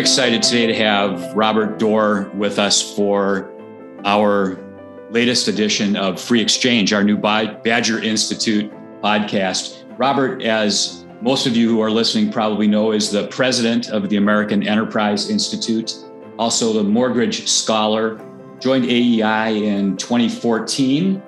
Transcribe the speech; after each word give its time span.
excited 0.00 0.42
today 0.42 0.66
to 0.66 0.74
have 0.74 1.34
Robert 1.34 1.78
Doar 1.78 2.34
with 2.34 2.58
us 2.58 2.96
for 2.96 3.52
our 4.06 4.58
latest 5.10 5.46
edition 5.46 5.94
of 5.94 6.18
Free 6.18 6.40
Exchange, 6.40 6.94
our 6.94 7.04
new 7.04 7.18
Badger 7.18 8.02
Institute 8.02 8.72
podcast. 9.02 9.84
Robert, 9.98 10.42
as 10.42 11.04
most 11.20 11.46
of 11.46 11.54
you 11.54 11.68
who 11.68 11.82
are 11.82 11.90
listening 11.90 12.32
probably 12.32 12.66
know, 12.66 12.92
is 12.92 13.10
the 13.10 13.26
president 13.26 13.90
of 13.90 14.08
the 14.08 14.16
American 14.16 14.66
Enterprise 14.66 15.28
Institute, 15.28 15.94
also 16.38 16.72
the 16.72 16.82
Morgridge 16.82 17.46
Scholar, 17.46 18.18
joined 18.58 18.86
AEI 18.86 19.50
in 19.50 19.98
2014 19.98 21.22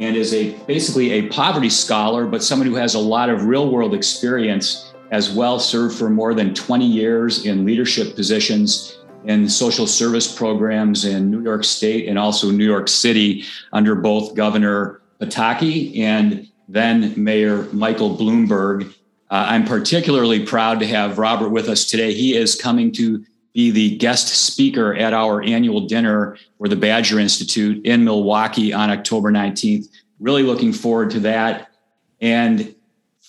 and 0.00 0.16
is 0.16 0.34
a 0.34 0.50
basically 0.64 1.12
a 1.12 1.28
poverty 1.28 1.70
scholar, 1.70 2.26
but 2.26 2.42
someone 2.42 2.66
who 2.66 2.74
has 2.74 2.94
a 2.94 2.98
lot 2.98 3.30
of 3.30 3.44
real 3.44 3.70
world 3.70 3.94
experience 3.94 4.92
as 5.10 5.30
well, 5.30 5.58
served 5.58 5.96
for 5.96 6.10
more 6.10 6.34
than 6.34 6.54
20 6.54 6.86
years 6.86 7.46
in 7.46 7.64
leadership 7.64 8.14
positions 8.14 8.98
in 9.24 9.48
social 9.48 9.86
service 9.86 10.32
programs 10.32 11.04
in 11.04 11.30
New 11.30 11.42
York 11.42 11.64
State 11.64 12.08
and 12.08 12.18
also 12.18 12.50
New 12.50 12.64
York 12.64 12.88
City 12.88 13.44
under 13.72 13.94
both 13.94 14.34
Governor 14.34 15.00
Pataki 15.20 15.98
and 15.98 16.48
then 16.68 17.12
Mayor 17.16 17.64
Michael 17.72 18.16
Bloomberg. 18.16 18.88
Uh, 19.28 19.46
I'm 19.48 19.64
particularly 19.64 20.46
proud 20.46 20.78
to 20.80 20.86
have 20.86 21.18
Robert 21.18 21.48
with 21.48 21.68
us 21.68 21.84
today. 21.84 22.14
He 22.14 22.36
is 22.36 22.54
coming 22.54 22.92
to 22.92 23.24
be 23.52 23.70
the 23.70 23.96
guest 23.96 24.28
speaker 24.28 24.94
at 24.94 25.12
our 25.12 25.42
annual 25.42 25.80
dinner 25.80 26.36
for 26.58 26.68
the 26.68 26.76
Badger 26.76 27.18
Institute 27.18 27.84
in 27.84 28.04
Milwaukee 28.04 28.72
on 28.72 28.90
October 28.90 29.32
19th. 29.32 29.88
Really 30.20 30.42
looking 30.42 30.72
forward 30.72 31.10
to 31.12 31.20
that. 31.20 31.70
And 32.20 32.75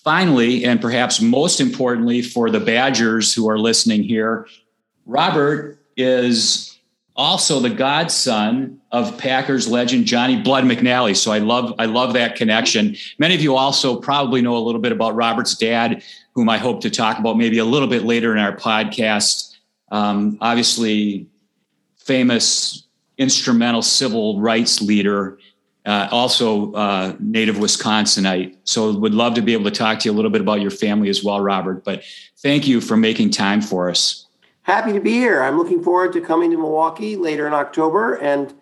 finally, 0.08 0.64
and 0.64 0.80
perhaps 0.80 1.20
most 1.20 1.60
importantly 1.60 2.22
for 2.22 2.50
the 2.50 2.62
Badgers 2.62 3.34
who 3.34 3.50
are 3.50 3.60
listening 3.60 4.02
here, 4.02 4.48
Robert 5.06 5.80
is 5.98 6.80
also 7.18 7.60
the 7.60 7.70
godson 7.70 8.80
of 8.94 9.18
Packers 9.18 9.68
legend 9.68 10.06
Johnny 10.06 10.42
Blood 10.42 10.64
McNally. 10.64 11.14
So 11.14 11.34
I 11.34 11.40
love 11.40 11.74
I 11.78 11.88
love 11.88 12.14
that 12.14 12.38
connection. 12.38 12.96
Many 13.20 13.36
of 13.36 13.42
you 13.42 13.58
also 13.58 14.00
probably 14.00 14.42
know 14.42 14.56
a 14.56 14.64
little 14.64 14.80
bit 14.80 14.94
about 14.94 15.14
Robert's 15.14 15.58
dad, 15.58 16.02
whom 16.36 16.48
I 16.48 16.58
hope 16.58 16.80
to 16.84 16.90
talk 16.90 17.20
about 17.20 17.38
maybe 17.38 17.58
a 17.58 17.66
little 17.66 17.90
bit 17.90 18.04
later 18.04 18.32
in 18.32 18.40
our 18.40 18.56
podcast. 18.56 19.58
Um, 19.92 20.38
obviously, 20.40 21.28
famous 21.98 22.88
instrumental 23.18 23.82
civil 23.82 24.40
rights 24.40 24.82
leader, 24.82 25.38
uh, 25.88 26.10
also 26.12 26.74
uh, 26.74 27.16
native 27.20 27.56
Wisconsinite. 27.56 28.58
So, 28.66 28.94
would 28.94 29.16
love 29.16 29.34
to 29.36 29.42
be 29.42 29.54
able 29.54 29.64
to 29.64 29.72
talk 29.72 30.00
to 30.00 30.10
you 30.10 30.14
a 30.14 30.16
little 30.16 30.30
bit 30.30 30.42
about 30.42 30.62
your 30.62 30.70
family 30.70 31.10
as 31.10 31.24
well, 31.24 31.40
Robert. 31.42 31.84
But 31.84 32.04
thank 32.38 32.68
you 32.68 32.82
for 32.82 32.98
making 32.98 33.32
time 33.32 33.62
for 33.62 33.90
us. 33.90 34.28
Happy 34.64 34.92
to 34.92 35.00
be 35.00 35.12
here. 35.12 35.42
I'm 35.42 35.58
looking 35.58 35.82
forward 35.82 36.12
to 36.14 36.22
coming 36.22 36.52
to 36.52 36.58
Milwaukee 36.58 37.16
later 37.16 37.48
in 37.48 37.54
October 37.54 38.16
and 38.16 38.54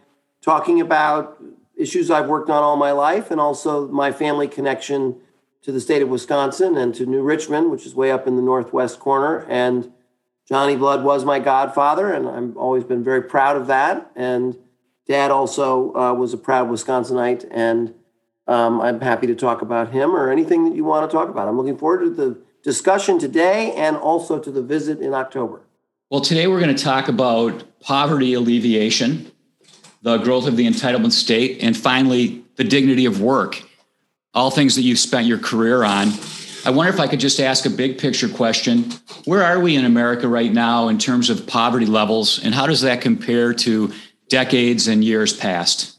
talking 0.42 0.80
about 0.80 1.42
issues 1.76 2.12
I've 2.12 2.28
worked 2.28 2.52
on 2.52 2.62
all 2.62 2.78
my 2.78 2.92
life 2.92 3.32
and 3.32 3.42
also 3.42 3.88
my 3.88 4.12
family 4.12 4.48
connection 4.48 5.20
to 5.64 5.72
the 5.72 5.82
state 5.82 6.04
of 6.04 6.10
Wisconsin 6.10 6.78
and 6.78 6.94
to 6.94 7.08
New 7.08 7.24
Richmond, 7.24 7.72
which 7.72 7.88
is 7.88 7.96
way 7.96 8.12
up 8.12 8.28
in 8.28 8.36
the 8.36 8.42
northwest 8.44 9.00
corner. 9.00 9.48
And 9.50 9.92
Johnny 10.48 10.76
Blood 10.76 11.04
was 11.04 11.26
my 11.26 11.40
godfather, 11.40 12.14
and 12.14 12.30
I've 12.30 12.56
always 12.56 12.84
been 12.84 13.04
very 13.04 13.24
proud 13.24 13.58
of 13.58 13.66
that. 13.66 14.12
And 14.16 14.56
Dad 15.08 15.32
also 15.32 15.94
uh, 15.96 16.14
was 16.14 16.34
a 16.34 16.38
proud 16.38 16.70
Wisconsinite, 16.70 17.48
and 17.52 17.94
um, 18.48 18.82
I'm 18.82 19.02
happy 19.02 19.28
to 19.28 19.36
talk 19.36 19.62
about 19.62 19.92
him 19.92 20.16
or 20.16 20.32
anything 20.32 20.66
that 20.66 20.76
you 20.76 20.84
want 20.84 21.10
to 21.10 21.16
talk 21.16 21.30
about. 21.30 21.48
I'm 21.48 21.58
looking 21.58 21.78
forward 21.78 22.02
to 22.02 22.10
the 22.10 22.42
discussion 22.64 23.20
today 23.20 23.72
and 23.74 23.96
also 23.96 24.40
to 24.40 24.52
the 24.52 24.64
visit 24.64 25.00
in 25.00 25.14
October. 25.14 25.62
Well, 26.10 26.22
today 26.22 26.48
we're 26.48 26.60
going 26.60 26.76
to 26.76 26.84
talk 26.84 27.08
about 27.08 27.64
poverty 27.82 28.34
alleviation, 28.34 29.32
the 30.02 30.18
growth 30.18 30.48
of 30.48 30.58
the 30.58 30.68
entitlement 30.68 31.12
state, 31.12 31.62
and 31.62 31.78
finally, 31.78 32.44
the 32.56 32.64
dignity 32.64 33.06
of 33.06 33.22
work. 33.22 33.62
All 34.34 34.52
things 34.52 34.76
that 34.76 34.82
you've 34.82 35.00
spent 35.00 35.28
your 35.28 35.40
career 35.40 35.84
on. 35.84 36.10
I 36.66 36.72
wonder 36.72 36.92
if 36.92 37.00
I 37.00 37.08
could 37.08 37.20
just 37.20 37.40
ask 37.40 37.66
a 37.66 37.70
big 37.70 38.00
picture 38.00 38.28
question. 38.28 38.92
Where 39.26 39.44
are 39.44 39.60
we 39.60 39.76
in 39.76 39.86
America 39.86 40.28
right 40.28 40.52
now 40.52 40.88
in 40.88 40.98
terms 40.98 41.30
of 41.30 41.46
poverty 41.46 41.86
levels, 41.86 42.44
and 42.44 42.56
how 42.56 42.66
does 42.66 42.82
that 42.82 43.02
compare 43.02 43.54
to 43.54 43.94
decades 44.30 44.88
and 44.88 45.04
years 45.04 45.34
past? 45.34 45.98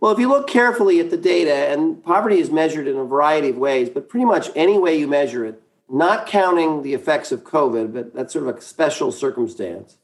Well, 0.00 0.12
if 0.12 0.18
you 0.18 0.28
look 0.28 0.48
carefully 0.48 0.98
at 0.98 1.10
the 1.10 1.16
data, 1.16 1.54
and 1.54 2.02
poverty 2.02 2.40
is 2.40 2.50
measured 2.50 2.88
in 2.88 2.96
a 2.96 3.04
variety 3.04 3.50
of 3.50 3.56
ways, 3.56 3.88
but 3.88 4.08
pretty 4.08 4.24
much 4.24 4.50
any 4.56 4.76
way 4.76 4.98
you 4.98 5.06
measure 5.06 5.44
it, 5.44 5.62
not 5.88 6.26
counting 6.26 6.82
the 6.82 6.94
effects 6.94 7.30
of 7.30 7.44
COVID, 7.44 7.92
but 7.92 8.14
that's 8.14 8.32
sort 8.32 8.48
of 8.48 8.56
a 8.56 8.60
special 8.60 9.12
circumstance, 9.12 9.98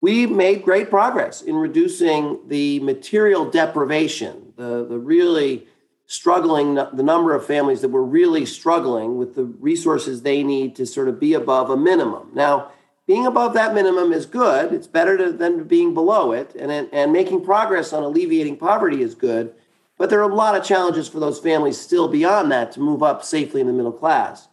we 0.00 0.26
made 0.26 0.62
great 0.62 0.90
progress 0.90 1.42
in 1.42 1.56
reducing 1.56 2.38
the 2.46 2.78
material 2.80 3.50
deprivation, 3.50 4.52
the, 4.56 4.86
the 4.86 4.98
really 4.98 5.66
struggling, 6.06 6.74
the 6.74 7.02
number 7.02 7.34
of 7.34 7.44
families 7.44 7.80
that 7.80 7.88
were 7.88 8.04
really 8.04 8.46
struggling 8.46 9.16
with 9.16 9.34
the 9.34 9.44
resources 9.44 10.22
they 10.22 10.44
need 10.44 10.76
to 10.76 10.86
sort 10.86 11.08
of 11.08 11.18
be 11.18 11.32
above 11.32 11.70
a 11.70 11.76
minimum. 11.76 12.30
Now, 12.32 12.70
being 13.06 13.26
above 13.26 13.54
that 13.54 13.74
minimum 13.74 14.12
is 14.12 14.26
good. 14.26 14.72
It's 14.72 14.86
better 14.86 15.16
to, 15.16 15.32
than 15.32 15.64
being 15.64 15.94
below 15.94 16.32
it. 16.32 16.54
And, 16.58 16.88
and 16.92 17.12
making 17.12 17.44
progress 17.44 17.92
on 17.92 18.02
alleviating 18.02 18.56
poverty 18.56 19.02
is 19.02 19.14
good. 19.14 19.54
But 19.96 20.10
there 20.10 20.20
are 20.20 20.30
a 20.30 20.34
lot 20.34 20.56
of 20.56 20.64
challenges 20.64 21.08
for 21.08 21.20
those 21.20 21.38
families 21.38 21.80
still 21.80 22.08
beyond 22.08 22.50
that 22.52 22.72
to 22.72 22.80
move 22.80 23.02
up 23.02 23.24
safely 23.24 23.60
in 23.60 23.66
the 23.66 23.72
middle 23.72 23.92
class. 23.92 24.48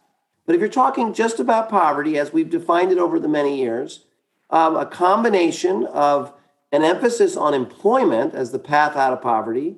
But 0.46 0.54
if 0.54 0.60
you're 0.60 0.70
talking 0.70 1.12
just 1.12 1.40
about 1.40 1.68
poverty, 1.68 2.18
as 2.18 2.32
we've 2.32 2.50
defined 2.50 2.92
it 2.92 2.98
over 2.98 3.18
the 3.18 3.28
many 3.28 3.58
years, 3.58 4.04
um, 4.50 4.76
a 4.76 4.86
combination 4.86 5.86
of 5.86 6.32
an 6.70 6.84
emphasis 6.84 7.36
on 7.36 7.54
employment 7.54 8.34
as 8.34 8.52
the 8.52 8.58
path 8.58 8.96
out 8.96 9.12
of 9.12 9.22
poverty 9.22 9.76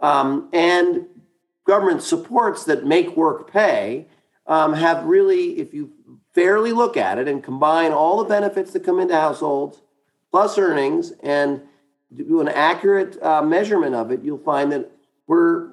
um, 0.00 0.48
and 0.52 1.06
government 1.66 2.02
supports 2.02 2.64
that 2.64 2.84
make 2.84 3.16
work 3.16 3.50
pay 3.50 4.06
um, 4.46 4.74
have 4.74 5.04
really, 5.04 5.58
if 5.58 5.72
you 5.72 5.92
fairly 6.34 6.72
look 6.72 6.96
at 6.96 7.18
it 7.18 7.28
and 7.28 7.42
combine 7.42 7.92
all 7.92 8.18
the 8.18 8.28
benefits 8.28 8.72
that 8.72 8.84
come 8.84 9.00
into 9.00 9.14
households 9.14 9.80
plus 10.30 10.58
earnings 10.58 11.12
and 11.22 11.62
do 12.14 12.40
an 12.40 12.48
accurate 12.48 13.20
uh, 13.22 13.42
measurement 13.42 13.94
of 13.94 14.10
it, 14.10 14.22
you'll 14.22 14.38
find 14.38 14.72
that 14.72 14.90
we're 15.26 15.70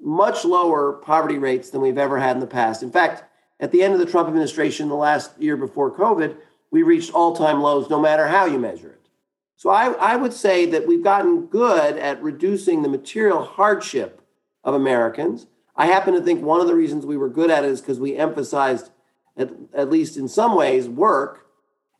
much 0.00 0.44
lower 0.44 0.92
poverty 0.92 1.38
rates 1.38 1.70
than 1.70 1.80
we've 1.80 1.98
ever 1.98 2.18
had 2.18 2.36
in 2.36 2.40
the 2.40 2.46
past. 2.46 2.82
In 2.82 2.90
fact, 2.90 3.24
at 3.60 3.72
the 3.72 3.82
end 3.82 3.94
of 3.94 4.00
the 4.00 4.06
Trump 4.06 4.28
administration, 4.28 4.88
the 4.88 4.94
last 4.94 5.40
year 5.40 5.56
before 5.56 5.94
COVID, 5.94 6.36
we 6.70 6.82
reached 6.82 7.12
all 7.12 7.36
time 7.36 7.62
lows 7.62 7.88
no 7.88 8.00
matter 8.00 8.26
how 8.26 8.46
you 8.46 8.58
measure 8.58 8.90
it. 8.90 9.08
So 9.56 9.70
I, 9.70 9.92
I 9.92 10.16
would 10.16 10.32
say 10.32 10.66
that 10.66 10.86
we've 10.86 11.04
gotten 11.04 11.46
good 11.46 11.96
at 11.96 12.22
reducing 12.22 12.82
the 12.82 12.88
material 12.88 13.44
hardship 13.44 14.20
of 14.64 14.74
Americans. 14.74 15.46
I 15.76 15.86
happen 15.86 16.14
to 16.14 16.20
think 16.20 16.42
one 16.42 16.60
of 16.60 16.66
the 16.66 16.74
reasons 16.74 17.06
we 17.06 17.16
were 17.16 17.28
good 17.28 17.50
at 17.50 17.64
it 17.64 17.70
is 17.70 17.80
because 17.80 18.00
we 18.00 18.16
emphasized, 18.16 18.90
at, 19.36 19.50
at 19.74 19.90
least 19.90 20.16
in 20.16 20.28
some 20.28 20.54
ways, 20.54 20.88
work. 20.88 21.46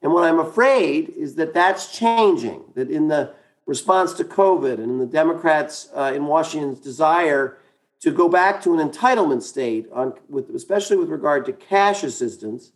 And 0.02 0.12
what 0.12 0.24
I'm 0.24 0.38
afraid 0.38 1.08
is 1.10 1.36
that 1.36 1.54
that's 1.54 1.96
changing, 1.96 2.62
that 2.74 2.90
in 2.90 3.08
the 3.08 3.34
response 3.66 4.12
to 4.14 4.24
COVID 4.24 4.74
and 4.74 4.90
in 4.90 4.98
the 4.98 5.06
Democrats 5.06 5.88
uh, 5.94 6.12
in 6.14 6.26
Washington's 6.26 6.80
desire 6.80 7.58
to 8.00 8.10
go 8.10 8.28
back 8.28 8.62
to 8.62 8.78
an 8.78 8.86
entitlement 8.86 9.42
state, 9.42 9.86
on, 9.92 10.12
with, 10.28 10.50
especially 10.50 10.98
with 10.98 11.08
regard 11.08 11.46
to 11.46 11.52
cash 11.52 12.04
assistance, 12.04 12.72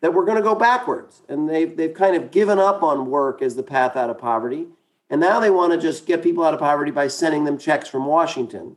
that 0.00 0.12
we're 0.12 0.24
going 0.24 0.36
to 0.36 0.42
go 0.42 0.56
backwards. 0.56 1.22
And 1.28 1.48
they've, 1.48 1.76
they've 1.76 1.94
kind 1.94 2.16
of 2.16 2.32
given 2.32 2.58
up 2.58 2.82
on 2.82 3.08
work 3.08 3.40
as 3.40 3.54
the 3.54 3.62
path 3.62 3.96
out 3.96 4.10
of 4.10 4.18
poverty. 4.18 4.66
And 5.08 5.20
now 5.20 5.38
they 5.38 5.50
want 5.50 5.72
to 5.72 5.78
just 5.78 6.06
get 6.06 6.22
people 6.22 6.44
out 6.44 6.54
of 6.54 6.60
poverty 6.60 6.90
by 6.90 7.06
sending 7.06 7.44
them 7.44 7.56
checks 7.56 7.88
from 7.88 8.04
Washington. 8.06 8.76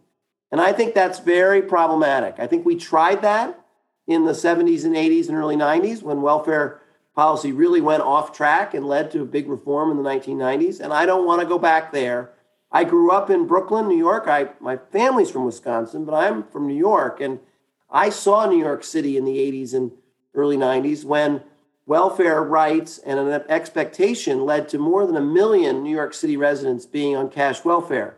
And 0.51 0.61
I 0.61 0.71
think 0.71 0.93
that's 0.93 1.19
very 1.19 1.61
problematic. 1.61 2.35
I 2.37 2.47
think 2.47 2.65
we 2.65 2.75
tried 2.75 3.23
that 3.23 3.59
in 4.07 4.25
the 4.25 4.31
70s 4.31 4.85
and 4.85 4.95
80s 4.95 5.27
and 5.27 5.37
early 5.37 5.57
90s 5.57 6.01
when 6.01 6.21
welfare 6.21 6.79
policy 7.13 7.51
really 7.51 7.81
went 7.81 8.03
off 8.03 8.31
track 8.31 8.73
and 8.73 8.87
led 8.87 9.11
to 9.11 9.21
a 9.21 9.25
big 9.25 9.49
reform 9.49 9.91
in 9.91 9.97
the 9.97 10.09
1990s. 10.09 10.79
And 10.79 10.93
I 10.93 11.05
don't 11.05 11.25
want 11.25 11.41
to 11.41 11.47
go 11.47 11.59
back 11.59 11.91
there. 11.91 12.31
I 12.71 12.83
grew 12.83 13.11
up 13.11 13.29
in 13.29 13.47
Brooklyn, 13.47 13.87
New 13.87 13.97
York. 13.97 14.27
I, 14.27 14.49
my 14.59 14.77
family's 14.77 15.31
from 15.31 15.45
Wisconsin, 15.45 16.05
but 16.05 16.13
I'm 16.13 16.43
from 16.43 16.67
New 16.67 16.77
York. 16.77 17.19
And 17.19 17.39
I 17.89 18.09
saw 18.09 18.45
New 18.45 18.59
York 18.59 18.83
City 18.83 19.17
in 19.17 19.25
the 19.25 19.37
80s 19.37 19.73
and 19.73 19.91
early 20.33 20.57
90s 20.57 21.03
when 21.03 21.41
welfare 21.85 22.43
rights 22.43 22.97
and 22.99 23.19
an 23.19 23.43
expectation 23.49 24.45
led 24.45 24.69
to 24.69 24.77
more 24.77 25.05
than 25.07 25.15
a 25.15 25.21
million 25.21 25.83
New 25.83 25.95
York 25.95 26.13
City 26.13 26.37
residents 26.37 26.85
being 26.85 27.15
on 27.15 27.29
cash 27.29 27.63
welfare. 27.63 28.15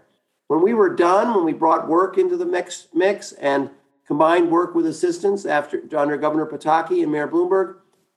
When 0.47 0.62
we 0.62 0.74
were 0.74 0.94
done, 0.94 1.36
when 1.36 1.45
we 1.45 1.53
brought 1.53 1.88
work 1.88 2.18
into 2.18 2.36
the 2.36 2.45
mix, 2.45 2.88
mix 2.94 3.31
and 3.33 3.69
combined 4.10 4.50
work 4.50 4.74
with 4.74 4.88
assistance 4.88 5.46
after 5.46 5.84
under 5.96 6.18
Governor 6.18 6.48
Pataki 6.48 7.04
and 7.04 7.12
Mayor 7.12 7.28
Bloomberg, 7.28 7.76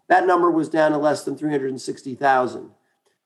that 0.08 0.26
number 0.26 0.50
was 0.50 0.70
down 0.70 0.92
to 0.92 0.96
less 0.96 1.22
than 1.22 1.36
360,000. 1.36 2.70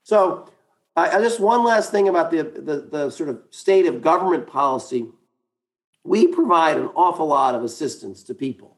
So, 0.03 0.51
I, 0.97 1.21
just 1.21 1.39
one 1.39 1.63
last 1.63 1.93
thing 1.93 2.09
about 2.09 2.33
the, 2.33 2.43
the, 2.43 2.89
the 2.91 3.11
sort 3.11 3.29
of 3.29 3.41
state 3.51 3.87
of 3.87 4.03
government 4.03 4.49
policy. 4.49 5.07
We 6.03 6.27
provide 6.27 6.77
an 6.77 6.89
awful 6.97 7.27
lot 7.27 7.55
of 7.55 7.63
assistance 7.63 8.25
to 8.25 8.35
people 8.35 8.77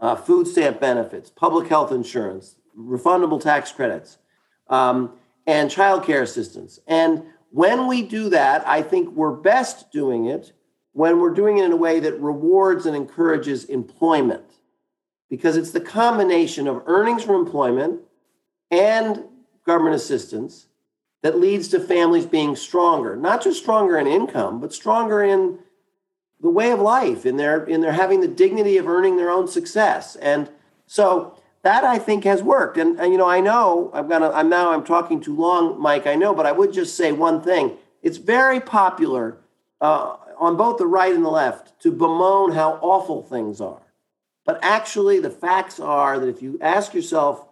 uh, 0.00 0.16
food 0.16 0.48
stamp 0.48 0.80
benefits, 0.80 1.30
public 1.30 1.68
health 1.68 1.92
insurance, 1.92 2.56
refundable 2.76 3.40
tax 3.40 3.70
credits, 3.70 4.18
um, 4.68 5.12
and 5.46 5.70
child 5.70 6.04
care 6.04 6.22
assistance. 6.22 6.80
And 6.88 7.22
when 7.50 7.86
we 7.86 8.02
do 8.02 8.28
that, 8.30 8.66
I 8.66 8.82
think 8.82 9.10
we're 9.10 9.36
best 9.36 9.92
doing 9.92 10.26
it 10.26 10.52
when 10.92 11.20
we're 11.20 11.34
doing 11.34 11.58
it 11.58 11.64
in 11.64 11.72
a 11.72 11.76
way 11.76 12.00
that 12.00 12.20
rewards 12.20 12.86
and 12.86 12.96
encourages 12.96 13.64
employment, 13.64 14.44
because 15.28 15.56
it's 15.56 15.70
the 15.70 15.80
combination 15.80 16.66
of 16.66 16.82
earnings 16.86 17.22
from 17.22 17.36
employment 17.36 18.00
and 18.70 19.24
government 19.64 19.94
assistance 19.94 20.66
that 21.22 21.38
leads 21.38 21.68
to 21.68 21.78
families 21.78 22.26
being 22.26 22.56
stronger, 22.56 23.14
not 23.14 23.42
just 23.42 23.60
stronger 23.60 23.98
in 23.98 24.06
income, 24.06 24.60
but 24.60 24.72
stronger 24.72 25.22
in 25.22 25.58
the 26.40 26.50
way 26.50 26.70
of 26.70 26.80
life, 26.80 27.26
in 27.26 27.36
their 27.36 27.64
in 27.64 27.82
their 27.82 27.92
having 27.92 28.20
the 28.20 28.28
dignity 28.28 28.78
of 28.78 28.88
earning 28.88 29.16
their 29.16 29.30
own 29.30 29.46
success. 29.46 30.16
And 30.16 30.50
so 30.86 31.36
that 31.62 31.84
I 31.84 31.98
think 31.98 32.24
has 32.24 32.42
worked. 32.42 32.78
And, 32.78 32.98
and 32.98 33.12
you 33.12 33.18
know, 33.18 33.28
I 33.28 33.40
know 33.40 33.90
I'm 33.92 34.08
gonna 34.08 34.30
I'm 34.30 34.48
now 34.48 34.72
I'm 34.72 34.84
talking 34.84 35.20
too 35.20 35.36
long, 35.36 35.80
Mike. 35.80 36.06
I 36.06 36.14
know, 36.14 36.34
but 36.34 36.46
I 36.46 36.52
would 36.52 36.72
just 36.72 36.96
say 36.96 37.12
one 37.12 37.42
thing. 37.42 37.76
It's 38.02 38.16
very 38.16 38.60
popular 38.60 39.36
uh, 39.80 40.16
on 40.40 40.56
both 40.56 40.78
the 40.78 40.86
right 40.86 41.14
and 41.14 41.24
the 41.24 41.30
left 41.30 41.80
to 41.82 41.92
bemoan 41.92 42.52
how 42.52 42.78
awful 42.80 43.22
things 43.22 43.60
are. 43.60 43.82
But 44.46 44.58
actually, 44.62 45.20
the 45.20 45.30
facts 45.30 45.78
are 45.78 46.18
that 46.18 46.28
if 46.28 46.42
you 46.42 46.58
ask 46.62 46.94
yourself, 46.94 47.46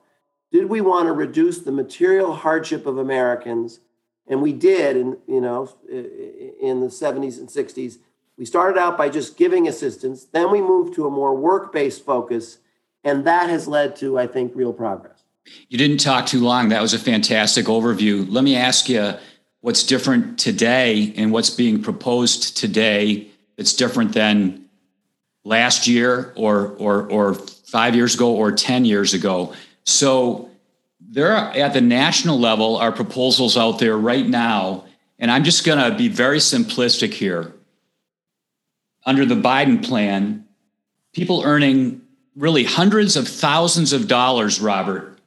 did 0.50 0.70
we 0.70 0.80
want 0.80 1.06
to 1.06 1.12
reduce 1.12 1.58
the 1.58 1.70
material 1.70 2.32
hardship 2.32 2.86
of 2.86 2.96
Americans? 2.96 3.80
And 4.26 4.40
we 4.40 4.54
did, 4.54 4.96
in 4.96 5.18
you 5.26 5.40
know, 5.40 5.70
in 5.88 6.80
the 6.80 6.88
70s 6.88 7.38
and 7.38 7.48
60s. 7.48 7.98
We 8.38 8.44
started 8.46 8.78
out 8.78 8.96
by 8.96 9.10
just 9.10 9.36
giving 9.36 9.68
assistance. 9.68 10.24
Then 10.24 10.50
we 10.50 10.60
moved 10.60 10.94
to 10.94 11.06
a 11.06 11.10
more 11.10 11.34
work-based 11.34 12.04
focus, 12.04 12.58
and 13.04 13.26
that 13.26 13.50
has 13.50 13.68
led 13.68 13.96
to, 13.96 14.18
I 14.18 14.26
think, 14.26 14.52
real 14.54 14.72
progress. 14.72 15.24
You 15.68 15.76
didn't 15.76 15.98
talk 15.98 16.26
too 16.26 16.40
long. 16.40 16.68
That 16.68 16.82
was 16.82 16.94
a 16.94 16.98
fantastic 16.98 17.66
overview. 17.66 18.26
Let 18.30 18.44
me 18.44 18.54
ask 18.54 18.88
you 18.88 19.14
what's 19.60 19.82
different 19.82 20.38
today 20.38 21.12
and 21.16 21.32
what's 21.32 21.50
being 21.50 21.82
proposed 21.82 22.56
today 22.56 23.28
that's 23.56 23.74
different 23.74 24.12
than 24.12 24.64
last 25.44 25.86
year 25.86 26.32
or 26.36 26.76
or 26.78 27.10
or 27.10 27.34
5 27.34 27.94
years 27.94 28.14
ago 28.14 28.34
or 28.34 28.52
10 28.52 28.84
years 28.84 29.14
ago. 29.14 29.54
So 29.84 30.50
there 31.00 31.32
are, 31.32 31.50
at 31.52 31.72
the 31.72 31.80
national 31.80 32.38
level 32.38 32.76
are 32.76 32.92
proposals 32.92 33.56
out 33.56 33.78
there 33.78 33.96
right 33.96 34.26
now 34.26 34.84
and 35.18 35.30
I'm 35.30 35.44
just 35.44 35.64
going 35.64 35.78
to 35.78 35.96
be 35.96 36.08
very 36.08 36.38
simplistic 36.38 37.12
here. 37.12 37.54
Under 39.04 39.24
the 39.24 39.34
Biden 39.34 39.84
plan, 39.84 40.46
people 41.12 41.42
earning 41.44 42.02
really 42.36 42.64
hundreds 42.64 43.16
of 43.16 43.26
thousands 43.26 43.92
of 43.92 44.06
dollars, 44.06 44.60
Robert, 44.60 45.17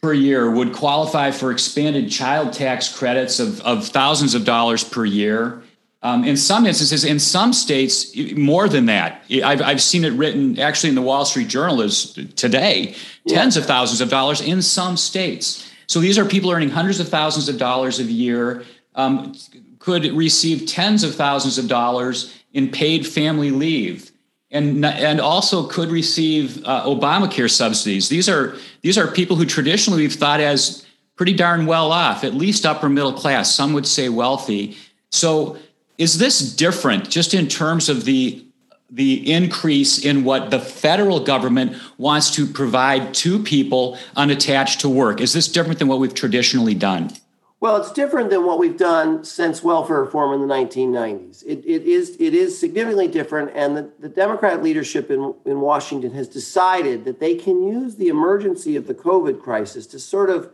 per 0.00 0.12
year 0.12 0.50
would 0.50 0.72
qualify 0.72 1.30
for 1.30 1.50
expanded 1.50 2.10
child 2.10 2.52
tax 2.52 2.94
credits 2.94 3.40
of, 3.40 3.60
of 3.62 3.86
thousands 3.86 4.34
of 4.34 4.44
dollars 4.44 4.84
per 4.84 5.04
year. 5.04 5.62
Um, 6.00 6.22
in 6.22 6.36
some 6.36 6.64
instances, 6.64 7.04
in 7.04 7.18
some 7.18 7.52
states, 7.52 8.14
more 8.36 8.68
than 8.68 8.86
that. 8.86 9.24
I've, 9.44 9.60
I've 9.60 9.82
seen 9.82 10.04
it 10.04 10.10
written 10.10 10.58
actually 10.60 10.90
in 10.90 10.94
the 10.94 11.02
Wall 11.02 11.24
Street 11.24 11.48
Journal 11.48 11.80
is 11.80 12.12
today, 12.36 12.94
tens 13.26 13.56
of 13.56 13.66
thousands 13.66 14.00
of 14.00 14.08
dollars 14.08 14.40
in 14.40 14.62
some 14.62 14.96
states. 14.96 15.68
So 15.88 15.98
these 15.98 16.16
are 16.16 16.24
people 16.24 16.50
earning 16.50 16.70
hundreds 16.70 17.00
of 17.00 17.08
thousands 17.08 17.48
of 17.48 17.58
dollars 17.58 17.98
a 17.98 18.04
year, 18.04 18.62
um, 18.94 19.34
could 19.80 20.04
receive 20.12 20.66
tens 20.66 21.02
of 21.02 21.16
thousands 21.16 21.58
of 21.58 21.66
dollars 21.66 22.32
in 22.52 22.70
paid 22.70 23.04
family 23.06 23.50
leave 23.50 24.12
and 24.50 24.84
and 24.84 25.20
also 25.20 25.66
could 25.66 25.90
receive 25.90 26.64
uh, 26.64 26.84
Obamacare 26.84 27.50
subsidies. 27.50 28.08
These 28.08 28.28
are 28.28 28.56
these 28.82 28.96
are 28.96 29.06
people 29.06 29.36
who 29.36 29.44
traditionally 29.44 30.02
we've 30.02 30.14
thought 30.14 30.40
as 30.40 30.86
pretty 31.16 31.34
darn 31.34 31.66
well 31.66 31.92
off, 31.92 32.24
at 32.24 32.34
least 32.34 32.64
upper 32.64 32.88
middle 32.88 33.12
class. 33.12 33.54
Some 33.54 33.72
would 33.72 33.86
say 33.86 34.08
wealthy. 34.08 34.76
So 35.10 35.58
is 35.98 36.18
this 36.18 36.54
different 36.54 37.10
just 37.10 37.34
in 37.34 37.48
terms 37.48 37.88
of 37.88 38.04
the 38.04 38.44
the 38.90 39.30
increase 39.30 40.02
in 40.02 40.24
what 40.24 40.50
the 40.50 40.58
federal 40.58 41.20
government 41.20 41.76
wants 41.98 42.30
to 42.36 42.46
provide 42.46 43.12
to 43.12 43.42
people 43.42 43.98
unattached 44.16 44.80
to 44.80 44.88
work? 44.88 45.20
Is 45.20 45.34
this 45.34 45.46
different 45.48 45.78
than 45.78 45.88
what 45.88 45.98
we've 45.98 46.14
traditionally 46.14 46.74
done? 46.74 47.10
Well, 47.60 47.76
it's 47.76 47.90
different 47.90 48.30
than 48.30 48.46
what 48.46 48.60
we've 48.60 48.76
done 48.76 49.24
since 49.24 49.64
welfare 49.64 50.00
reform 50.00 50.32
in 50.32 50.46
the 50.46 50.54
1990s. 50.54 51.42
It, 51.44 51.64
it, 51.66 51.82
is, 51.82 52.16
it 52.20 52.32
is 52.32 52.56
significantly 52.56 53.08
different, 53.08 53.50
and 53.52 53.76
the, 53.76 53.90
the 53.98 54.08
Democrat 54.08 54.62
leadership 54.62 55.10
in, 55.10 55.34
in 55.44 55.60
Washington 55.60 56.12
has 56.12 56.28
decided 56.28 57.04
that 57.04 57.18
they 57.18 57.34
can 57.34 57.66
use 57.66 57.96
the 57.96 58.08
emergency 58.08 58.76
of 58.76 58.86
the 58.86 58.94
COVID 58.94 59.42
crisis 59.42 59.88
to 59.88 59.98
sort 59.98 60.30
of 60.30 60.52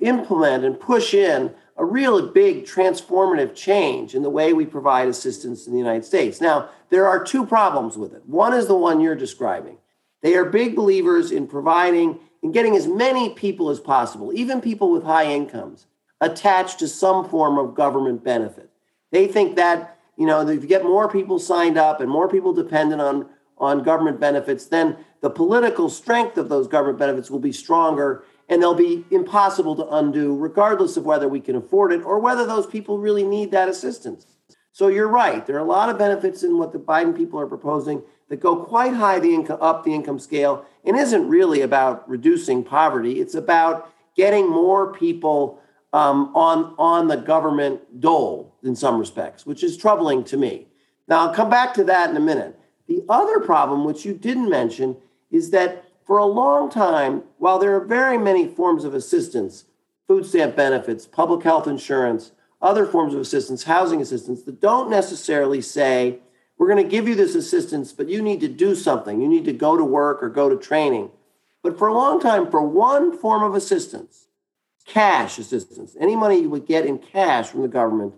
implement 0.00 0.64
and 0.64 0.78
push 0.78 1.14
in 1.14 1.54
a 1.78 1.84
really 1.84 2.30
big 2.30 2.64
transformative 2.64 3.54
change 3.54 4.14
in 4.14 4.22
the 4.22 4.28
way 4.28 4.52
we 4.52 4.66
provide 4.66 5.08
assistance 5.08 5.66
in 5.66 5.72
the 5.72 5.78
United 5.78 6.04
States. 6.04 6.42
Now, 6.42 6.68
there 6.90 7.06
are 7.06 7.24
two 7.24 7.46
problems 7.46 7.96
with 7.96 8.12
it. 8.12 8.22
One 8.26 8.52
is 8.52 8.66
the 8.66 8.74
one 8.74 9.00
you're 9.00 9.14
describing. 9.14 9.78
They 10.20 10.34
are 10.34 10.44
big 10.44 10.76
believers 10.76 11.30
in 11.30 11.46
providing 11.46 12.18
and 12.48 12.54
getting 12.54 12.76
as 12.76 12.86
many 12.86 13.28
people 13.28 13.68
as 13.68 13.78
possible, 13.78 14.32
even 14.32 14.62
people 14.62 14.90
with 14.90 15.04
high 15.04 15.26
incomes, 15.26 15.84
attached 16.22 16.78
to 16.78 16.88
some 16.88 17.28
form 17.28 17.58
of 17.58 17.74
government 17.74 18.24
benefit. 18.24 18.70
They 19.12 19.26
think 19.26 19.56
that, 19.56 19.98
you 20.16 20.24
know, 20.24 20.48
if 20.48 20.62
you 20.62 20.66
get 20.66 20.82
more 20.82 21.10
people 21.10 21.38
signed 21.38 21.76
up 21.76 22.00
and 22.00 22.10
more 22.10 22.26
people 22.26 22.54
dependent 22.54 23.02
on, 23.02 23.28
on 23.58 23.82
government 23.82 24.18
benefits, 24.18 24.64
then 24.64 24.96
the 25.20 25.28
political 25.28 25.90
strength 25.90 26.38
of 26.38 26.48
those 26.48 26.66
government 26.66 26.98
benefits 26.98 27.30
will 27.30 27.38
be 27.38 27.52
stronger 27.52 28.24
and 28.48 28.62
they'll 28.62 28.72
be 28.72 29.04
impossible 29.10 29.76
to 29.76 29.86
undo, 29.88 30.34
regardless 30.34 30.96
of 30.96 31.04
whether 31.04 31.28
we 31.28 31.40
can 31.40 31.54
afford 31.54 31.92
it 31.92 32.02
or 32.02 32.18
whether 32.18 32.46
those 32.46 32.66
people 32.66 32.96
really 32.96 33.24
need 33.24 33.50
that 33.50 33.68
assistance. 33.68 34.26
So 34.72 34.88
you're 34.88 35.06
right. 35.06 35.44
There 35.44 35.56
are 35.56 35.58
a 35.58 35.64
lot 35.64 35.90
of 35.90 35.98
benefits 35.98 36.42
in 36.42 36.56
what 36.56 36.72
the 36.72 36.78
Biden 36.78 37.14
people 37.14 37.38
are 37.38 37.46
proposing 37.46 38.02
that 38.28 38.40
go 38.40 38.56
quite 38.56 38.94
high 38.94 39.18
the 39.18 39.34
income 39.34 39.58
up 39.60 39.84
the 39.84 39.94
income 39.94 40.18
scale 40.18 40.64
and 40.84 40.96
isn't 40.96 41.28
really 41.28 41.60
about 41.60 42.08
reducing 42.08 42.62
poverty. 42.62 43.20
It's 43.20 43.34
about 43.34 43.92
getting 44.16 44.48
more 44.48 44.92
people 44.92 45.60
um, 45.92 46.34
on 46.36 46.74
on 46.78 47.08
the 47.08 47.16
government 47.16 48.00
dole 48.00 48.54
in 48.62 48.76
some 48.76 48.98
respects, 48.98 49.46
which 49.46 49.62
is 49.64 49.76
troubling 49.76 50.24
to 50.24 50.36
me. 50.36 50.66
Now 51.06 51.26
I'll 51.26 51.34
come 51.34 51.50
back 51.50 51.74
to 51.74 51.84
that 51.84 52.10
in 52.10 52.16
a 52.16 52.20
minute. 52.20 52.58
The 52.86 53.02
other 53.08 53.40
problem, 53.40 53.84
which 53.84 54.04
you 54.04 54.14
didn't 54.14 54.48
mention, 54.48 54.96
is 55.30 55.50
that 55.50 55.84
for 56.06 56.18
a 56.18 56.24
long 56.24 56.70
time, 56.70 57.22
while 57.36 57.58
there 57.58 57.74
are 57.76 57.84
very 57.84 58.16
many 58.16 58.48
forms 58.48 58.84
of 58.84 58.94
assistance, 58.94 59.64
food 60.06 60.24
stamp 60.24 60.56
benefits, 60.56 61.06
public 61.06 61.44
health 61.44 61.66
insurance, 61.66 62.32
other 62.60 62.86
forms 62.86 63.14
of 63.14 63.20
assistance, 63.20 63.64
housing 63.64 64.00
assistance, 64.00 64.42
that 64.42 64.60
don't 64.60 64.90
necessarily 64.90 65.60
say 65.60 66.18
we're 66.58 66.68
going 66.68 66.82
to 66.82 66.90
give 66.90 67.06
you 67.06 67.14
this 67.14 67.36
assistance, 67.36 67.92
but 67.92 68.08
you 68.08 68.20
need 68.20 68.40
to 68.40 68.48
do 68.48 68.74
something. 68.74 69.22
You 69.22 69.28
need 69.28 69.44
to 69.44 69.52
go 69.52 69.76
to 69.76 69.84
work 69.84 70.22
or 70.22 70.28
go 70.28 70.48
to 70.48 70.56
training. 70.56 71.10
But 71.62 71.78
for 71.78 71.88
a 71.88 71.94
long 71.94 72.20
time, 72.20 72.50
for 72.50 72.62
one 72.62 73.16
form 73.16 73.44
of 73.44 73.54
assistance, 73.54 74.26
cash 74.84 75.38
assistance, 75.38 75.96
any 76.00 76.16
money 76.16 76.40
you 76.40 76.50
would 76.50 76.66
get 76.66 76.84
in 76.84 76.98
cash 76.98 77.48
from 77.48 77.62
the 77.62 77.68
government, 77.68 78.14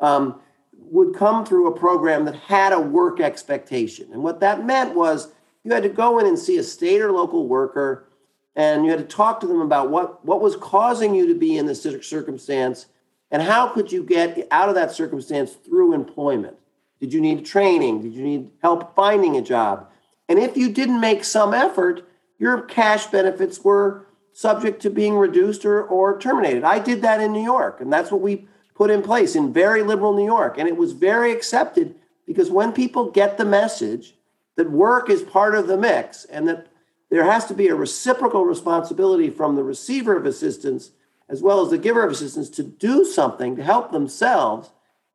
um, 0.00 0.40
would 0.72 1.14
come 1.14 1.44
through 1.44 1.66
a 1.66 1.78
program 1.78 2.24
that 2.24 2.36
had 2.36 2.72
a 2.72 2.80
work 2.80 3.20
expectation. 3.20 4.08
And 4.12 4.22
what 4.22 4.40
that 4.40 4.64
meant 4.64 4.94
was 4.94 5.28
you 5.62 5.72
had 5.72 5.82
to 5.82 5.88
go 5.88 6.18
in 6.18 6.26
and 6.26 6.38
see 6.38 6.56
a 6.58 6.62
state 6.62 7.00
or 7.00 7.12
local 7.12 7.46
worker 7.46 8.08
and 8.56 8.84
you 8.84 8.90
had 8.90 9.00
to 9.00 9.16
talk 9.16 9.40
to 9.40 9.46
them 9.46 9.60
about 9.60 9.90
what, 9.90 10.24
what 10.24 10.40
was 10.40 10.56
causing 10.56 11.14
you 11.14 11.26
to 11.26 11.34
be 11.34 11.58
in 11.58 11.66
this 11.66 11.82
circumstance 11.82 12.86
and 13.30 13.42
how 13.42 13.68
could 13.68 13.90
you 13.90 14.04
get 14.04 14.46
out 14.50 14.68
of 14.68 14.76
that 14.76 14.92
circumstance 14.92 15.52
through 15.52 15.92
employment. 15.92 16.56
Did 17.04 17.12
you 17.12 17.20
need 17.20 17.44
training? 17.44 18.00
Did 18.00 18.14
you 18.14 18.22
need 18.22 18.50
help 18.62 18.96
finding 18.96 19.36
a 19.36 19.42
job? 19.42 19.90
And 20.26 20.38
if 20.38 20.56
you 20.56 20.72
didn't 20.72 21.02
make 21.02 21.22
some 21.22 21.52
effort, 21.52 22.08
your 22.38 22.62
cash 22.62 23.08
benefits 23.08 23.62
were 23.62 24.06
subject 24.32 24.80
to 24.80 24.88
being 24.88 25.18
reduced 25.18 25.66
or, 25.66 25.82
or 25.82 26.18
terminated. 26.18 26.64
I 26.64 26.78
did 26.78 27.02
that 27.02 27.20
in 27.20 27.30
New 27.30 27.42
York, 27.42 27.82
and 27.82 27.92
that's 27.92 28.10
what 28.10 28.22
we 28.22 28.48
put 28.74 28.90
in 28.90 29.02
place 29.02 29.36
in 29.36 29.52
very 29.52 29.82
liberal 29.82 30.14
New 30.14 30.24
York. 30.24 30.56
And 30.56 30.66
it 30.66 30.78
was 30.78 30.92
very 30.92 31.30
accepted 31.30 31.94
because 32.26 32.50
when 32.50 32.72
people 32.72 33.10
get 33.10 33.36
the 33.36 33.44
message 33.44 34.14
that 34.56 34.70
work 34.70 35.10
is 35.10 35.20
part 35.20 35.54
of 35.54 35.66
the 35.66 35.76
mix 35.76 36.24
and 36.24 36.48
that 36.48 36.68
there 37.10 37.24
has 37.24 37.44
to 37.44 37.54
be 37.54 37.68
a 37.68 37.74
reciprocal 37.74 38.46
responsibility 38.46 39.28
from 39.28 39.56
the 39.56 39.62
receiver 39.62 40.16
of 40.16 40.24
assistance 40.24 40.92
as 41.28 41.42
well 41.42 41.60
as 41.60 41.68
the 41.68 41.76
giver 41.76 42.02
of 42.02 42.12
assistance 42.12 42.48
to 42.48 42.62
do 42.62 43.04
something 43.04 43.56
to 43.56 43.62
help 43.62 43.92
themselves, 43.92 44.70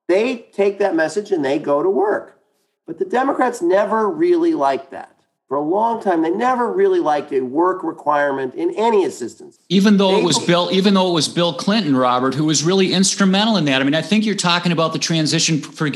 they 0.10 0.48
take 0.52 0.80
that 0.80 0.96
message 0.96 1.32
and 1.32 1.46
they 1.46 1.60
go 1.60 1.82
to 1.82 1.90
work. 1.90 2.42
But 2.86 2.98
the 2.98 3.06
Democrats 3.06 3.62
never 3.62 4.10
really 4.10 4.56
liked 4.56 4.92
that. 4.92 5.16
For 5.48 5.56
a 5.56 5.62
long 5.62 6.02
time, 6.02 6.22
they 6.24 6.30
never 6.30 6.72
really 6.72 7.00
liked 7.00 7.32
a 7.32 7.42
work 7.42 7.84
requirement 7.84 8.54
in 8.56 8.76
any 8.76 9.06
assistance. 9.06 9.58
Even 9.70 9.98
though 9.98 10.14
they, 10.14 10.20
it 10.20 10.24
was 10.24 10.40
Bill, 10.40 10.70
even 10.72 10.96
though 10.96 11.10
it 11.10 11.14
was 11.14 11.28
Bill 11.28 11.54
Clinton, 11.54 11.96
Robert, 11.96 12.36
who 12.36 12.46
was 12.46 12.64
really 12.64 12.92
instrumental 12.94 13.56
in 13.58 13.66
that. 13.66 13.82
I 13.82 13.86
mean, 13.86 13.96
I 13.96 14.02
think 14.02 14.26
you're 14.26 14.36
talking 14.36 14.72
about 14.72 14.94
the 14.94 15.00
transition 15.00 15.62
for 15.62 15.88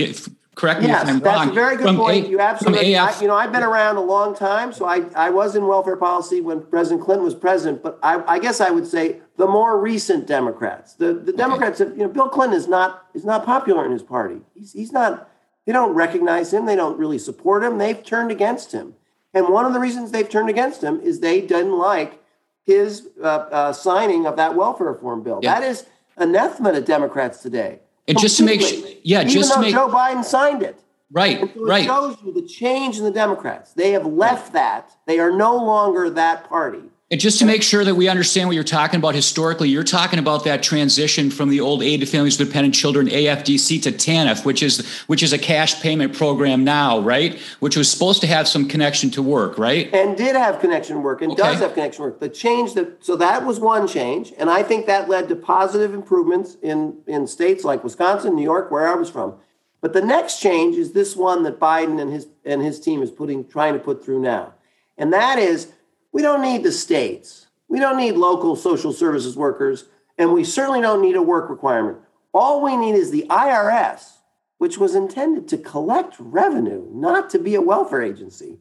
Correct 0.56 0.82
me 0.82 0.88
yes, 0.88 1.04
if 1.04 1.10
I'm 1.10 1.20
that's 1.20 1.40
wrong. 1.40 1.50
a 1.50 1.54
very 1.54 1.78
good 1.78 1.96
point. 1.96 2.28
A, 2.28 2.30
you 2.30 2.40
absolutely. 2.40 2.96
I, 2.96 3.20
you 3.20 3.28
know, 3.28 3.36
I've 3.36 3.52
been 3.52 3.64
around 3.64 3.98
a 3.98 4.02
long 4.02 4.36
time, 4.36 4.72
so 4.72 4.86
I, 4.86 5.06
I 5.16 5.32
was 5.32 5.56
in 5.56 5.66
welfare 5.66 5.96
policy 5.98 6.42
when 6.42 6.62
President 6.62 7.04
Clinton 7.04 7.26
was 7.26 7.34
president. 7.34 7.82
But 7.82 7.98
I, 8.04 8.24
I 8.28 8.40
guess 8.40 8.62
I 8.62 8.70
would 8.70 8.86
say 8.86 9.22
the 9.38 9.48
more 9.48 9.80
recent 9.80 10.28
Democrats, 10.28 10.94
the, 10.94 11.14
the 11.14 11.34
Democrats, 11.34 11.80
have, 11.80 11.98
you 11.98 12.04
know, 12.04 12.08
Bill 12.08 12.30
Clinton 12.30 12.56
is 12.58 12.68
not 12.68 13.06
is 13.16 13.26
not 13.26 13.46
popular 13.46 13.84
in 13.84 13.92
his 13.92 14.04
party. 14.04 14.42
He's, 14.54 14.74
he's 14.74 14.92
not. 14.92 15.30
They 15.66 15.74
don't 15.74 15.94
recognize 15.94 16.54
him. 16.54 16.66
They 16.66 16.76
don't 16.76 17.00
really 17.00 17.18
support 17.18 17.64
him. 17.64 17.78
They've 17.78 18.04
turned 18.04 18.32
against 18.32 18.74
him. 18.74 18.96
And 19.34 19.50
one 19.50 19.66
of 19.66 19.74
the 19.74 19.80
reasons 19.80 20.12
they've 20.12 20.30
turned 20.30 20.50
against 20.50 20.84
him 20.84 21.00
is 21.02 21.20
they 21.20 21.42
didn't 21.42 21.78
like 21.78 22.22
his 22.66 23.10
uh, 23.22 23.26
uh, 23.26 23.74
signing 23.74 24.26
of 24.28 24.36
that 24.36 24.56
welfare 24.56 24.88
reform 24.88 25.24
bill. 25.24 25.40
Yeah. 25.42 25.60
That 25.60 25.68
is 25.68 25.86
anathema 26.18 26.74
to 26.74 26.82
Democrats 26.82 27.42
today. 27.42 27.80
And 28.08 28.20
just 28.20 28.38
to 28.38 28.44
make 28.44 28.62
sure, 28.62 28.88
yeah, 29.04 29.22
Even 29.22 29.34
just 29.34 29.54
to 29.54 29.60
make 29.60 29.74
Joe 29.74 29.88
Biden 29.88 30.24
signed 30.24 30.64
it. 30.64 30.80
Right, 31.12 31.40
and 31.42 31.52
so 31.54 31.62
it 31.62 31.70
right. 31.70 31.86
shows 31.86 32.18
you 32.24 32.34
the 32.34 32.42
change 32.42 32.98
in 32.98 33.04
the 33.04 33.12
Democrats. 33.12 33.74
They 33.74 33.92
have 33.92 34.06
left 34.06 34.46
right. 34.46 34.54
that. 34.54 34.98
They 35.06 35.20
are 35.20 35.32
no 35.32 35.56
longer 35.56 36.10
that 36.10 36.50
party. 36.50 36.82
And 37.14 37.22
just 37.22 37.38
to 37.38 37.46
make 37.46 37.62
sure 37.62 37.86
that 37.86 37.94
we 37.94 38.08
understand 38.08 38.50
what 38.50 38.56
you're 38.56 38.64
talking 38.64 38.98
about 38.98 39.14
historically, 39.14 39.70
you're 39.70 39.84
talking 39.84 40.18
about 40.18 40.46
that 40.46 40.64
transition 40.64 41.30
from 41.30 41.50
the 41.50 41.60
old 41.60 41.84
Aid 41.84 42.00
to 42.00 42.08
Families 42.08 42.40
with 42.40 42.48
Dependent 42.48 42.74
Children 42.74 43.06
AFDC 43.06 43.84
to 43.84 43.92
TANF, 43.92 44.46
which 44.46 44.64
is 44.64 44.84
which 45.06 45.22
is 45.22 45.32
a 45.32 45.38
cash 45.38 45.80
payment 45.80 46.18
program 46.18 46.64
now, 46.64 46.98
right? 46.98 47.40
Which 47.60 47.78
was 47.78 47.88
supposed 47.88 48.22
to 48.22 48.26
have 48.26 48.48
some 48.48 48.68
connection 48.68 49.12
to 49.12 49.22
work, 49.22 49.60
right? 49.60 49.94
And 49.94 50.18
did 50.18 50.36
have 50.36 50.60
connection 50.60 51.04
work 51.04 51.22
and 51.22 51.34
okay. 51.34 51.44
does 51.44 51.60
have 51.60 51.76
connection 51.76 52.04
work. 52.04 52.20
The 52.20 52.30
change 52.30 52.74
that 52.74 53.06
so 53.06 53.16
that 53.18 53.46
was 53.46 53.60
one 53.60 53.88
change, 53.88 54.34
and 54.40 54.50
I 54.50 54.64
think 54.64 54.88
that 54.88 55.08
led 55.08 55.30
to 55.30 55.36
positive 55.36 55.94
improvements 55.94 56.58
in 56.64 56.98
in 57.06 57.28
states 57.28 57.64
like 57.64 57.84
Wisconsin, 57.84 58.36
New 58.36 58.42
York, 58.42 58.72
where 58.72 58.88
I 58.88 58.96
was 58.96 59.12
from. 59.12 59.36
But 59.82 59.94
the 59.94 60.02
next 60.02 60.40
change 60.40 60.78
is 60.78 60.94
this 60.94 61.16
one 61.16 61.44
that 61.44 61.60
Biden 61.60 62.02
and 62.02 62.12
his 62.12 62.26
and 62.44 62.64
his 62.64 62.80
team 62.80 63.04
is 63.04 63.12
putting 63.12 63.48
trying 63.48 63.74
to 63.74 63.80
put 63.80 64.04
through 64.04 64.22
now, 64.22 64.56
and 64.98 65.14
that 65.14 65.38
is 65.38 65.74
we 66.14 66.22
don't 66.22 66.42
need 66.42 66.64
the 66.64 66.72
states. 66.72 67.48
We 67.68 67.80
don't 67.80 67.98
need 67.98 68.14
local 68.14 68.56
social 68.56 68.94
services 68.94 69.36
workers, 69.36 69.86
and 70.18 70.32
we 70.32 70.44
certainly 70.44 70.80
don't 70.80 71.02
need 71.02 71.16
a 71.16 71.22
work 71.22 71.50
requirement. 71.50 71.98
All 72.34 72.62
we 72.62 72.78
need 72.78 72.96
is 72.96 73.12
the 73.12 73.26
IRS, 73.30 74.18
which 74.60 74.78
was 74.78 74.96
intended 74.96 75.48
to 75.50 75.58
collect 75.58 76.16
revenue, 76.20 76.88
not 76.92 77.30
to 77.32 77.40
be 77.40 77.56
a 77.56 77.62
welfare 77.62 78.04
agency, 78.04 78.60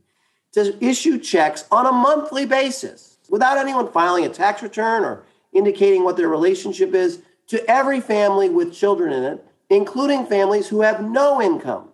to 0.52 0.82
issue 0.84 1.18
checks 1.18 1.66
on 1.70 1.86
a 1.86 1.92
monthly 1.92 2.46
basis 2.46 3.18
without 3.28 3.58
anyone 3.58 3.90
filing 3.92 4.24
a 4.24 4.28
tax 4.28 4.62
return 4.62 5.04
or 5.04 5.24
indicating 5.52 6.04
what 6.04 6.16
their 6.16 6.28
relationship 6.28 6.94
is 6.94 7.20
to 7.46 7.70
every 7.70 8.00
family 8.00 8.48
with 8.48 8.74
children 8.74 9.12
in 9.12 9.24
it, 9.24 9.44
including 9.68 10.26
families 10.26 10.68
who 10.68 10.80
have 10.80 11.02
no 11.02 11.40
income. 11.40 11.88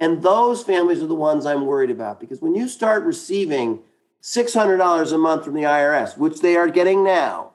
And 0.00 0.22
those 0.22 0.62
families 0.62 1.02
are 1.02 1.06
the 1.06 1.14
ones 1.14 1.46
I'm 1.46 1.66
worried 1.66 1.90
about 1.90 2.20
because 2.20 2.40
when 2.40 2.54
you 2.54 2.68
start 2.68 3.04
receiving 3.04 3.80
$600 4.22 5.12
a 5.12 5.18
month 5.18 5.44
from 5.44 5.54
the 5.54 5.62
IRS, 5.62 6.16
which 6.16 6.40
they 6.40 6.56
are 6.56 6.68
getting 6.68 7.04
now. 7.04 7.52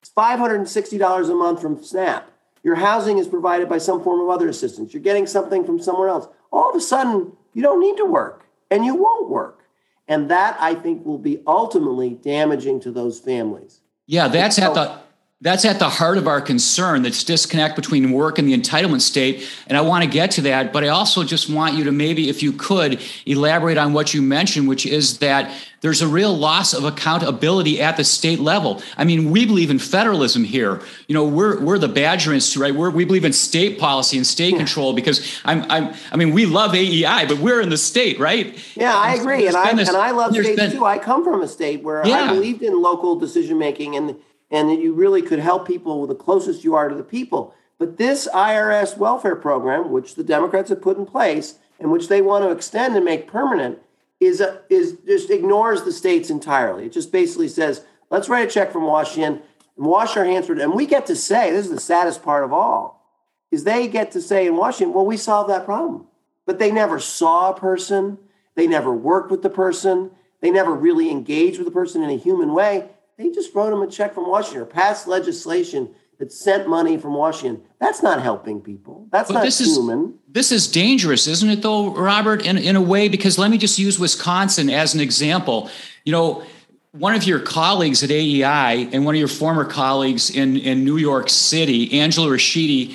It's 0.00 0.10
$560 0.10 1.30
a 1.30 1.34
month 1.34 1.60
from 1.60 1.82
SNAP. 1.82 2.30
Your 2.62 2.76
housing 2.76 3.18
is 3.18 3.28
provided 3.28 3.68
by 3.68 3.78
some 3.78 4.02
form 4.02 4.20
of 4.20 4.28
other 4.28 4.48
assistance. 4.48 4.92
You're 4.92 5.02
getting 5.02 5.26
something 5.26 5.64
from 5.64 5.80
somewhere 5.80 6.08
else. 6.08 6.28
All 6.52 6.70
of 6.70 6.76
a 6.76 6.80
sudden, 6.80 7.32
you 7.52 7.62
don't 7.62 7.80
need 7.80 7.96
to 7.96 8.04
work 8.04 8.44
and 8.70 8.84
you 8.84 8.94
won't 8.94 9.28
work. 9.28 9.60
And 10.06 10.30
that 10.30 10.56
I 10.58 10.74
think 10.74 11.04
will 11.04 11.18
be 11.18 11.42
ultimately 11.46 12.10
damaging 12.10 12.80
to 12.80 12.90
those 12.90 13.20
families. 13.20 13.80
Yeah, 14.06 14.28
that's 14.28 14.56
so, 14.56 14.62
at 14.64 14.74
the 14.74 15.00
that's 15.40 15.64
at 15.64 15.78
the 15.78 15.88
heart 15.88 16.18
of 16.18 16.26
our 16.26 16.40
concern 16.40 17.02
that's 17.02 17.22
disconnect 17.22 17.76
between 17.76 18.10
work 18.10 18.38
and 18.38 18.48
the 18.48 18.56
entitlement 18.56 19.00
state 19.00 19.48
and 19.66 19.78
i 19.78 19.80
want 19.80 20.02
to 20.02 20.10
get 20.10 20.30
to 20.32 20.40
that 20.40 20.72
but 20.72 20.82
i 20.82 20.88
also 20.88 21.22
just 21.22 21.48
want 21.48 21.74
you 21.74 21.84
to 21.84 21.92
maybe 21.92 22.28
if 22.28 22.42
you 22.42 22.52
could 22.52 23.00
elaborate 23.26 23.78
on 23.78 23.92
what 23.92 24.12
you 24.12 24.20
mentioned 24.20 24.68
which 24.68 24.84
is 24.84 25.18
that 25.18 25.52
there's 25.80 26.02
a 26.02 26.08
real 26.08 26.36
loss 26.36 26.74
of 26.74 26.84
accountability 26.84 27.80
at 27.80 27.96
the 27.96 28.04
state 28.04 28.40
level. 28.40 28.82
I 28.96 29.04
mean 29.04 29.30
we 29.30 29.46
believe 29.46 29.70
in 29.70 29.78
federalism 29.78 30.44
here. 30.44 30.80
You 31.06 31.14
know 31.14 31.24
we're, 31.24 31.60
we're 31.60 31.78
the 31.78 31.88
badger 31.88 32.32
institute 32.32 32.62
right? 32.62 32.74
We're, 32.74 32.90
we 32.90 33.04
believe 33.04 33.24
in 33.24 33.32
state 33.32 33.78
policy 33.78 34.16
and 34.16 34.26
state 34.26 34.52
yeah. 34.52 34.58
control 34.58 34.92
because 34.92 35.40
I'm, 35.44 35.70
I'm 35.70 35.94
i 36.10 36.16
mean 36.16 36.32
we 36.32 36.46
love 36.46 36.72
aei 36.72 37.28
but 37.28 37.38
we're 37.38 37.60
in 37.60 37.68
the 37.68 37.78
state 37.78 38.18
right? 38.18 38.58
Yeah 38.74 38.96
i 38.96 39.14
agree 39.14 39.46
and 39.46 39.56
I, 39.56 39.72
this, 39.74 39.88
and 39.88 39.96
I 39.96 40.10
love 40.10 40.32
states 40.32 40.56
been, 40.56 40.72
too. 40.72 40.84
I 40.84 40.98
come 40.98 41.22
from 41.22 41.42
a 41.42 41.48
state 41.48 41.82
where 41.82 42.06
yeah. 42.06 42.24
i 42.24 42.34
believed 42.34 42.62
in 42.62 42.80
local 42.80 43.16
decision 43.16 43.58
making 43.58 43.94
and 43.96 44.16
and 44.50 44.68
that 44.68 44.80
you 44.80 44.92
really 44.92 45.22
could 45.22 45.38
help 45.38 45.66
people 45.66 46.06
the 46.06 46.14
closest 46.14 46.64
you 46.64 46.74
are 46.74 46.88
to 46.88 46.94
the 46.94 47.02
people. 47.02 47.54
But 47.78 47.96
this 47.96 48.28
IRS 48.32 48.96
welfare 48.96 49.36
program, 49.36 49.90
which 49.90 50.14
the 50.14 50.24
Democrats 50.24 50.70
have 50.70 50.82
put 50.82 50.98
in 50.98 51.06
place 51.06 51.58
and 51.78 51.92
which 51.92 52.08
they 52.08 52.20
want 52.20 52.44
to 52.44 52.50
extend 52.50 52.96
and 52.96 53.04
make 53.04 53.28
permanent, 53.28 53.78
is 54.20 54.40
a, 54.40 54.62
is 54.68 54.96
just 55.06 55.30
ignores 55.30 55.82
the 55.82 55.92
states 55.92 56.28
entirely. 56.28 56.86
It 56.86 56.92
just 56.92 57.12
basically 57.12 57.48
says, 57.48 57.84
let's 58.10 58.28
write 58.28 58.48
a 58.48 58.50
check 58.50 58.72
from 58.72 58.84
Washington 58.84 59.42
and 59.76 59.86
wash 59.86 60.16
our 60.16 60.24
hands. 60.24 60.48
And 60.48 60.74
we 60.74 60.86
get 60.86 61.06
to 61.06 61.16
say, 61.16 61.52
this 61.52 61.66
is 61.66 61.72
the 61.72 61.80
saddest 61.80 62.22
part 62.22 62.42
of 62.42 62.52
all, 62.52 63.06
is 63.52 63.62
they 63.62 63.86
get 63.86 64.10
to 64.12 64.20
say 64.20 64.46
in 64.46 64.56
Washington, 64.56 64.94
well, 64.94 65.06
we 65.06 65.16
solved 65.16 65.50
that 65.50 65.64
problem. 65.64 66.06
But 66.46 66.58
they 66.58 66.72
never 66.72 66.98
saw 66.98 67.50
a 67.50 67.58
person, 67.58 68.18
they 68.56 68.66
never 68.66 68.92
worked 68.92 69.30
with 69.30 69.42
the 69.42 69.50
person, 69.50 70.10
they 70.40 70.50
never 70.50 70.72
really 70.72 71.10
engaged 71.10 71.58
with 71.58 71.66
the 71.66 71.72
person 71.72 72.02
in 72.02 72.10
a 72.10 72.16
human 72.16 72.54
way. 72.54 72.88
They 73.18 73.30
just 73.30 73.52
wrote 73.54 73.72
him 73.72 73.82
a 73.82 73.90
check 73.90 74.14
from 74.14 74.28
Washington 74.28 74.62
or 74.62 74.66
passed 74.66 75.08
legislation 75.08 75.92
that 76.18 76.32
sent 76.32 76.68
money 76.68 76.96
from 76.96 77.14
Washington. 77.14 77.62
That's 77.80 78.02
not 78.02 78.22
helping 78.22 78.60
people. 78.60 79.08
That's 79.10 79.28
but 79.28 79.34
not 79.34 79.44
this 79.44 79.58
human. 79.58 80.06
Is, 80.28 80.32
this 80.32 80.52
is 80.52 80.68
dangerous, 80.68 81.26
isn't 81.26 81.50
it, 81.50 81.60
though, 81.62 81.94
Robert, 81.94 82.46
in, 82.46 82.56
in 82.58 82.76
a 82.76 82.80
way? 82.80 83.08
Because 83.08 83.36
let 83.36 83.50
me 83.50 83.58
just 83.58 83.78
use 83.78 83.98
Wisconsin 83.98 84.70
as 84.70 84.94
an 84.94 85.00
example. 85.00 85.68
You 86.04 86.12
know, 86.12 86.44
one 86.92 87.14
of 87.14 87.24
your 87.24 87.40
colleagues 87.40 88.04
at 88.04 88.10
AEI 88.10 88.88
and 88.92 89.04
one 89.04 89.16
of 89.16 89.18
your 89.18 89.28
former 89.28 89.64
colleagues 89.64 90.30
in, 90.30 90.56
in 90.56 90.84
New 90.84 90.96
York 90.96 91.28
City, 91.28 92.00
Angela 92.00 92.28
Rachidi, 92.28 92.94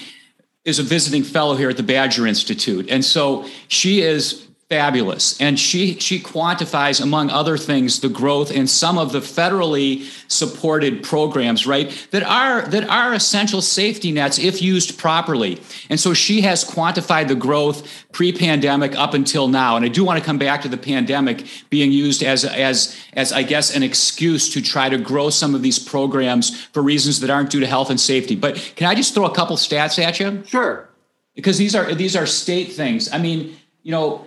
is 0.64 0.80
a 0.80 0.84
visiting 0.84 1.24
fellow 1.24 1.56
here 1.56 1.70
at 1.70 1.78
the 1.78 1.84
Badger 1.84 2.26
Institute. 2.26 2.90
And 2.90 3.04
so 3.04 3.46
she 3.68 4.02
is 4.02 4.48
fabulous. 4.74 5.40
And 5.40 5.60
she 5.60 6.00
she 6.00 6.20
quantifies 6.20 7.00
among 7.00 7.30
other 7.30 7.58
things 7.58 8.00
the 8.00 8.10
growth 8.10 8.50
in 8.52 8.66
some 8.66 8.98
of 8.98 9.12
the 9.12 9.20
federally 9.20 10.10
supported 10.28 11.04
programs 11.04 11.68
right 11.68 11.88
that 12.10 12.24
are 12.24 12.64
that 12.70 12.90
are 12.90 13.14
essential 13.14 13.62
safety 13.62 14.12
nets 14.12 14.40
if 14.40 14.64
used 14.64 14.98
properly. 14.98 15.62
And 15.92 16.00
so 16.00 16.16
she 16.16 16.42
has 16.42 16.66
quantified 16.66 17.28
the 17.28 17.36
growth 17.36 17.88
pre-pandemic 18.14 18.96
up 18.96 19.14
until 19.14 19.48
now. 19.48 19.76
And 19.76 19.86
i 19.86 19.90
do 19.90 20.04
want 20.04 20.18
to 20.20 20.26
come 20.26 20.40
back 20.40 20.64
to 20.64 20.70
the 20.70 20.82
pandemic 20.92 21.46
being 21.70 21.92
used 21.92 22.24
as 22.24 22.44
as 22.46 22.96
as 23.14 23.32
i 23.32 23.44
guess 23.44 23.76
an 23.76 23.84
excuse 23.84 24.52
to 24.54 24.60
try 24.60 24.90
to 24.90 24.98
grow 24.98 25.30
some 25.30 25.54
of 25.54 25.62
these 25.62 25.78
programs 25.78 26.46
for 26.74 26.82
reasons 26.82 27.20
that 27.20 27.30
aren't 27.30 27.52
due 27.52 27.60
to 27.60 27.68
health 27.68 27.92
and 27.92 28.00
safety. 28.00 28.36
But 28.36 28.56
can 28.76 28.88
i 28.88 28.96
just 28.96 29.14
throw 29.14 29.26
a 29.26 29.36
couple 29.36 29.56
stats 29.56 30.04
at 30.04 30.20
you? 30.20 30.44
Sure. 30.46 30.90
Because 31.36 31.58
these 31.60 31.76
are 31.76 31.94
these 31.94 32.16
are 32.16 32.26
state 32.26 32.70
things. 32.74 33.02
I 33.14 33.20
mean 33.20 33.56
you 33.84 33.92
know 33.92 34.26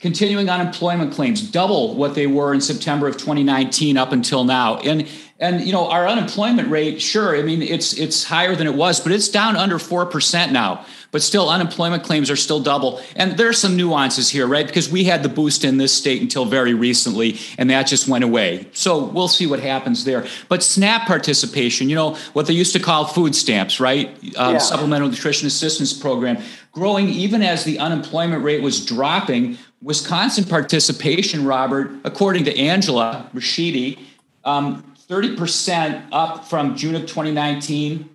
continuing 0.00 0.48
unemployment 0.48 1.12
claims 1.12 1.42
double 1.42 1.94
what 1.94 2.14
they 2.14 2.26
were 2.26 2.54
in 2.54 2.60
September 2.60 3.06
of 3.06 3.16
2019 3.16 3.96
up 3.96 4.12
until 4.12 4.44
now. 4.44 4.78
And 4.78 5.08
and 5.44 5.60
you 5.60 5.72
know 5.72 5.88
our 5.88 6.08
unemployment 6.08 6.68
rate 6.68 7.00
sure 7.00 7.36
i 7.36 7.42
mean 7.42 7.60
it's 7.62 7.92
it's 8.04 8.24
higher 8.24 8.54
than 8.56 8.66
it 8.66 8.74
was 8.74 9.00
but 9.00 9.12
it's 9.12 9.28
down 9.28 9.56
under 9.56 9.78
4% 9.78 10.50
now. 10.50 10.84
But 11.10 11.22
still 11.22 11.48
unemployment 11.48 12.02
claims 12.02 12.28
are 12.28 12.36
still 12.36 12.58
double. 12.58 13.00
And 13.14 13.36
there's 13.36 13.58
some 13.58 13.76
nuances 13.76 14.28
here 14.30 14.46
right? 14.46 14.66
Because 14.66 14.88
we 14.88 15.04
had 15.04 15.22
the 15.22 15.28
boost 15.28 15.64
in 15.64 15.76
this 15.76 15.92
state 15.92 16.20
until 16.22 16.44
very 16.44 16.74
recently 16.74 17.38
and 17.58 17.70
that 17.70 17.86
just 17.86 18.08
went 18.08 18.24
away. 18.24 18.66
So 18.72 19.04
we'll 19.04 19.28
see 19.28 19.46
what 19.46 19.60
happens 19.60 20.04
there. 20.04 20.26
But 20.48 20.62
snap 20.62 21.06
participation 21.06 21.88
you 21.88 21.94
know 21.94 22.14
what 22.32 22.46
they 22.46 22.54
used 22.54 22.72
to 22.72 22.80
call 22.80 23.04
food 23.04 23.34
stamps 23.34 23.78
right? 23.78 24.08
Um, 24.36 24.54
yeah. 24.54 24.58
supplemental 24.58 25.08
nutrition 25.08 25.46
assistance 25.46 25.92
program 25.92 26.42
growing 26.72 27.08
even 27.08 27.42
as 27.42 27.64
the 27.64 27.78
unemployment 27.78 28.42
rate 28.42 28.62
was 28.62 28.84
dropping. 28.84 29.58
Wisconsin 29.82 30.44
participation 30.44 31.44
robert 31.44 31.90
according 32.04 32.44
to 32.44 32.58
angela 32.58 33.28
rachidi 33.34 33.98
um, 34.44 34.93
30% 35.14 36.08
up 36.10 36.44
from 36.44 36.76
June 36.76 36.96
of 36.96 37.02
2019 37.02 38.08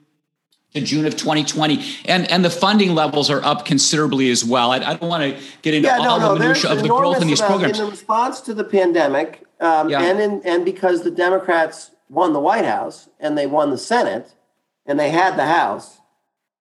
to 0.73 0.81
June 0.81 1.05
of 1.05 1.15
2020. 1.15 1.81
And, 2.05 2.29
and 2.29 2.43
the 2.43 2.49
funding 2.49 2.93
levels 2.93 3.29
are 3.29 3.43
up 3.43 3.65
considerably 3.65 4.29
as 4.29 4.43
well. 4.43 4.71
I, 4.71 4.77
I 4.77 4.95
don't 4.95 5.09
want 5.09 5.23
to 5.23 5.41
get 5.61 5.73
into 5.73 5.87
yeah, 5.87 5.97
all 5.97 6.19
no, 6.19 6.33
the 6.33 6.39
minutia 6.39 6.71
of 6.71 6.81
the 6.81 6.89
growth 6.89 7.21
in 7.21 7.27
these 7.27 7.41
programs. 7.41 7.79
In 7.79 7.85
the 7.85 7.91
response 7.91 8.41
to 8.41 8.53
the 8.53 8.65
pandemic, 8.65 9.45
um, 9.61 9.89
yeah. 9.89 10.01
and, 10.01 10.19
in, 10.19 10.41
and 10.43 10.65
because 10.65 11.03
the 11.03 11.11
Democrats 11.11 11.91
won 12.09 12.33
the 12.33 12.39
White 12.39 12.65
House 12.65 13.07
and 13.19 13.37
they 13.37 13.47
won 13.47 13.69
the 13.71 13.77
Senate 13.77 14.33
and 14.85 14.99
they 14.99 15.09
had 15.09 15.37
the 15.37 15.45
House, 15.45 16.01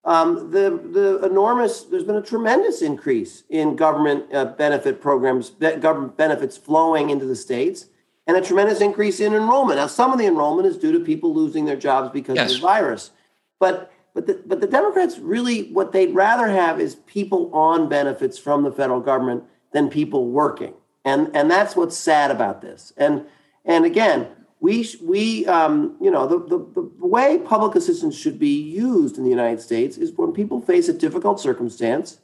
um, 0.04 0.52
the, 0.52 0.80
the 0.92 1.26
enormous, 1.26 1.82
there's 1.82 2.04
been 2.04 2.16
a 2.16 2.22
tremendous 2.22 2.80
increase 2.80 3.42
in 3.50 3.74
government 3.74 4.32
uh, 4.32 4.44
benefit 4.44 5.00
programs, 5.00 5.50
government 5.50 6.16
benefits 6.16 6.56
flowing 6.56 7.10
into 7.10 7.26
the 7.26 7.36
states 7.36 7.86
and 8.28 8.36
a 8.36 8.42
tremendous 8.42 8.82
increase 8.82 9.18
in 9.18 9.34
enrollment. 9.34 9.78
Now, 9.78 9.86
some 9.86 10.12
of 10.12 10.18
the 10.18 10.26
enrollment 10.26 10.68
is 10.68 10.76
due 10.76 10.92
to 10.92 11.00
people 11.00 11.34
losing 11.34 11.64
their 11.64 11.76
jobs 11.76 12.10
because 12.12 12.36
yes. 12.36 12.52
of 12.52 12.60
the 12.60 12.66
virus, 12.66 13.10
but 13.58 13.90
but 14.14 14.26
the, 14.26 14.42
but 14.46 14.60
the 14.60 14.66
Democrats 14.66 15.18
really 15.18 15.72
what 15.72 15.92
they'd 15.92 16.14
rather 16.14 16.48
have 16.48 16.80
is 16.80 16.96
people 17.06 17.50
on 17.54 17.88
benefits 17.88 18.38
from 18.38 18.62
the 18.62 18.70
federal 18.70 19.00
government 19.00 19.44
than 19.72 19.88
people 19.88 20.28
working, 20.28 20.74
and 21.04 21.34
and 21.34 21.50
that's 21.50 21.74
what's 21.74 21.96
sad 21.96 22.30
about 22.30 22.60
this. 22.60 22.92
And 22.98 23.24
and 23.64 23.86
again, 23.86 24.28
we 24.60 24.86
we 25.02 25.46
um, 25.46 25.96
you 25.98 26.10
know 26.10 26.26
the, 26.26 26.38
the 26.38 26.90
the 26.98 27.06
way 27.06 27.38
public 27.38 27.76
assistance 27.76 28.14
should 28.16 28.38
be 28.38 28.60
used 28.60 29.16
in 29.16 29.24
the 29.24 29.30
United 29.30 29.60
States 29.60 29.96
is 29.96 30.12
when 30.12 30.32
people 30.32 30.60
face 30.60 30.88
a 30.88 30.92
difficult 30.92 31.40
circumstance, 31.40 32.18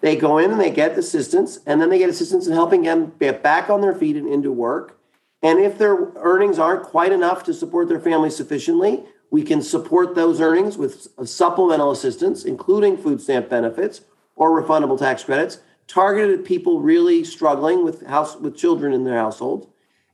they 0.00 0.16
go 0.16 0.38
in 0.38 0.50
and 0.50 0.60
they 0.60 0.70
get 0.70 0.96
assistance, 0.96 1.58
and 1.66 1.82
then 1.82 1.90
they 1.90 1.98
get 1.98 2.08
assistance 2.08 2.46
in 2.46 2.54
helping 2.54 2.82
them 2.82 3.12
get 3.20 3.42
back 3.42 3.68
on 3.68 3.82
their 3.82 3.94
feet 3.94 4.16
and 4.16 4.28
into 4.28 4.50
work. 4.50 4.98
And 5.44 5.60
if 5.60 5.76
their 5.76 6.10
earnings 6.16 6.58
aren't 6.58 6.84
quite 6.84 7.12
enough 7.12 7.44
to 7.44 7.52
support 7.52 7.88
their 7.88 8.00
family 8.00 8.30
sufficiently, 8.30 9.04
we 9.30 9.42
can 9.42 9.60
support 9.60 10.14
those 10.14 10.40
earnings 10.40 10.78
with 10.78 11.08
uh, 11.18 11.26
supplemental 11.26 11.90
assistance, 11.90 12.46
including 12.46 12.96
food 12.96 13.20
stamp 13.20 13.50
benefits 13.50 14.00
or 14.36 14.60
refundable 14.60 14.98
tax 14.98 15.22
credits, 15.22 15.58
targeted 15.86 16.40
at 16.40 16.46
people 16.46 16.80
really 16.80 17.22
struggling 17.24 17.84
with 17.84 18.06
house 18.06 18.36
with 18.36 18.56
children 18.56 18.94
in 18.94 19.04
their 19.04 19.18
households. 19.18 19.66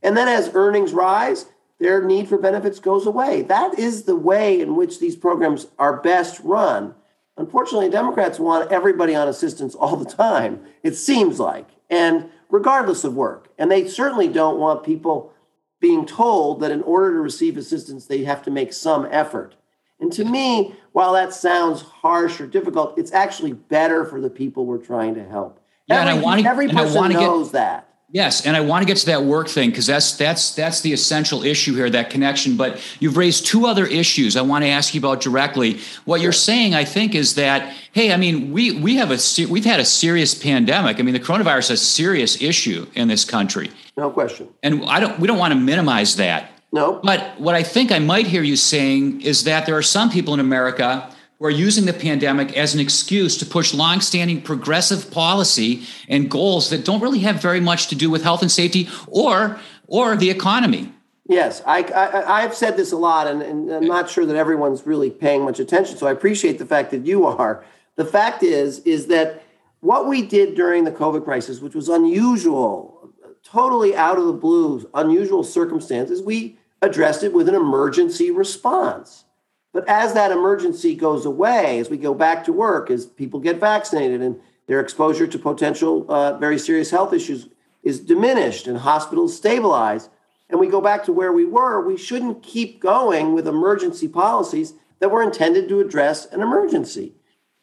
And 0.03 0.17
then 0.17 0.27
as 0.27 0.51
earnings 0.53 0.93
rise, 0.93 1.47
their 1.79 2.03
need 2.03 2.29
for 2.29 2.37
benefits 2.37 2.81
goes 2.81 3.07
away. 3.07 3.43
That 3.43 3.79
is 3.79 4.03
the 4.03 4.17
way 4.17 4.61
in 4.61 4.75
which 4.75 4.99
these 4.99 5.15
programs 5.15 5.69
are 5.79 6.03
best 6.03 6.41
run. 6.41 6.97
Unfortunately, 7.37 7.89
Democrats 7.89 8.41
want 8.41 8.73
everybody 8.73 9.15
on 9.15 9.29
assistance 9.29 9.77
all 9.77 9.97
the 9.97 10.11
time, 10.11 10.61
it 10.83 10.97
seems 10.97 11.39
like. 11.39 11.69
And 11.89 12.31
regardless 12.51 13.05
of 13.05 13.15
work. 13.15 13.49
And 13.59 13.71
they 13.71 13.89
certainly 13.89 14.29
don't 14.29 14.59
want 14.59 14.85
people 14.85 15.33
being 15.81 16.05
told 16.05 16.61
that 16.61 16.71
in 16.71 16.83
order 16.83 17.15
to 17.15 17.21
receive 17.21 17.57
assistance, 17.57 18.07
they 18.07 18.25
have 18.25 18.43
to 18.43 18.51
make 18.51 18.73
some 18.73 19.09
effort. 19.11 19.55
And 19.99 20.13
to 20.13 20.25
me, 20.25 20.75
while 20.93 21.13
that 21.13 21.35
sounds 21.35 21.83
harsh 21.83 22.41
or 22.41 22.47
difficult, 22.47 22.99
it's 22.99 23.13
actually 23.13 23.53
better 23.53 24.05
for 24.05 24.21
the 24.21 24.31
people 24.31 24.65
we're 24.65 24.79
trying 24.79 25.15
to 25.15 25.25
help. 25.25 25.61
Yeah, 25.87 26.01
every, 26.01 26.11
and 26.11 26.21
I 26.21 26.23
want 26.23 26.43
to, 26.43 26.49
every 26.49 26.69
person 26.69 27.13
knows 27.13 27.49
get, 27.49 27.53
that. 27.53 27.95
Yes, 28.13 28.45
and 28.45 28.57
I 28.57 28.61
want 28.61 28.83
to 28.83 28.87
get 28.87 28.97
to 28.99 29.07
that 29.07 29.23
work 29.23 29.49
thing 29.49 29.71
because 29.71 29.87
that's 29.87 30.17
that's 30.17 30.53
that's 30.55 30.81
the 30.81 30.93
essential 30.93 31.45
issue 31.45 31.77
here, 31.77 31.89
that 31.91 32.11
connection. 32.11 32.57
But 32.57 32.81
you've 32.99 33.17
raised 33.17 33.47
two 33.47 33.67
other 33.67 33.87
issues 33.87 34.37
I 34.37 34.43
want 34.43 34.65
to 34.65 34.69
ask 34.69 34.95
you 34.95 35.01
about 35.01 35.21
directly. 35.21 35.79
What 36.07 36.21
you're 36.21 36.33
saying, 36.33 36.75
I 36.75 36.85
think, 36.85 37.15
is 37.15 37.37
that 37.37 37.73
hey, 37.93 38.13
I 38.13 38.17
mean, 38.17 38.51
we 38.51 38.73
we 38.73 38.97
have 38.97 39.13
a 39.13 39.19
we've 39.49 39.65
had 39.65 39.79
a 39.79 39.85
serious 39.85 40.35
pandemic. 40.35 40.99
I 40.99 41.03
mean, 41.03 41.15
the 41.15 41.21
coronavirus 41.21 41.71
is 41.71 41.71
a 41.71 41.77
serious 41.77 42.43
issue 42.43 42.89
in 42.95 43.07
this 43.07 43.25
country. 43.25 43.71
No 43.97 44.11
question. 44.11 44.49
And 44.65 44.85
I 44.87 44.99
don't 44.99 45.21
we 45.21 45.29
don't 45.29 45.39
want 45.39 45.55
to 45.55 45.61
minimize 45.61 46.17
that. 46.17 46.51
No. 46.73 47.01
But 47.03 47.39
what 47.41 47.55
I 47.55 47.63
think 47.63 47.93
I 47.93 48.01
might 48.01 48.27
hear 48.27 48.43
you 48.43 48.57
saying 48.57 49.23
is 49.23 49.45
that 49.45 49.67
there 49.67 49.77
are 49.77 49.83
some 49.83 50.11
people 50.11 50.35
in 50.35 50.41
America 50.41 51.15
who 51.41 51.47
are 51.47 51.51
using 51.51 51.87
the 51.87 51.93
pandemic 51.93 52.57
as 52.57 52.75
an 52.75 52.81
excuse 52.81 53.37
to 53.39 53.47
push 53.47 53.73
longstanding 53.73 54.43
progressive 54.43 55.11
policy 55.11 55.83
and 56.07 56.31
goals 56.31 56.69
that 56.69 56.85
don't 56.85 57.01
really 57.01 57.21
have 57.21 57.41
very 57.41 57.61
much 57.61 57.89
to 57.89 57.95
do 57.95 58.11
with 58.11 58.23
health 58.23 58.43
and 58.43 58.53
safety 58.53 58.89
or 59.09 59.59
or 59.87 60.17
the 60.17 60.31
economy. 60.31 60.93
Yes, 61.27 61.63
I, 61.67 61.85
I 62.27 62.43
have 62.43 62.55
said 62.55 62.77
this 62.77 62.93
a 62.93 62.97
lot, 62.97 63.27
and, 63.27 63.41
and 63.41 63.71
I'm 63.71 63.87
not 63.87 64.11
sure 64.11 64.27
that 64.27 64.37
everyone's 64.37 64.85
really 64.85 65.11
paying 65.11 65.45
much 65.45 65.61
attention. 65.61 65.97
So 65.97 66.07
I 66.07 66.13
appreciate 66.13 66.59
the 66.59 66.67
fact 66.67 66.91
that 66.91 67.07
you 67.07 67.25
are. 67.27 67.65
The 67.97 68.05
fact 68.05 68.43
is, 68.43 68.81
is 68.81 69.07
that 69.09 69.43
what 69.81 70.09
we 70.09 70.23
did 70.23 70.55
during 70.57 70.85
the 70.85 70.93
COVID 70.93 71.25
crisis, 71.25 71.61
which 71.61 71.75
was 71.75 71.89
unusual, 71.89 73.13
totally 73.45 73.97
out 73.97 74.19
of 74.19 74.27
the 74.27 74.33
blue, 74.33 74.89
unusual 74.95 75.45
circumstances, 75.45 76.21
we 76.21 76.59
addressed 76.83 77.23
it 77.23 77.33
with 77.33 77.49
an 77.49 77.55
emergency 77.55 78.31
response. 78.31 79.25
But 79.73 79.89
as 79.89 80.15
that 80.15 80.33
emergency 80.33 80.95
goes 80.95 81.25
away, 81.25 81.79
as 81.79 81.91
we 81.91 81.97
go 81.97 82.15
back 82.15 82.45
to 82.45 82.53
work, 82.53 82.91
as 82.91 83.07
people 83.07 83.39
get 83.39 83.61
vaccinated 83.61 84.21
and 84.21 84.41
their 84.67 84.81
exposure 84.81 85.27
to 85.27 85.39
potential 85.39 86.07
uh, 86.09 86.39
very 86.39 86.59
serious 86.59 86.91
health 86.91 87.13
issues 87.13 87.49
is 87.83 88.01
diminished 88.01 88.67
and 88.67 88.79
hospitals 88.79 89.37
stabilize, 89.37 90.09
and 90.49 90.59
we 90.59 90.67
go 90.67 90.81
back 90.81 91.05
to 91.05 91.13
where 91.13 91.33
we 91.33 91.45
were, 91.45 91.85
we 91.85 91.97
shouldn't 91.97 92.43
keep 92.43 92.81
going 92.81 93.33
with 93.33 93.47
emergency 93.47 94.09
policies 94.09 94.75
that 94.99 95.11
were 95.11 95.23
intended 95.23 95.69
to 95.69 95.81
address 95.81 96.27
an 96.27 96.41
emergency. 96.41 97.15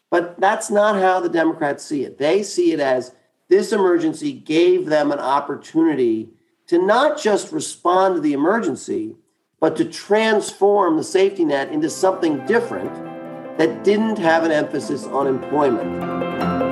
But 0.10 0.39
that's 0.39 0.71
not 0.71 0.95
how 0.95 1.19
the 1.19 1.29
Democrats 1.29 1.84
see 1.84 2.03
it. 2.03 2.17
They 2.17 2.41
see 2.41 2.71
it 2.71 2.79
as 2.79 3.13
this 3.49 3.71
emergency 3.71 4.31
gave 4.34 4.86
them 4.86 5.12
an 5.12 5.19
opportunity 5.19 6.29
to 6.67 6.86
not 6.86 7.21
just 7.21 7.51
respond 7.51 8.15
to 8.15 8.21
the 8.21 8.34
emergency, 8.34 9.15
but 9.59 9.75
to 9.77 9.85
transform 9.85 10.97
the 10.97 11.03
safety 11.03 11.45
net 11.45 11.71
into 11.71 11.89
something 11.89 12.45
different 12.45 12.93
that 13.57 13.83
didn't 13.83 14.17
have 14.17 14.43
an 14.43 14.51
emphasis 14.51 15.05
on 15.05 15.25
employment. 15.25 16.66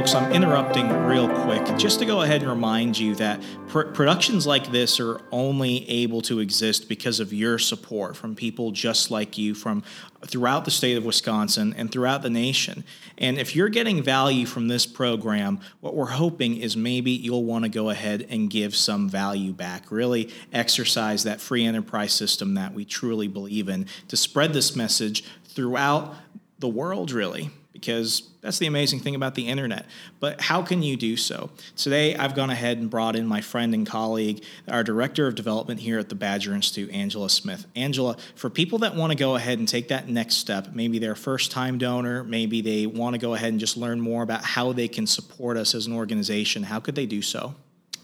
Folks, 0.00 0.14
I'm 0.14 0.32
interrupting 0.32 0.88
real 1.04 1.28
quick 1.28 1.76
just 1.76 1.98
to 1.98 2.06
go 2.06 2.22
ahead 2.22 2.40
and 2.40 2.48
remind 2.48 2.98
you 2.98 3.14
that 3.16 3.38
pr- 3.68 3.82
productions 3.82 4.46
like 4.46 4.72
this 4.72 4.98
are 4.98 5.20
only 5.30 5.86
able 5.90 6.22
to 6.22 6.38
exist 6.38 6.88
because 6.88 7.20
of 7.20 7.34
your 7.34 7.58
support 7.58 8.16
from 8.16 8.34
people 8.34 8.70
just 8.70 9.10
like 9.10 9.36
you 9.36 9.54
from 9.54 9.82
throughout 10.24 10.64
the 10.64 10.70
state 10.70 10.96
of 10.96 11.04
Wisconsin 11.04 11.74
and 11.76 11.92
throughout 11.92 12.22
the 12.22 12.30
nation. 12.30 12.82
And 13.18 13.36
if 13.36 13.54
you're 13.54 13.68
getting 13.68 14.02
value 14.02 14.46
from 14.46 14.68
this 14.68 14.86
program, 14.86 15.60
what 15.80 15.94
we're 15.94 16.06
hoping 16.06 16.56
is 16.56 16.78
maybe 16.78 17.10
you'll 17.10 17.44
want 17.44 17.66
to 17.66 17.68
go 17.68 17.90
ahead 17.90 18.26
and 18.30 18.48
give 18.48 18.74
some 18.74 19.06
value 19.06 19.52
back, 19.52 19.92
really 19.92 20.30
exercise 20.50 21.24
that 21.24 21.42
free 21.42 21.66
enterprise 21.66 22.14
system 22.14 22.54
that 22.54 22.72
we 22.72 22.86
truly 22.86 23.28
believe 23.28 23.68
in 23.68 23.84
to 24.08 24.16
spread 24.16 24.54
this 24.54 24.74
message 24.74 25.24
throughout 25.44 26.14
the 26.58 26.68
world, 26.68 27.12
really 27.12 27.50
because 27.80 28.30
that's 28.40 28.58
the 28.58 28.66
amazing 28.66 29.00
thing 29.00 29.14
about 29.14 29.34
the 29.34 29.48
internet. 29.48 29.86
But 30.18 30.40
how 30.40 30.62
can 30.62 30.82
you 30.82 30.96
do 30.96 31.16
so? 31.16 31.50
Today, 31.76 32.14
I've 32.14 32.34
gone 32.34 32.50
ahead 32.50 32.78
and 32.78 32.88
brought 32.88 33.16
in 33.16 33.26
my 33.26 33.40
friend 33.40 33.74
and 33.74 33.86
colleague, 33.86 34.44
our 34.68 34.84
Director 34.84 35.26
of 35.26 35.34
Development 35.34 35.80
here 35.80 35.98
at 35.98 36.08
the 36.08 36.14
Badger 36.14 36.54
Institute, 36.54 36.90
Angela 36.90 37.30
Smith. 37.30 37.66
Angela, 37.74 38.16
for 38.34 38.50
people 38.50 38.78
that 38.80 38.94
want 38.94 39.10
to 39.10 39.16
go 39.16 39.36
ahead 39.36 39.58
and 39.58 39.68
take 39.68 39.88
that 39.88 40.08
next 40.08 40.36
step, 40.36 40.68
maybe 40.72 40.98
they're 40.98 41.12
a 41.12 41.16
first 41.16 41.50
time 41.50 41.78
donor, 41.78 42.24
maybe 42.24 42.60
they 42.60 42.86
want 42.86 43.14
to 43.14 43.18
go 43.18 43.34
ahead 43.34 43.50
and 43.50 43.60
just 43.60 43.76
learn 43.76 44.00
more 44.00 44.22
about 44.22 44.44
how 44.44 44.72
they 44.72 44.88
can 44.88 45.06
support 45.06 45.56
us 45.56 45.74
as 45.74 45.86
an 45.86 45.92
organization, 45.92 46.62
how 46.62 46.80
could 46.80 46.94
they 46.94 47.06
do 47.06 47.22
so? 47.22 47.54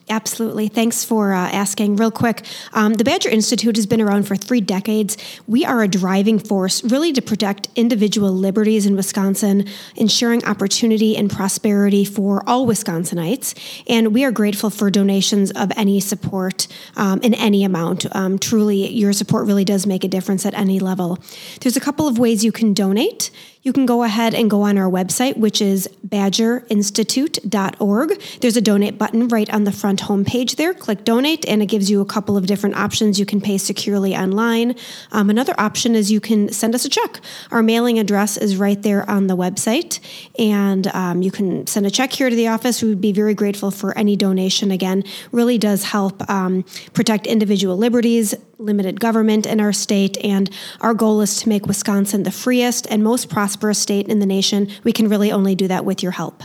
Absolutely. 0.09 0.69
Thanks 0.69 1.05
for 1.05 1.33
uh, 1.33 1.49
asking. 1.51 1.97
Real 1.97 2.12
quick, 2.12 2.47
um, 2.73 2.95
the 2.95 3.03
Badger 3.03 3.29
Institute 3.29 3.75
has 3.75 3.87
been 3.87 4.01
around 4.01 4.23
for 4.23 4.37
three 4.37 4.61
decades. 4.61 5.16
We 5.49 5.64
are 5.64 5.83
a 5.83 5.88
driving 5.88 6.38
force, 6.38 6.85
really, 6.85 7.12
to 7.12 7.21
protect 7.21 7.69
individual 7.75 8.31
liberties 8.31 8.87
in 8.87 8.95
Wisconsin, 8.95 9.66
ensuring 9.97 10.45
opportunity 10.45 11.16
and 11.16 11.29
prosperity 11.29 12.05
for 12.05 12.49
all 12.49 12.69
Wisconsinites. 12.69 13.83
And 13.88 14.14
we 14.14 14.23
are 14.23 14.31
grateful 14.31 14.71
for 14.71 14.92
donations 14.92 15.51
of 15.51 15.73
any 15.77 15.99
support 15.99 16.69
um, 16.95 17.21
in 17.23 17.35
any 17.35 17.64
amount. 17.64 18.07
Um, 18.14 18.38
truly, 18.38 18.88
your 18.88 19.12
support 19.12 19.49
really 19.49 19.64
does 19.64 19.88
make 19.88 20.05
a 20.05 20.09
difference 20.09 20.47
at 20.47 20.55
any 20.55 20.79
level. 20.79 21.19
There's 21.62 21.77
a 21.77 21.81
couple 21.81 22.07
of 22.07 22.16
ways 22.16 22.45
you 22.45 22.53
can 22.53 22.75
donate 22.75 23.33
you 23.66 23.72
can 23.72 23.85
go 23.85 24.05
ahead 24.05 24.33
and 24.33 24.48
go 24.48 24.62
on 24.62 24.79
our 24.79 24.88
website, 24.88 25.37
which 25.37 25.61
is 25.61 25.88
badgerinstitute.org. 26.07 28.22
There's 28.40 28.57
a 28.57 28.61
donate 28.61 28.96
button 28.96 29.26
right 29.26 29.52
on 29.52 29.64
the 29.64 29.72
front 29.72 30.02
homepage 30.02 30.55
there. 30.55 30.72
Click 30.72 31.02
donate, 31.02 31.44
and 31.48 31.61
it 31.61 31.66
gives 31.66 31.90
you 31.90 32.00
a 32.00 32.05
couple 32.05 32.37
of 32.37 32.46
different 32.46 32.76
options. 32.76 33.18
You 33.18 33.26
can 33.26 33.40
pay 33.40 33.59
securely 33.59 34.16
online. 34.16 34.76
Um, 35.11 35.31
another 35.31 35.52
option 35.59 35.96
is 35.96 36.12
you 36.12 36.20
can 36.20 36.52
send 36.52 36.76
us 36.76 36.85
a 36.85 36.88
check. 36.88 37.20
Our 37.50 37.61
mailing 37.61 37.98
address 37.98 38.37
is 38.37 38.57
right 38.57 38.81
there 38.81 39.11
on 39.11 39.26
the 39.26 39.37
website, 39.37 39.98
and 40.38 40.87
um, 40.94 41.22
you 41.22 41.33
can 41.33 41.66
send 41.66 41.87
a 41.87 41.90
check 41.90 42.12
here 42.12 42.31
to 42.31 42.37
the 42.37 42.46
office. 42.46 42.83
We 42.83 42.90
would 42.90 43.00
be 43.00 43.11
very 43.11 43.35
grateful 43.35 43.72
for 43.72 43.98
any 43.98 44.14
donation. 44.14 44.70
Again, 44.70 45.02
really 45.33 45.59
does 45.59 45.83
help 45.83 46.31
um, 46.31 46.64
protect 46.92 47.26
individual 47.26 47.76
liberties, 47.76 48.33
limited 48.59 49.01
government 49.01 49.47
in 49.47 49.61
our 49.61 49.73
state, 49.73 50.16
and 50.25 50.51
our 50.81 50.95
goal 50.95 51.21
is 51.21 51.40
to 51.42 51.49
make 51.49 51.66
Wisconsin 51.66 52.23
the 52.23 52.31
freest 52.31 52.87
and 52.90 53.03
most 53.03 53.29
prosperous 53.29 53.79
state 53.79 54.09
in 54.09 54.19
the 54.19 54.27
nation. 54.27 54.69
We 54.85 54.92
can 54.92 55.09
really 55.09 55.33
only 55.33 55.55
do 55.55 55.69
that 55.69 55.85
with 55.85 56.03
your 56.03 56.12
help. 56.12 56.42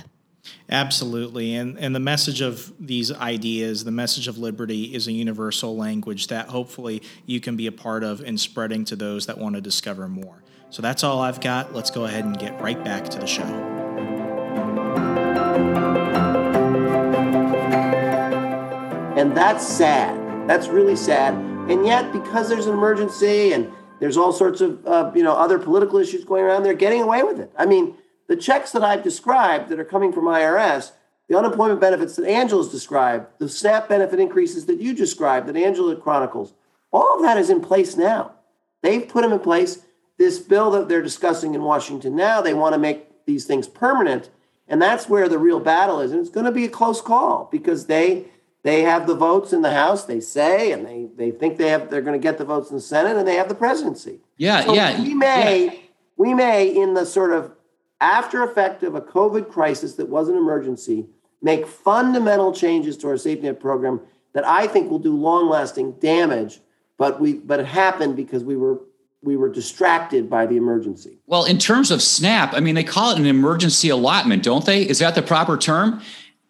Absolutely. 0.70 1.54
And, 1.56 1.78
and 1.78 1.94
the 1.94 2.00
message 2.00 2.40
of 2.40 2.74
these 2.80 3.12
ideas, 3.12 3.84
the 3.84 3.92
message 3.92 4.30
of 4.30 4.38
liberty, 4.38 4.96
is 4.96 5.08
a 5.08 5.12
universal 5.12 5.76
language 5.76 6.28
that 6.28 6.48
hopefully 6.48 7.02
you 7.26 7.42
can 7.42 7.58
be 7.58 7.68
a 7.68 7.72
part 7.74 8.04
of 8.04 8.22
in 8.22 8.38
spreading 8.38 8.86
to 8.86 8.96
those 8.96 9.26
that 9.26 9.38
want 9.38 9.56
to 9.56 9.62
discover 9.62 10.08
more. 10.08 10.42
So 10.70 10.82
that's 10.82 11.04
all 11.04 11.20
I've 11.20 11.42
got. 11.42 11.76
Let's 11.76 11.92
go 11.92 12.06
ahead 12.06 12.24
and 12.24 12.40
get 12.40 12.60
right 12.62 12.82
back 12.82 13.10
to 13.10 13.20
the 13.20 13.28
show. 13.28 13.44
And 19.18 19.36
that's 19.36 19.68
sad. 19.68 20.48
That's 20.48 20.70
really 20.70 20.96
sad 20.96 21.51
and 21.70 21.86
yet, 21.86 22.12
because 22.12 22.50
there's 22.50 22.68
an 22.68 22.74
emergency 22.74 23.54
and 23.54 23.72
there's 24.00 24.18
all 24.18 24.34
sorts 24.34 24.62
of 24.62 24.86
uh, 24.86 25.12
you 25.16 25.24
know 25.24 25.34
other 25.34 25.60
political 25.60 26.00
issues 26.00 26.26
going 26.26 26.44
around, 26.44 26.64
they're 26.64 26.74
getting 26.74 27.02
away 27.02 27.24
with 27.24 27.40
it. 27.40 27.52
I 27.58 27.66
mean, 27.66 27.96
the 28.28 28.36
checks 28.36 28.72
that 28.72 28.84
I've 28.84 29.04
described 29.04 29.70
that 29.70 29.80
are 29.80 29.86
coming 29.86 30.12
from 30.12 30.26
IRS, 30.26 30.92
the 31.28 31.38
unemployment 31.38 31.80
benefits 31.80 32.16
that 32.16 32.28
Angela's 32.28 32.72
described, 32.72 33.28
the 33.40 33.48
SNAP 33.48 33.90
benefit 33.90 34.20
increases 34.20 34.66
that 34.66 34.82
you 34.82 34.94
described, 34.94 35.48
that 35.48 35.56
Angela 35.56 35.96
chronicles, 35.96 36.54
all 36.92 37.16
of 37.16 37.22
that 37.22 37.38
is 37.38 37.50
in 37.50 37.62
place 37.62 37.96
now. 37.96 38.34
They've 38.82 39.08
put 39.08 39.22
them 39.22 39.34
in 39.34 39.40
place. 39.40 39.84
this 40.18 40.40
bill 40.40 40.72
that 40.72 40.88
they're 40.88 41.02
discussing 41.02 41.56
in 41.56 41.64
Washington 41.64 42.16
now, 42.16 42.42
they 42.42 42.54
want 42.54 42.74
to 42.74 42.80
make 42.80 43.26
these 43.26 43.46
things 43.46 43.68
permanent. 43.68 44.30
And 44.68 44.82
that's 44.82 45.10
where 45.10 45.28
the 45.28 45.38
real 45.38 45.60
battle 45.60 46.00
is. 46.00 46.12
And 46.12 46.20
it's 46.20 46.30
going 46.30 46.46
to 46.46 46.52
be 46.52 46.66
a 46.66 46.70
close 46.70 47.02
call 47.02 47.50
because 47.52 47.88
they 47.88 48.26
they 48.64 48.84
have 48.84 49.08
the 49.08 49.16
votes 49.16 49.54
in 49.54 49.62
the 49.62 49.72
House, 49.72 50.06
they 50.06 50.20
say, 50.20 50.72
and 50.72 50.86
they 50.86 51.08
they 51.16 51.32
think 51.32 51.58
they 51.58 51.70
have 51.70 51.90
they're 51.90 52.02
going 52.02 52.20
to 52.20 52.24
get 52.24 52.38
the 52.38 52.46
votes 52.46 52.70
in 52.70 52.76
the 52.76 52.82
Senate 52.82 53.18
and 53.18 53.28
they 53.28 53.36
have 53.36 53.50
the 53.50 53.56
presidency. 53.56 54.20
Yeah, 54.38 54.64
so 54.66 54.74
yeah. 54.74 55.02
We 55.02 55.14
may 55.14 55.66
yeah. 55.66 55.74
we 56.18 56.34
may 56.34 56.68
in 56.68 56.94
the 56.94 57.06
sort 57.06 57.32
of 57.32 57.52
after 58.00 58.44
effect 58.44 58.84
of 58.84 58.96
a 58.96 59.02
COVID 59.02 59.50
crisis 59.50 59.96
that 59.96 60.10
was 60.10 60.30
an 60.30 60.36
emergency, 60.36 61.08
make 61.42 61.68
fundamental 61.68 62.52
changes 62.52 62.98
to 62.98 63.08
our 63.08 63.18
safety 63.18 63.48
net 63.48 63.60
program 63.60 64.02
that 64.34 64.46
I 64.46 64.68
think 64.68 64.90
will 64.90 65.00
do 65.00 65.16
long-lasting 65.16 65.94
damage. 65.94 66.62
But 66.98 67.20
we 67.20 67.34
but 67.34 67.60
it 67.60 67.66
happened 67.66 68.16
because 68.16 68.44
we 68.44 68.56
were 68.56 68.80
we 69.24 69.38
were 69.38 69.50
distracted 69.50 70.30
by 70.30 70.46
the 70.46 70.58
emergency. 70.58 71.20
Well, 71.28 71.46
in 71.46 71.58
terms 71.58 71.92
of 71.92 72.02
SNAP, 72.02 72.54
I 72.54 72.60
mean, 72.60 72.76
they 72.76 72.84
call 72.84 73.12
it 73.12 73.20
an 73.20 73.26
emergency 73.26 73.90
allotment, 73.90 74.44
don't 74.44 74.66
they? 74.66 74.82
Is 74.88 75.00
that 75.00 75.16
the 75.16 75.22
proper 75.22 75.58
term? 75.58 76.02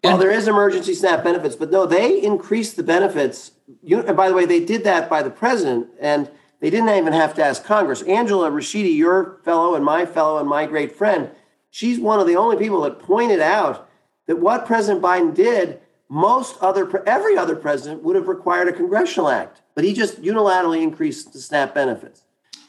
Well, 0.03 0.17
there 0.17 0.31
is 0.31 0.47
emergency 0.47 0.95
SNAP 0.95 1.23
benefits, 1.23 1.55
but 1.55 1.71
no, 1.71 1.85
they 1.85 2.21
increased 2.21 2.75
the 2.75 2.83
benefits. 2.83 3.51
You, 3.83 3.99
and 3.99 4.17
by 4.17 4.29
the 4.29 4.35
way, 4.35 4.45
they 4.45 4.63
did 4.63 4.83
that 4.83 5.09
by 5.09 5.21
the 5.21 5.29
president, 5.29 5.89
and 5.99 6.29
they 6.59 6.69
didn't 6.71 6.89
even 6.89 7.13
have 7.13 7.35
to 7.35 7.43
ask 7.43 7.63
Congress. 7.63 8.01
Angela 8.03 8.49
Rachidi, 8.49 8.95
your 8.95 9.39
fellow 9.45 9.75
and 9.75 9.85
my 9.85 10.05
fellow 10.05 10.39
and 10.39 10.49
my 10.49 10.65
great 10.65 10.95
friend, 10.95 11.29
she's 11.69 11.99
one 11.99 12.19
of 12.19 12.27
the 12.27 12.35
only 12.35 12.57
people 12.57 12.81
that 12.81 12.99
pointed 12.99 13.39
out 13.39 13.89
that 14.25 14.39
what 14.39 14.65
President 14.65 15.03
Biden 15.03 15.35
did, 15.35 15.79
most 16.09 16.57
other 16.61 17.07
every 17.07 17.37
other 17.37 17.55
president 17.55 18.03
would 18.03 18.15
have 18.15 18.27
required 18.27 18.67
a 18.67 18.73
congressional 18.73 19.29
act, 19.29 19.61
but 19.75 19.83
he 19.83 19.93
just 19.93 20.21
unilaterally 20.21 20.81
increased 20.81 21.31
the 21.31 21.39
SNAP 21.39 21.73
benefits. 21.73 22.23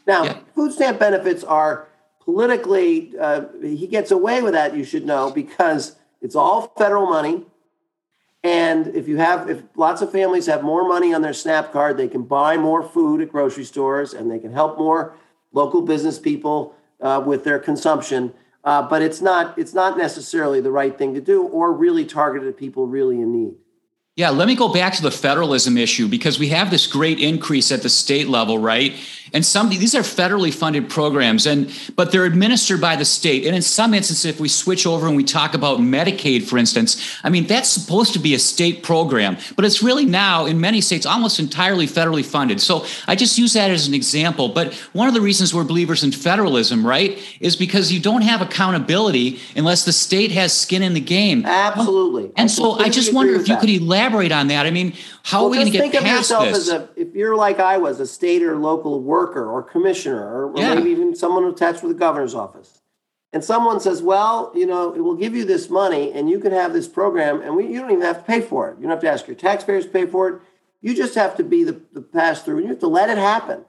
Now, 0.07 0.25
yeah. 0.25 0.38
food 0.55 0.73
stamp 0.73 0.99
benefits 0.99 1.45
are 1.45 1.88
politically, 2.21 3.14
uh, 3.18 3.45
he 3.61 3.87
gets 3.87 4.11
away 4.11 4.42
with 4.42 4.53
that, 4.53 4.77
you 4.77 4.85
should 4.85 5.07
know, 5.07 5.31
because 5.31 5.97
it's 6.23 6.37
all 6.37 6.73
federal 6.79 7.07
money. 7.07 7.45
And 8.45 8.89
if 8.89 9.07
you 9.07 9.19
have, 9.19 9.51
if 9.51 9.63
lots 9.77 10.03
of 10.03 10.11
families 10.11 10.47
have 10.47 10.63
more 10.63 10.89
money 10.89 11.13
on 11.15 11.23
their 11.23 11.35
SNAP 11.35 11.73
card, 11.73 11.97
they 11.97 12.09
can 12.09 12.23
buy 12.23 12.57
more 12.57 12.83
food 12.83 13.21
at 13.21 13.31
grocery 13.31 13.65
stores 13.65 14.15
and 14.15 14.31
they 14.31 14.39
can 14.39 14.53
help 14.53 14.79
more 14.79 15.15
local 15.53 15.83
business 15.83 16.19
people 16.19 16.75
uh, 17.01 17.23
with 17.25 17.45
their 17.45 17.59
consumption. 17.59 18.33
Uh, 18.65 18.83
but 18.83 19.03
it's 19.03 19.21
not, 19.21 19.57
it's 19.59 19.75
not 19.75 19.99
necessarily 19.99 20.61
the 20.61 20.71
right 20.71 20.97
thing 20.97 21.15
to 21.15 21.21
do 21.21 21.43
or 21.45 21.73
really 21.73 22.05
targeted 22.05 22.49
at 22.49 22.57
people 22.57 22.87
really 22.87 23.21
in 23.21 23.33
need. 23.33 23.55
Yeah, 24.17 24.29
let 24.29 24.47
me 24.47 24.55
go 24.55 24.73
back 24.73 24.93
to 24.95 25.03
the 25.03 25.11
federalism 25.11 25.79
issue 25.79 26.07
because 26.07 26.39
we 26.39 26.49
have 26.49 26.71
this 26.71 26.87
great 26.87 27.19
increase 27.19 27.73
at 27.73 27.83
the 27.83 27.89
state 27.89 28.29
level, 28.29 28.59
right? 28.59 28.95
And 29.35 29.45
some 29.45 29.71
these 29.71 29.95
are 29.95 30.03
federally 30.03 30.53
funded 30.53 30.90
programs, 30.90 31.47
and 31.47 31.73
but 31.97 32.12
they're 32.12 32.27
administered 32.27 32.81
by 32.81 32.97
the 32.97 33.05
state. 33.05 33.47
And 33.47 33.57
in 33.57 33.62
some 33.62 33.95
instances, 33.95 34.27
if 34.27 34.38
we 34.38 34.49
switch 34.49 34.87
over 34.87 35.07
and 35.07 35.16
we 35.16 35.25
talk 35.25 35.55
about 35.55 35.79
Medicaid, 35.79 36.45
for 36.45 36.59
instance, 36.59 37.18
I 37.25 37.31
mean 37.31 37.47
that's 37.47 37.71
supposed 37.71 38.12
to 38.12 38.18
be 38.18 38.35
a 38.35 38.38
state 38.38 38.83
program, 38.83 39.38
but 39.57 39.64
it's 39.64 39.83
really 39.83 40.05
now 40.05 40.45
in 40.45 40.61
many 40.61 40.81
states 40.81 41.07
almost 41.07 41.40
entirely 41.40 41.87
federally 41.87 42.25
funded. 42.25 42.61
So 42.61 42.85
I 43.07 43.16
just 43.16 43.38
use 43.38 43.55
that 43.55 43.71
as 43.71 43.88
an 43.88 43.95
example. 43.95 44.49
But 44.49 44.75
one 44.92 45.09
of 45.09 45.14
the 45.14 45.21
reasons 45.21 45.55
we're 45.55 45.64
believers 45.64 46.05
in 46.05 46.12
federalism, 46.12 46.87
right, 46.87 47.18
is 47.40 47.57
because 47.57 47.90
you 47.90 48.01
don't 48.01 48.23
have 48.23 48.42
accountability 48.42 49.40
unless 49.57 49.85
the 49.85 49.92
state 49.92 50.31
has 50.33 50.53
skin 50.53 50.83
in 50.83 50.92
the 50.92 51.01
game. 51.01 51.47
Absolutely. 51.47 52.33
And 52.37 52.51
so 52.51 52.73
I 52.73 52.90
just 52.90 53.14
wonder 53.14 53.35
if 53.35 53.49
you 53.49 53.55
that. 53.55 53.61
could 53.61 53.71
elaborate 53.71 54.33
on 54.33 54.49
that. 54.49 54.66
I 54.66 54.71
mean, 54.71 54.92
how 55.25 55.38
well, 55.38 55.47
are 55.47 55.51
we 55.51 55.57
going 55.57 55.66
to 55.66 55.73
get 55.73 55.81
think 55.81 55.95
past 55.95 56.05
of 56.05 56.18
yourself 56.18 56.45
this? 56.45 56.68
As 56.68 56.68
a, 56.68 56.88
if 56.97 57.14
you're 57.14 57.37
like 57.37 57.61
I 57.61 57.79
was, 57.79 58.01
a 58.01 58.07
state 58.07 58.42
or 58.42 58.57
local 58.57 59.01
worker 59.01 59.22
or 59.27 59.63
commissioner, 59.63 60.23
or, 60.23 60.51
or 60.51 60.59
yeah. 60.59 60.75
maybe 60.75 60.91
even 60.91 61.15
someone 61.15 61.45
attached 61.45 61.83
with 61.83 61.93
the 61.93 61.99
governor's 61.99 62.35
office, 62.35 62.81
and 63.33 63.45
someone 63.45 63.81
says, 63.81 64.03
"Well, 64.03 64.53
you 64.55 64.67
know, 64.67 64.95
it 64.95 65.01
will 65.01 65.15
give 65.15 65.35
you 65.35 65.45
this 65.45 65.71
money, 65.71 66.13
and 66.13 66.29
you 66.29 66.39
can 66.39 66.53
have 66.53 66.73
this 66.73 66.89
program, 66.89 67.41
and 67.41 67.57
we, 67.57 67.67
you 67.67 67.81
don't 67.81 67.91
even 67.91 68.03
have 68.03 68.19
to 68.19 68.25
pay 68.25 68.41
for 68.41 68.71
it. 68.71 68.77
You 68.77 68.83
don't 68.83 68.91
have 68.91 69.01
to 69.01 69.11
ask 69.11 69.27
your 69.27 69.37
taxpayers 69.37 69.87
to 69.87 69.91
pay 69.91 70.07
for 70.07 70.29
it. 70.29 70.41
You 70.81 70.95
just 70.95 71.15
have 71.15 71.37
to 71.37 71.45
be 71.45 71.65
the, 71.65 71.81
the 71.93 72.03
pass 72.03 72.43
through, 72.43 72.57
and 72.57 72.65
you 72.65 72.71
have 72.71 72.81
to 72.81 72.89
let 72.89 73.11
it 73.11 73.19
happen." 73.19 73.65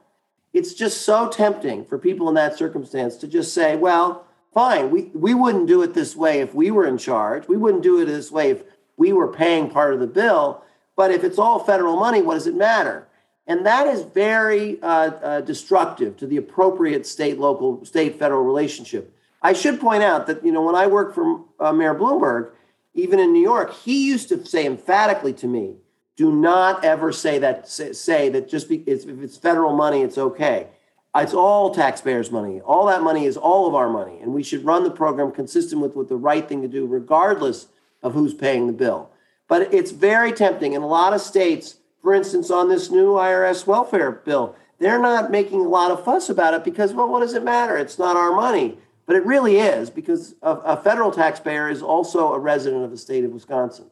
It's 0.52 0.72
just 0.72 1.02
so 1.02 1.28
tempting 1.28 1.84
for 1.84 1.98
people 1.98 2.28
in 2.28 2.34
that 2.36 2.56
circumstance 2.56 3.16
to 3.16 3.26
just 3.26 3.52
say, 3.52 3.76
"Well, 3.76 4.24
fine, 4.52 4.90
we 4.90 5.10
we 5.14 5.34
wouldn't 5.34 5.66
do 5.66 5.82
it 5.82 5.94
this 5.94 6.14
way 6.14 6.40
if 6.40 6.54
we 6.54 6.70
were 6.70 6.86
in 6.86 6.98
charge. 6.98 7.48
We 7.48 7.56
wouldn't 7.56 7.82
do 7.82 8.00
it 8.00 8.06
this 8.06 8.30
way 8.30 8.50
if 8.50 8.62
we 8.96 9.12
were 9.12 9.28
paying 9.28 9.70
part 9.70 9.94
of 9.94 10.00
the 10.00 10.06
bill." 10.06 10.62
But 10.96 11.10
if 11.10 11.24
it's 11.24 11.38
all 11.38 11.58
federal 11.58 11.96
money, 11.96 12.22
what 12.22 12.34
does 12.34 12.46
it 12.46 12.54
matter? 12.54 13.08
And 13.46 13.66
that 13.66 13.86
is 13.86 14.02
very 14.02 14.80
uh, 14.82 14.86
uh, 14.86 15.40
destructive 15.42 16.16
to 16.16 16.26
the 16.26 16.38
appropriate 16.38 17.06
state, 17.06 17.38
local, 17.38 17.84
state, 17.84 18.18
federal 18.18 18.42
relationship. 18.42 19.14
I 19.42 19.52
should 19.52 19.80
point 19.80 20.02
out 20.02 20.26
that, 20.26 20.44
you 20.44 20.52
know, 20.52 20.62
when 20.62 20.74
I 20.74 20.86
worked 20.86 21.14
for 21.14 21.44
uh, 21.60 21.72
Mayor 21.72 21.94
Bloomberg, 21.94 22.50
even 22.94 23.18
in 23.18 23.32
New 23.32 23.42
York, 23.42 23.74
he 23.74 24.06
used 24.06 24.28
to 24.30 24.46
say 24.46 24.64
emphatically 24.64 25.34
to 25.34 25.46
me, 25.46 25.76
do 26.16 26.32
not 26.32 26.84
ever 26.84 27.12
say 27.12 27.38
that, 27.40 27.68
say, 27.68 28.28
that 28.30 28.48
just 28.48 28.68
be, 28.68 28.76
it's, 28.86 29.04
if 29.04 29.20
it's 29.20 29.36
federal 29.36 29.74
money, 29.74 30.00
it's 30.02 30.16
okay. 30.16 30.68
It's 31.14 31.34
all 31.34 31.74
taxpayers' 31.74 32.30
money. 32.30 32.60
All 32.60 32.86
that 32.86 33.02
money 33.02 33.26
is 33.26 33.36
all 33.36 33.68
of 33.68 33.74
our 33.74 33.90
money. 33.90 34.18
And 34.20 34.32
we 34.32 34.42
should 34.42 34.64
run 34.64 34.84
the 34.84 34.90
program 34.90 35.32
consistent 35.32 35.82
with 35.82 35.94
what 35.94 36.08
the 36.08 36.16
right 36.16 36.48
thing 36.48 36.62
to 36.62 36.68
do, 36.68 36.86
regardless 36.86 37.66
of 38.02 38.14
who's 38.14 38.34
paying 38.34 38.66
the 38.66 38.72
bill. 38.72 39.10
But 39.48 39.74
it's 39.74 39.90
very 39.90 40.32
tempting. 40.32 40.72
In 40.72 40.82
a 40.82 40.86
lot 40.86 41.12
of 41.12 41.20
states, 41.20 41.76
for 42.04 42.12
instance, 42.12 42.50
on 42.50 42.68
this 42.68 42.90
new 42.90 43.14
IRS 43.14 43.66
welfare 43.66 44.12
bill, 44.12 44.54
they're 44.78 45.00
not 45.00 45.30
making 45.30 45.62
a 45.62 45.68
lot 45.68 45.90
of 45.90 46.04
fuss 46.04 46.28
about 46.28 46.52
it 46.52 46.62
because, 46.62 46.92
well, 46.92 47.08
what 47.08 47.20
does 47.20 47.32
it 47.32 47.42
matter? 47.42 47.78
It's 47.78 47.98
not 47.98 48.14
our 48.14 48.36
money. 48.36 48.76
But 49.06 49.16
it 49.16 49.24
really 49.24 49.56
is 49.56 49.88
because 49.88 50.34
a, 50.42 50.50
a 50.50 50.76
federal 50.76 51.10
taxpayer 51.10 51.68
is 51.70 51.82
also 51.82 52.34
a 52.34 52.38
resident 52.38 52.84
of 52.84 52.90
the 52.90 52.98
state 52.98 53.24
of 53.24 53.32
Wisconsin. 53.32 53.86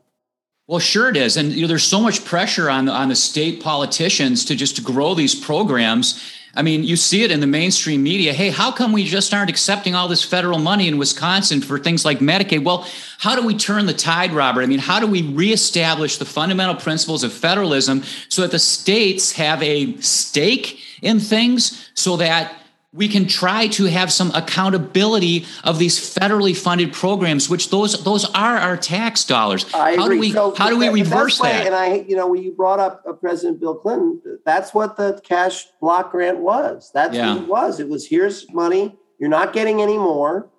Well, 0.67 0.79
sure 0.79 1.09
it 1.09 1.17
is, 1.17 1.37
and 1.37 1.53
you 1.53 1.63
know, 1.63 1.69
there's 1.69 1.85
so 1.85 2.01
much 2.01 2.25
pressure 2.25 2.71
on 2.71 2.89
on 2.89 3.09
the 3.09 3.17
state 3.17 3.63
politicians 3.63 4.45
to 4.45 4.55
just 4.55 4.85
grow 4.85 5.15
these 5.15 5.35
programs 5.35 6.23
I 6.55 6.61
mean, 6.61 6.85
you 6.85 6.97
see 6.97 7.23
it 7.23 7.31
in 7.31 7.41
the 7.41 7.47
mainstream 7.47 8.03
media. 8.03 8.35
Hey, 8.35 8.51
how 8.51 8.73
come 8.73 8.93
we 8.93 9.05
just 9.05 9.33
aren't 9.33 9.49
accepting 9.49 9.95
all 9.95 10.07
this 10.07 10.23
federal 10.23 10.59
money 10.59 10.87
in 10.87 10.99
Wisconsin 10.99 11.63
for 11.63 11.79
things 11.79 12.05
like 12.05 12.19
Medicaid? 12.19 12.63
Well, 12.63 12.87
how 13.19 13.35
do 13.35 13.47
we 13.47 13.57
turn 13.57 13.87
the 13.87 13.95
tide, 13.95 14.33
Robert? 14.33 14.63
I 14.63 14.67
mean, 14.67 14.79
how 14.79 15.01
do 15.01 15.07
we 15.07 15.23
reestablish 15.23 16.19
the 16.19 16.27
fundamental 16.27 16.75
principles 16.75 17.25
of 17.25 17.33
federalism 17.33 18.03
so 18.29 18.43
that 18.43 18.51
the 18.51 18.59
states 18.59 19.33
have 19.33 19.63
a 19.63 19.97
stake 20.01 20.81
in 21.01 21.21
things 21.21 21.91
so 21.95 22.19
that 22.19 22.62
we 22.95 23.09
can 23.09 23.27
try 23.27 23.69
to 23.69 23.85
have 23.85 24.13
some 24.13 24.31
accountability 24.33 25.47
of 25.65 25.79
these 25.79 25.99
federally 25.99 26.55
funded 26.55 26.93
programs, 26.93 27.49
which 27.49 27.71
those 27.71 28.05
those 28.05 28.27
are 28.35 28.59
our 28.59 28.77
tax 28.77 29.25
dollars. 29.25 29.65
I 29.73 29.97
how 29.97 30.05
agree. 30.05 30.17
do 30.17 30.21
we 30.21 30.33
so 30.33 30.55
how 30.55 30.69
do 30.69 30.77
we 30.77 30.89
reverse 30.91 31.41
way, 31.41 31.51
that? 31.51 31.67
And 31.67 31.75
I, 31.75 32.05
you 32.07 32.17
know, 32.17 32.27
when 32.27 32.43
you 32.43 32.53
brought 32.53 32.81
up 32.81 33.03
uh, 33.09 33.15
President 33.15 33.61
Bill 33.61 33.75
Clinton, 33.75 34.21
that's 34.45 34.75
what 34.75 34.97
the 34.97 35.21
cash 35.25 35.67
block 35.81 36.11
grant 36.11 36.39
was. 36.39 36.91
That's 36.93 37.17
yeah. 37.17 37.35
what 37.35 37.43
it 37.43 37.49
was. 37.49 37.81
It 37.81 37.89
was 37.89 38.07
here's 38.07 38.51
money. 38.53 38.99
You're 39.19 39.31
not 39.31 39.55
getting 39.55 39.81
any 39.81 39.97
more. 39.97 40.51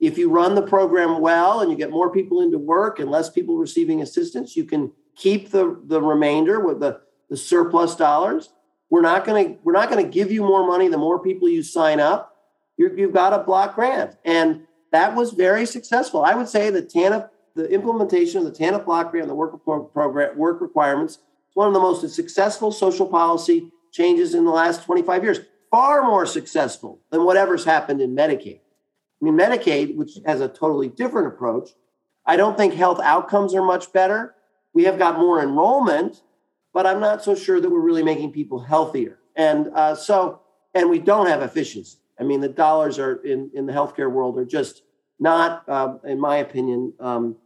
If 0.00 0.16
you 0.16 0.30
run 0.30 0.54
the 0.54 0.62
program 0.62 1.20
well 1.20 1.60
and 1.60 1.70
you 1.70 1.76
get 1.76 1.90
more 1.90 2.10
people 2.10 2.40
into 2.40 2.58
work 2.58 2.98
and 2.98 3.10
less 3.10 3.28
people 3.30 3.58
receiving 3.58 4.00
assistance, 4.00 4.56
you 4.56 4.64
can 4.64 4.90
keep 5.16 5.50
the 5.50 5.78
the 5.84 6.00
remainder 6.00 6.60
with 6.60 6.80
the 6.80 7.00
the 7.28 7.36
surplus 7.36 7.94
dollars 7.94 8.50
we're 8.90 9.02
not 9.02 9.24
going 9.24 9.46
to 9.46 9.60
we're 9.62 9.72
not 9.72 9.90
going 9.90 10.04
to 10.04 10.10
give 10.10 10.30
you 10.30 10.42
more 10.42 10.66
money 10.66 10.88
the 10.88 10.98
more 10.98 11.18
people 11.18 11.48
you 11.48 11.62
sign 11.62 12.00
up. 12.00 12.36
you 12.76 12.90
have 12.96 13.12
got 13.12 13.32
a 13.32 13.42
block 13.42 13.74
grant, 13.74 14.16
and 14.24 14.62
that 14.92 15.14
was 15.14 15.32
very 15.32 15.66
successful. 15.66 16.24
I 16.24 16.34
would 16.34 16.48
say 16.48 16.70
the 16.70 16.82
TANF, 16.82 17.28
the 17.54 17.68
implementation 17.68 18.38
of 18.38 18.44
the 18.44 18.52
TANF 18.64 18.84
block 18.84 19.10
grant, 19.10 19.28
the 19.28 19.34
work 19.34 19.64
program, 19.64 20.36
work 20.36 20.60
requirements, 20.60 21.14
is 21.14 21.54
one 21.54 21.68
of 21.68 21.74
the 21.74 21.80
most 21.80 22.08
successful 22.14 22.70
social 22.70 23.06
policy 23.06 23.70
changes 23.92 24.34
in 24.34 24.44
the 24.44 24.50
last 24.50 24.84
25 24.84 25.22
years. 25.22 25.40
Far 25.70 26.02
more 26.02 26.26
successful 26.26 27.00
than 27.10 27.24
whatever's 27.24 27.64
happened 27.64 28.00
in 28.00 28.14
Medicaid. 28.14 28.60
I 28.60 29.24
mean, 29.24 29.34
Medicaid, 29.34 29.96
which 29.96 30.18
has 30.26 30.40
a 30.40 30.48
totally 30.48 30.88
different 30.88 31.28
approach, 31.28 31.70
I 32.26 32.36
don't 32.36 32.56
think 32.56 32.74
health 32.74 33.00
outcomes 33.00 33.54
are 33.54 33.62
much 33.62 33.92
better. 33.92 34.34
We 34.72 34.84
have 34.84 34.98
got 34.98 35.18
more 35.18 35.42
enrollment, 35.42 36.22
but 36.74 36.86
I'm 36.86 37.00
not 37.00 37.24
so 37.24 37.34
sure 37.34 37.60
that 37.60 37.70
we're 37.70 37.80
really 37.80 38.02
making 38.02 38.32
people 38.32 38.60
healthier. 38.60 39.18
And 39.36 39.68
uh, 39.68 39.94
so, 39.94 40.40
and 40.74 40.90
we 40.90 40.98
don't 40.98 41.28
have 41.28 41.40
efficiency. 41.40 41.98
I 42.20 42.24
mean, 42.24 42.40
the 42.40 42.48
dollars 42.48 42.98
are 42.98 43.14
in, 43.24 43.50
in 43.54 43.64
the 43.64 43.72
healthcare 43.72 44.10
world 44.10 44.36
are 44.38 44.44
just 44.44 44.82
not, 45.18 45.66
uh, 45.68 45.94
in 46.04 46.20
my 46.20 46.38
opinion, 46.38 46.92
um, 47.00 47.36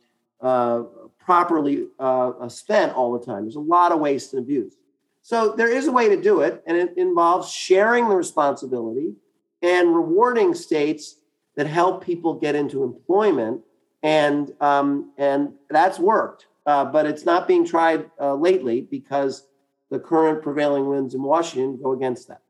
uh, 0.41 0.83
properly 1.19 1.87
uh, 1.99 2.49
spent 2.49 2.95
all 2.95 3.17
the 3.17 3.25
time. 3.25 3.43
There's 3.45 3.57
a 3.57 3.61
lot 3.61 3.93
of 3.93 4.01
waste 4.01 4.33
and 4.33 4.43
abuse. 4.43 4.75
So 5.23 5.53
there 5.53 5.71
is 5.71 5.87
a 5.87 5.93
way 5.93 6.09
to 6.09 6.21
do 6.21 6.41
it, 6.41 6.63
and 6.67 6.77
it 6.77 6.95
involves 6.97 7.53
sharing 7.53 8.09
the 8.09 8.17
responsibility 8.17 9.13
and 9.61 9.95
rewarding 9.95 10.55
states 10.55 11.17
that 11.57 11.67
help 11.67 12.03
people 12.03 12.33
get 12.35 12.55
into 12.55 12.83
employment, 12.83 13.61
and 14.03 14.53
um, 14.61 15.13
and 15.19 15.53
that's 15.69 15.99
worked 15.99 16.47
uh, 16.69 16.85
but 16.85 17.07
it's 17.07 17.25
not 17.25 17.49
being 17.49 17.65
tried 17.65 18.11
uh, 18.21 18.35
lately 18.35 18.83
because 18.83 19.47
the 19.91 19.99
current 19.99 20.43
prevailing 20.43 20.87
winds 20.87 21.15
in 21.15 21.23
Washington 21.23 21.81
go 21.83 21.93
against 21.93 22.29
that. 22.29 22.43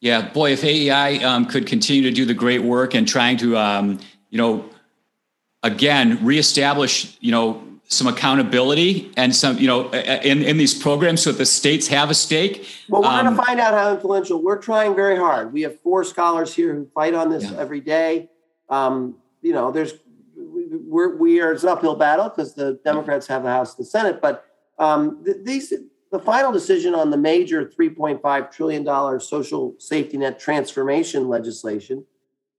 Yeah, 0.00 0.32
boy, 0.32 0.52
if 0.52 0.64
AEI 0.64 1.22
um, 1.22 1.44
could 1.44 1.66
continue 1.66 2.02
to 2.04 2.10
do 2.10 2.24
the 2.24 2.32
great 2.32 2.62
work 2.62 2.94
and 2.94 3.06
trying 3.06 3.36
to, 3.36 3.54
um, 3.58 4.00
you 4.30 4.38
know, 4.38 4.64
again 5.62 6.24
reestablish, 6.24 7.18
you 7.20 7.30
know, 7.30 7.62
some 7.88 8.06
accountability 8.06 9.12
and 9.18 9.36
some, 9.36 9.58
you 9.58 9.66
know, 9.66 9.90
in, 9.90 10.42
in 10.42 10.56
these 10.56 10.72
programs 10.72 11.22
so 11.22 11.32
that 11.32 11.38
the 11.38 11.44
states 11.44 11.86
have 11.88 12.08
a 12.08 12.14
stake. 12.14 12.66
Well, 12.88 13.02
we're 13.02 13.08
um, 13.08 13.26
going 13.26 13.36
to 13.36 13.42
find 13.42 13.60
out 13.60 13.74
how 13.74 13.92
influential. 13.92 14.42
We're 14.42 14.58
trying 14.58 14.94
very 14.94 15.18
hard. 15.18 15.52
We 15.52 15.60
have 15.62 15.78
four 15.80 16.02
scholars 16.02 16.54
here 16.54 16.74
who 16.74 16.86
fight 16.94 17.12
on 17.12 17.28
this 17.28 17.44
yeah. 17.44 17.58
every 17.58 17.80
day. 17.80 18.30
Um, 18.70 19.16
you 19.42 19.52
know, 19.52 19.70
there's 19.70 19.92
we're 20.84 21.16
we 21.16 21.40
are 21.40 21.52
it's 21.52 21.62
an 21.62 21.70
uphill 21.70 21.96
battle 21.96 22.28
because 22.28 22.54
the 22.54 22.78
Democrats 22.84 23.26
have 23.26 23.42
the 23.42 23.50
House 23.50 23.76
and 23.76 23.84
the 23.84 23.88
Senate, 23.88 24.20
but 24.20 24.44
um, 24.78 25.24
th- 25.24 25.38
these 25.44 25.72
the 26.12 26.18
final 26.18 26.52
decision 26.52 26.94
on 26.94 27.10
the 27.10 27.16
major 27.16 27.64
3.5 27.64 28.52
trillion 28.52 28.84
dollar 28.84 29.18
social 29.18 29.74
safety 29.78 30.16
net 30.16 30.38
transformation 30.38 31.28
legislation 31.28 32.04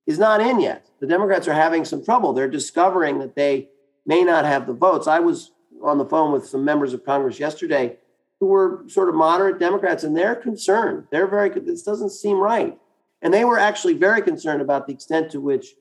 is 0.05 0.19
not 0.19 0.41
in 0.41 0.59
yet. 0.59 0.85
The 0.99 1.07
Democrats 1.07 1.47
are 1.47 1.53
having 1.53 1.85
some 1.85 2.03
trouble. 2.03 2.33
They're 2.33 2.47
discovering 2.47 3.19
that 3.19 3.35
they 3.35 3.69
may 4.05 4.23
not 4.23 4.45
have 4.45 4.67
the 4.67 4.73
votes. 4.73 5.07
I 5.07 5.19
was 5.19 5.51
on 5.83 5.97
the 5.97 6.05
phone 6.05 6.31
with 6.31 6.47
some 6.47 6.65
members 6.65 6.93
of 6.93 7.05
Congress 7.05 7.39
yesterday 7.39 7.97
who 8.39 8.47
were 8.47 8.83
sort 8.87 9.09
of 9.09 9.15
moderate 9.15 9.59
Democrats, 9.59 10.03
and 10.03 10.15
they're 10.15 10.35
concerned. 10.35 11.05
They're 11.11 11.27
very, 11.27 11.49
this 11.49 11.83
doesn't 11.83 12.11
seem 12.11 12.37
right. 12.37 12.77
And 13.21 13.33
they 13.33 13.45
were 13.45 13.57
actually 13.57 13.95
very 13.95 14.21
concerned 14.21 14.61
about 14.61 14.87
the 14.87 14.93
extent 14.93 15.31
to 15.31 15.41
which 15.41 15.73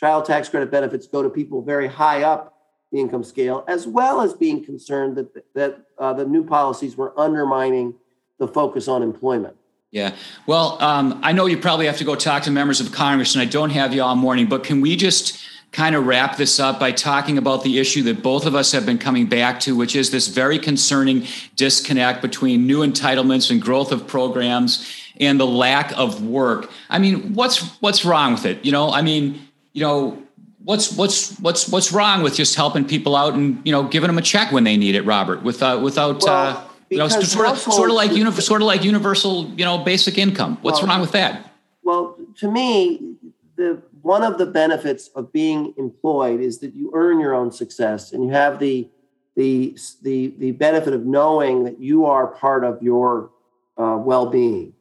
child 0.00 0.24
tax 0.24 0.48
credit 0.48 0.70
benefits 0.70 1.06
go 1.06 1.22
to 1.22 1.28
people 1.28 1.60
very 1.60 1.86
high 1.86 2.22
up 2.22 2.56
the 2.90 2.98
income 2.98 3.22
scale, 3.22 3.64
as 3.68 3.86
well 3.86 4.22
as 4.22 4.32
being 4.32 4.64
concerned 4.64 5.14
that, 5.16 5.54
that 5.54 5.80
uh, 5.98 6.12
the 6.14 6.24
new 6.24 6.42
policies 6.42 6.96
were 6.96 7.12
undermining 7.20 7.94
the 8.38 8.48
focus 8.48 8.88
on 8.88 9.02
employment. 9.02 9.54
Yeah. 9.90 10.14
Well, 10.46 10.82
um, 10.82 11.20
I 11.22 11.32
know 11.32 11.46
you 11.46 11.58
probably 11.58 11.86
have 11.86 11.98
to 11.98 12.04
go 12.04 12.14
talk 12.14 12.44
to 12.44 12.50
members 12.50 12.80
of 12.80 12.90
Congress, 12.92 13.34
and 13.34 13.42
I 13.42 13.44
don't 13.44 13.70
have 13.70 13.92
you 13.92 14.02
all 14.02 14.16
morning, 14.16 14.46
but 14.46 14.64
can 14.64 14.80
we 14.80 14.96
just 14.96 15.44
kind 15.70 15.94
of 15.94 16.06
wrap 16.06 16.36
this 16.36 16.58
up 16.58 16.80
by 16.80 16.90
talking 16.90 17.38
about 17.38 17.62
the 17.62 17.78
issue 17.78 18.02
that 18.04 18.22
both 18.22 18.46
of 18.46 18.54
us 18.54 18.72
have 18.72 18.86
been 18.86 18.98
coming 18.98 19.26
back 19.26 19.60
to, 19.60 19.76
which 19.76 19.94
is 19.94 20.10
this 20.10 20.26
very 20.28 20.58
concerning 20.58 21.26
disconnect 21.54 22.22
between 22.22 22.66
new 22.66 22.80
entitlements 22.80 23.50
and 23.50 23.60
growth 23.60 23.92
of 23.92 24.06
programs 24.06 24.90
and 25.20 25.38
the 25.38 25.46
lack 25.46 25.96
of 25.96 26.26
work. 26.26 26.70
I 26.88 26.98
mean, 26.98 27.34
what's 27.34 27.58
what's 27.80 28.04
wrong 28.04 28.32
with 28.32 28.46
it? 28.46 28.64
You 28.64 28.72
know, 28.72 28.90
I 28.90 29.02
mean, 29.02 29.46
you 29.72 29.82
know, 29.82 30.22
what's 30.64 30.96
what's 30.96 31.38
what's 31.40 31.68
what's 31.68 31.92
wrong 31.92 32.22
with 32.22 32.34
just 32.34 32.54
helping 32.54 32.84
people 32.84 33.16
out 33.16 33.34
and 33.34 33.60
you 33.64 33.72
know 33.72 33.84
giving 33.84 34.08
them 34.08 34.18
a 34.18 34.22
check 34.22 34.52
when 34.52 34.64
they 34.64 34.76
need 34.76 34.94
it, 34.94 35.02
Robert, 35.02 35.42
without 35.42 35.82
without. 35.82 36.22
Well, 36.22 36.56
uh, 36.56 36.64
you 36.90 36.98
know, 36.98 37.06
sort 37.06 37.46
of, 37.46 37.56
sort 37.56 37.88
of 37.88 37.94
like 37.94 38.10
sort 38.42 38.62
of 38.62 38.66
like 38.66 38.82
universal, 38.82 39.46
you 39.50 39.64
know, 39.64 39.78
basic 39.78 40.18
income. 40.18 40.58
What's 40.62 40.80
well, 40.80 40.88
wrong 40.88 41.00
with 41.00 41.12
that? 41.12 41.52
Well, 41.84 42.16
to 42.38 42.50
me, 42.50 43.14
the 43.54 43.80
one 44.02 44.22
of 44.22 44.38
the 44.38 44.46
benefits 44.46 45.08
of 45.14 45.32
being 45.32 45.74
employed 45.76 46.40
is 46.40 46.58
that 46.58 46.74
you 46.74 46.90
earn 46.94 47.20
your 47.20 47.34
own 47.34 47.52
success 47.52 48.12
and 48.12 48.24
you 48.24 48.30
have 48.30 48.58
the 48.58 48.88
the 49.36 49.76
the, 50.02 50.34
the 50.38 50.52
benefit 50.52 50.92
of 50.92 51.04
knowing 51.04 51.64
that 51.64 51.78
you 51.78 52.06
are 52.06 52.26
part 52.26 52.64
of 52.64 52.82
your 52.82 53.30
uh, 53.78 53.96
well-being 53.98 54.72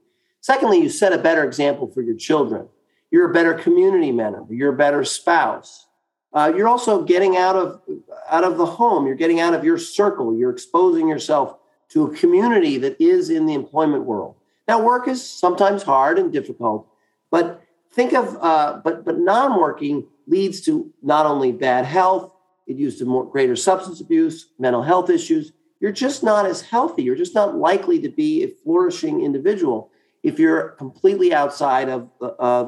secondly 0.41 0.79
you 0.79 0.89
set 0.89 1.13
a 1.13 1.17
better 1.17 1.43
example 1.43 1.87
for 1.87 2.01
your 2.01 2.15
children 2.15 2.67
you're 3.11 3.29
a 3.29 3.33
better 3.33 3.53
community 3.53 4.11
member. 4.11 4.45
You're 4.49 4.73
a 4.73 4.77
better 4.77 5.03
spouse. 5.03 5.87
Uh, 6.31 6.51
you're 6.55 6.67
also 6.67 7.03
getting 7.03 7.37
out 7.37 7.55
of 7.55 7.81
out 8.29 8.43
of 8.43 8.57
the 8.57 8.65
home. 8.65 9.07
You're 9.07 9.15
getting 9.15 9.39
out 9.39 9.53
of 9.53 9.63
your 9.63 9.77
circle. 9.77 10.37
You're 10.37 10.51
exposing 10.51 11.07
yourself 11.07 11.55
to 11.89 12.05
a 12.05 12.15
community 12.15 12.77
that 12.77 13.01
is 13.01 13.29
in 13.29 13.47
the 13.47 13.55
employment 13.55 14.03
world. 14.03 14.35
Now 14.67 14.81
work 14.81 15.07
is 15.07 15.27
sometimes 15.27 15.81
hard 15.81 16.19
and 16.19 16.31
difficult 16.31 16.87
but 17.31 17.61
think 17.91 18.13
of 18.13 18.37
uh, 18.41 18.81
but 18.83 19.05
but 19.05 19.19
non-working 19.19 20.07
leads 20.27 20.61
to 20.61 20.91
not 21.01 21.25
only 21.25 21.51
bad 21.51 21.85
health 21.85 22.33
it 22.67 22.77
leads 22.77 22.97
to 22.97 23.05
more 23.05 23.25
greater 23.25 23.55
substance 23.55 23.99
abuse 24.01 24.49
mental 24.59 24.83
health 24.83 25.09
issues. 25.09 25.53
You're 25.79 25.91
just 25.91 26.23
not 26.23 26.45
as 26.45 26.61
healthy. 26.61 27.03
You're 27.03 27.15
just 27.15 27.33
not 27.33 27.55
likely 27.55 27.99
to 28.01 28.09
be 28.09 28.43
a 28.43 28.47
flourishing 28.47 29.23
individual 29.23 29.89
if 30.23 30.39
you're 30.39 30.69
completely 30.69 31.33
outside 31.33 31.89
of 31.89 32.09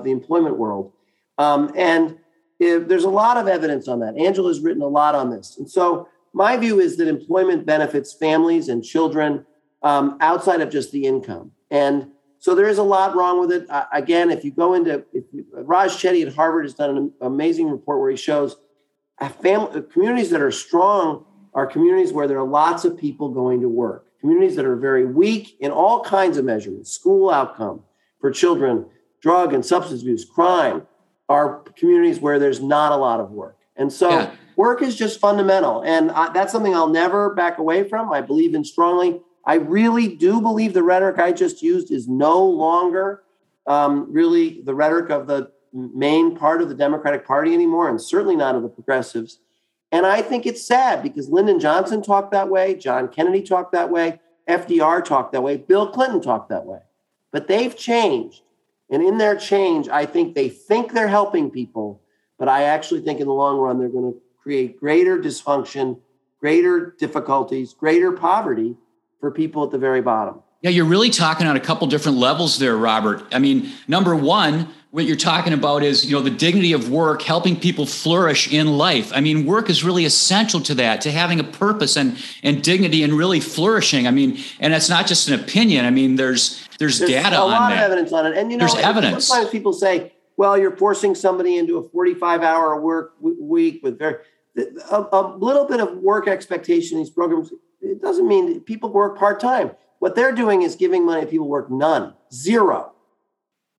the 0.03 0.11
employment 0.11 0.57
world 0.57 0.91
um, 1.37 1.71
and 1.75 2.17
if, 2.59 2.87
there's 2.87 3.03
a 3.03 3.09
lot 3.09 3.37
of 3.37 3.47
evidence 3.47 3.87
on 3.87 3.99
that 3.99 4.17
angela's 4.17 4.59
written 4.59 4.81
a 4.81 4.87
lot 4.87 5.15
on 5.15 5.29
this 5.29 5.57
and 5.57 5.69
so 5.69 6.07
my 6.33 6.55
view 6.55 6.79
is 6.79 6.97
that 6.97 7.07
employment 7.07 7.65
benefits 7.65 8.13
families 8.13 8.69
and 8.69 8.83
children 8.83 9.45
um, 9.83 10.17
outside 10.21 10.61
of 10.61 10.69
just 10.69 10.91
the 10.91 11.05
income 11.05 11.51
and 11.69 12.07
so 12.41 12.55
there 12.55 12.67
is 12.67 12.79
a 12.79 12.83
lot 12.83 13.15
wrong 13.15 13.39
with 13.39 13.51
it. 13.51 13.69
Uh, 13.69 13.85
again, 13.93 14.31
if 14.31 14.43
you 14.43 14.49
go 14.49 14.73
into 14.73 15.05
if 15.13 15.25
you, 15.31 15.45
Raj 15.53 15.91
Chetty 15.91 16.25
at 16.25 16.33
Harvard 16.33 16.65
has 16.65 16.73
done 16.73 16.97
an 16.97 17.13
amazing 17.21 17.69
report 17.69 17.99
where 17.99 18.09
he 18.09 18.17
shows 18.17 18.55
family, 19.29 19.83
communities 19.93 20.31
that 20.31 20.41
are 20.41 20.51
strong 20.51 21.23
are 21.53 21.67
communities 21.67 22.11
where 22.11 22.27
there 22.27 22.39
are 22.39 22.47
lots 22.47 22.83
of 22.83 22.97
people 22.97 23.29
going 23.29 23.61
to 23.61 23.69
work. 23.69 24.07
Communities 24.21 24.55
that 24.55 24.65
are 24.65 24.75
very 24.75 25.05
weak 25.05 25.57
in 25.59 25.71
all 25.71 26.03
kinds 26.03 26.37
of 26.37 26.45
measurements, 26.45 26.91
school 26.91 27.29
outcome 27.29 27.81
for 28.19 28.31
children, 28.31 28.85
drug 29.19 29.53
and 29.53 29.65
substance 29.65 30.01
abuse, 30.01 30.23
crime, 30.23 30.87
are 31.27 31.59
communities 31.75 32.19
where 32.19 32.39
there's 32.39 32.61
not 32.61 32.91
a 32.91 32.95
lot 32.95 33.19
of 33.19 33.31
work. 33.31 33.57
And 33.75 33.91
so 33.91 34.09
yeah. 34.09 34.31
work 34.55 34.81
is 34.81 34.95
just 34.95 35.19
fundamental. 35.19 35.81
And 35.81 36.11
I, 36.11 36.31
that's 36.31 36.51
something 36.51 36.75
I'll 36.75 36.89
never 36.89 37.33
back 37.33 37.57
away 37.57 37.87
from. 37.87 38.11
I 38.11 38.21
believe 38.21 38.53
in 38.53 38.63
strongly. 38.63 39.21
I 39.45 39.55
really 39.55 40.15
do 40.15 40.39
believe 40.39 40.73
the 40.73 40.83
rhetoric 40.83 41.19
I 41.19 41.31
just 41.31 41.61
used 41.63 41.91
is 41.91 42.07
no 42.07 42.45
longer 42.45 43.23
um, 43.65 44.11
really 44.11 44.61
the 44.61 44.75
rhetoric 44.75 45.09
of 45.09 45.27
the 45.27 45.51
main 45.73 46.35
part 46.35 46.61
of 46.61 46.69
the 46.69 46.75
Democratic 46.75 47.25
Party 47.25 47.53
anymore, 47.53 47.89
and 47.89 47.99
certainly 47.99 48.35
not 48.35 48.55
of 48.55 48.61
the 48.61 48.69
progressives. 48.69 49.39
And 49.91 50.05
I 50.05 50.21
think 50.21 50.45
it's 50.45 50.65
sad 50.65 51.03
because 51.03 51.29
Lyndon 51.29 51.59
Johnson 51.59 52.01
talked 52.01 52.31
that 52.31 52.49
way, 52.49 52.75
John 52.75 53.09
Kennedy 53.09 53.41
talked 53.41 53.73
that 53.73 53.89
way, 53.89 54.19
FDR 54.47 55.03
talked 55.03 55.33
that 55.33 55.43
way, 55.43 55.57
Bill 55.57 55.91
Clinton 55.91 56.21
talked 56.21 56.49
that 56.49 56.65
way. 56.65 56.79
But 57.31 57.47
they've 57.47 57.75
changed. 57.75 58.41
And 58.89 59.01
in 59.03 59.17
their 59.17 59.35
change, 59.35 59.87
I 59.87 60.05
think 60.05 60.35
they 60.35 60.49
think 60.49 60.93
they're 60.93 61.07
helping 61.07 61.49
people, 61.49 62.01
but 62.37 62.49
I 62.49 62.63
actually 62.63 63.01
think 63.01 63.19
in 63.19 63.27
the 63.27 63.33
long 63.33 63.57
run, 63.57 63.79
they're 63.79 63.89
going 63.89 64.13
to 64.13 64.19
create 64.41 64.79
greater 64.79 65.17
dysfunction, 65.17 65.99
greater 66.39 66.95
difficulties, 66.99 67.73
greater 67.73 68.11
poverty 68.11 68.75
for 69.19 69.31
people 69.31 69.63
at 69.63 69.71
the 69.71 69.77
very 69.77 70.01
bottom. 70.01 70.41
Yeah, 70.61 70.71
you're 70.71 70.85
really 70.85 71.09
talking 71.09 71.47
on 71.47 71.55
a 71.55 71.59
couple 71.59 71.87
different 71.87 72.17
levels 72.17 72.59
there, 72.59 72.75
Robert. 72.75 73.23
I 73.31 73.39
mean, 73.39 73.71
number 73.87 74.15
one, 74.15 74.67
what 74.91 75.05
you're 75.05 75.15
talking 75.15 75.53
about 75.53 75.83
is, 75.83 76.05
you 76.05 76.15
know, 76.15 76.21
the 76.21 76.29
dignity 76.29 76.73
of 76.73 76.89
work, 76.89 77.21
helping 77.21 77.57
people 77.57 77.85
flourish 77.85 78.51
in 78.51 78.77
life. 78.77 79.11
I 79.15 79.21
mean, 79.21 79.45
work 79.45 79.69
is 79.69 79.83
really 79.83 80.03
essential 80.03 80.59
to 80.61 80.75
that, 80.75 81.01
to 81.01 81.11
having 81.11 81.39
a 81.39 81.43
purpose 81.43 81.95
and 81.95 82.17
and 82.43 82.61
dignity 82.61 83.01
and 83.03 83.13
really 83.13 83.39
flourishing. 83.39 84.05
I 84.05 84.11
mean, 84.11 84.37
and 84.59 84.73
it's 84.73 84.89
not 84.89 85.07
just 85.07 85.29
an 85.29 85.39
opinion. 85.39 85.85
I 85.85 85.91
mean, 85.91 86.15
there's 86.15 86.67
there's, 86.77 86.99
there's 86.99 87.09
data 87.09 87.41
a 87.41 87.45
lot 87.45 87.71
of 87.71 87.79
evidence 87.79 88.11
on 88.11 88.25
it, 88.25 88.37
and 88.37 88.51
you 88.51 88.57
know, 88.57 88.67
there's 88.67 88.83
evidence. 88.83 89.27
Sometimes 89.27 89.49
people 89.49 89.71
say, 89.71 90.11
"Well, 90.35 90.57
you're 90.57 90.75
forcing 90.75 91.15
somebody 91.15 91.57
into 91.57 91.77
a 91.77 91.89
45 91.89 92.41
hour 92.41 92.79
work 92.79 93.13
week 93.19 93.81
with 93.81 93.97
very." 93.97 94.15
A, 94.91 95.05
a 95.13 95.37
little 95.37 95.65
bit 95.65 95.79
of 95.79 95.99
work 95.99 96.27
expectation 96.27 96.97
in 96.97 97.03
these 97.03 97.09
programs 97.09 97.51
it 97.81 98.01
doesn't 98.01 98.27
mean 98.27 98.59
people 98.61 98.91
work 98.91 99.17
part 99.17 99.39
time. 99.39 99.71
What 99.99 100.15
they're 100.15 100.33
doing 100.33 100.61
is 100.61 100.75
giving 100.75 101.05
money 101.05 101.21
to 101.21 101.27
people 101.27 101.47
work 101.47 101.69
none, 101.69 102.13
zero, 102.33 102.90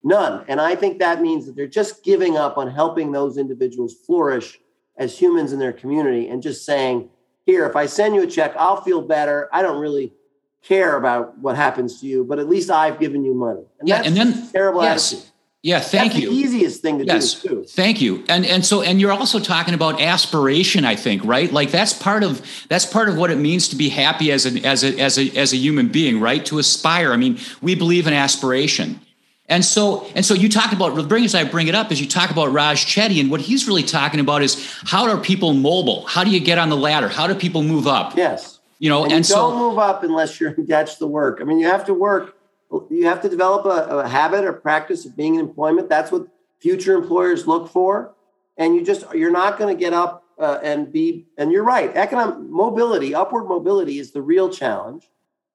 none. 0.03 0.45
And 0.47 0.59
I 0.61 0.75
think 0.75 0.99
that 0.99 1.21
means 1.21 1.45
that 1.45 1.55
they're 1.55 1.67
just 1.67 2.03
giving 2.03 2.37
up 2.37 2.57
on 2.57 2.69
helping 2.69 3.11
those 3.11 3.37
individuals 3.37 3.93
flourish 3.93 4.59
as 4.97 5.17
humans 5.17 5.53
in 5.53 5.59
their 5.59 5.73
community 5.73 6.27
and 6.27 6.41
just 6.41 6.65
saying, 6.65 7.09
here, 7.45 7.65
if 7.65 7.75
I 7.75 7.85
send 7.85 8.15
you 8.15 8.21
a 8.21 8.27
check, 8.27 8.53
I'll 8.57 8.81
feel 8.81 9.01
better. 9.01 9.49
I 9.51 9.61
don't 9.61 9.79
really 9.79 10.13
care 10.63 10.95
about 10.95 11.37
what 11.39 11.55
happens 11.55 11.99
to 12.01 12.07
you, 12.07 12.23
but 12.23 12.39
at 12.39 12.47
least 12.47 12.69
I've 12.69 12.99
given 12.99 13.23
you 13.23 13.33
money. 13.33 13.63
And 13.79 13.89
yeah, 13.89 14.03
and 14.03 14.15
then 14.15 14.49
terrible 14.51 14.83
yes. 14.83 15.11
attitude. 15.11 15.31
Yeah, 15.63 15.79
thank 15.79 16.13
That's 16.13 16.23
you. 16.23 16.29
The 16.31 16.35
easiest 16.35 16.81
thing 16.81 16.97
to 16.97 17.05
yes, 17.05 17.35
do 17.35 17.49
too. 17.49 17.63
Thank 17.65 18.01
you. 18.01 18.23
And 18.27 18.47
and 18.47 18.65
so 18.65 18.81
and 18.81 18.99
you're 18.99 19.11
also 19.11 19.39
talking 19.39 19.75
about 19.75 20.01
aspiration, 20.01 20.85
I 20.85 20.95
think, 20.95 21.23
right? 21.23 21.51
Like 21.51 21.69
that's 21.69 21.93
part 21.93 22.23
of 22.23 22.41
that's 22.67 22.85
part 22.85 23.09
of 23.09 23.17
what 23.17 23.29
it 23.29 23.35
means 23.37 23.67
to 23.69 23.75
be 23.75 23.89
happy 23.89 24.31
as 24.31 24.47
a 24.47 24.59
as 24.65 24.83
a 24.83 24.99
as 24.99 25.19
a 25.19 25.29
as 25.37 25.53
a 25.53 25.57
human 25.57 25.89
being, 25.89 26.19
right? 26.19 26.43
To 26.47 26.57
aspire. 26.57 27.11
I 27.11 27.17
mean, 27.17 27.37
we 27.61 27.75
believe 27.75 28.07
in 28.07 28.13
aspiration. 28.13 28.99
And 29.51 29.65
so 29.65 30.07
and 30.15 30.25
so 30.25 30.33
you 30.33 30.47
talk 30.47 30.71
about 30.71 30.95
the 30.95 31.31
I 31.35 31.43
bring 31.43 31.67
it 31.67 31.75
up 31.75 31.91
is 31.91 31.99
you 31.99 32.07
talk 32.07 32.31
about 32.31 32.53
Raj 32.53 32.85
Chetty 32.85 33.19
and 33.19 33.29
what 33.29 33.41
he's 33.41 33.67
really 33.67 33.83
talking 33.83 34.21
about 34.21 34.41
is 34.41 34.73
how 34.85 35.09
are 35.09 35.17
people 35.17 35.53
mobile? 35.53 36.05
How 36.05 36.23
do 36.23 36.31
you 36.31 36.39
get 36.39 36.57
on 36.57 36.69
the 36.69 36.77
ladder? 36.77 37.09
How 37.09 37.27
do 37.27 37.35
people 37.35 37.61
move 37.61 37.85
up? 37.85 38.15
Yes. 38.15 38.59
You 38.79 38.89
know, 38.89 39.03
and, 39.03 39.11
and 39.11 39.19
you 39.19 39.35
so 39.35 39.51
don't 39.51 39.59
move 39.59 39.77
up 39.77 40.03
unless 40.03 40.39
you're 40.39 40.53
engaged 40.53 40.99
the 40.99 41.07
work. 41.07 41.39
I 41.41 41.43
mean, 41.43 41.59
you 41.59 41.67
have 41.67 41.85
to 41.85 41.93
work 41.93 42.37
you 42.89 43.05
have 43.07 43.21
to 43.21 43.27
develop 43.29 43.65
a, 43.65 43.99
a 43.99 44.07
habit 44.07 44.45
or 44.45 44.53
practice 44.53 45.05
of 45.05 45.17
being 45.17 45.35
in 45.35 45.41
employment. 45.41 45.89
That's 45.89 46.13
what 46.13 46.27
future 46.61 46.95
employers 46.95 47.45
look 47.45 47.67
for. 47.67 48.13
And 48.55 48.73
you 48.73 48.85
just 48.85 49.03
you're 49.13 49.31
not 49.31 49.59
going 49.59 49.75
to 49.75 49.79
get 49.79 49.91
up 49.91 50.23
uh, 50.39 50.59
and 50.63 50.93
be. 50.93 51.25
And 51.37 51.51
you're 51.51 51.65
right. 51.65 51.93
Economic 51.93 52.39
mobility, 52.39 53.13
upward 53.13 53.49
mobility, 53.49 53.99
is 53.99 54.11
the 54.11 54.21
real 54.21 54.49
challenge. 54.49 55.09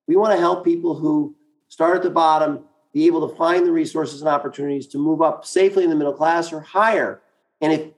We 0.06 0.16
want 0.16 0.34
to 0.34 0.38
help 0.38 0.64
people 0.64 0.96
who 0.96 1.34
start 1.68 1.96
at 1.96 2.02
the 2.02 2.10
bottom 2.10 2.65
be 2.96 3.04
able 3.06 3.28
to 3.28 3.36
find 3.36 3.66
the 3.66 3.72
resources 3.72 4.22
and 4.22 4.28
opportunities 4.30 4.86
to 4.86 4.96
move 4.96 5.20
up 5.20 5.44
safely 5.44 5.84
in 5.84 5.90
the 5.90 5.96
middle 5.96 6.14
class 6.14 6.50
or 6.50 6.60
higher. 6.60 7.20
And 7.60 7.70
if 7.70 7.88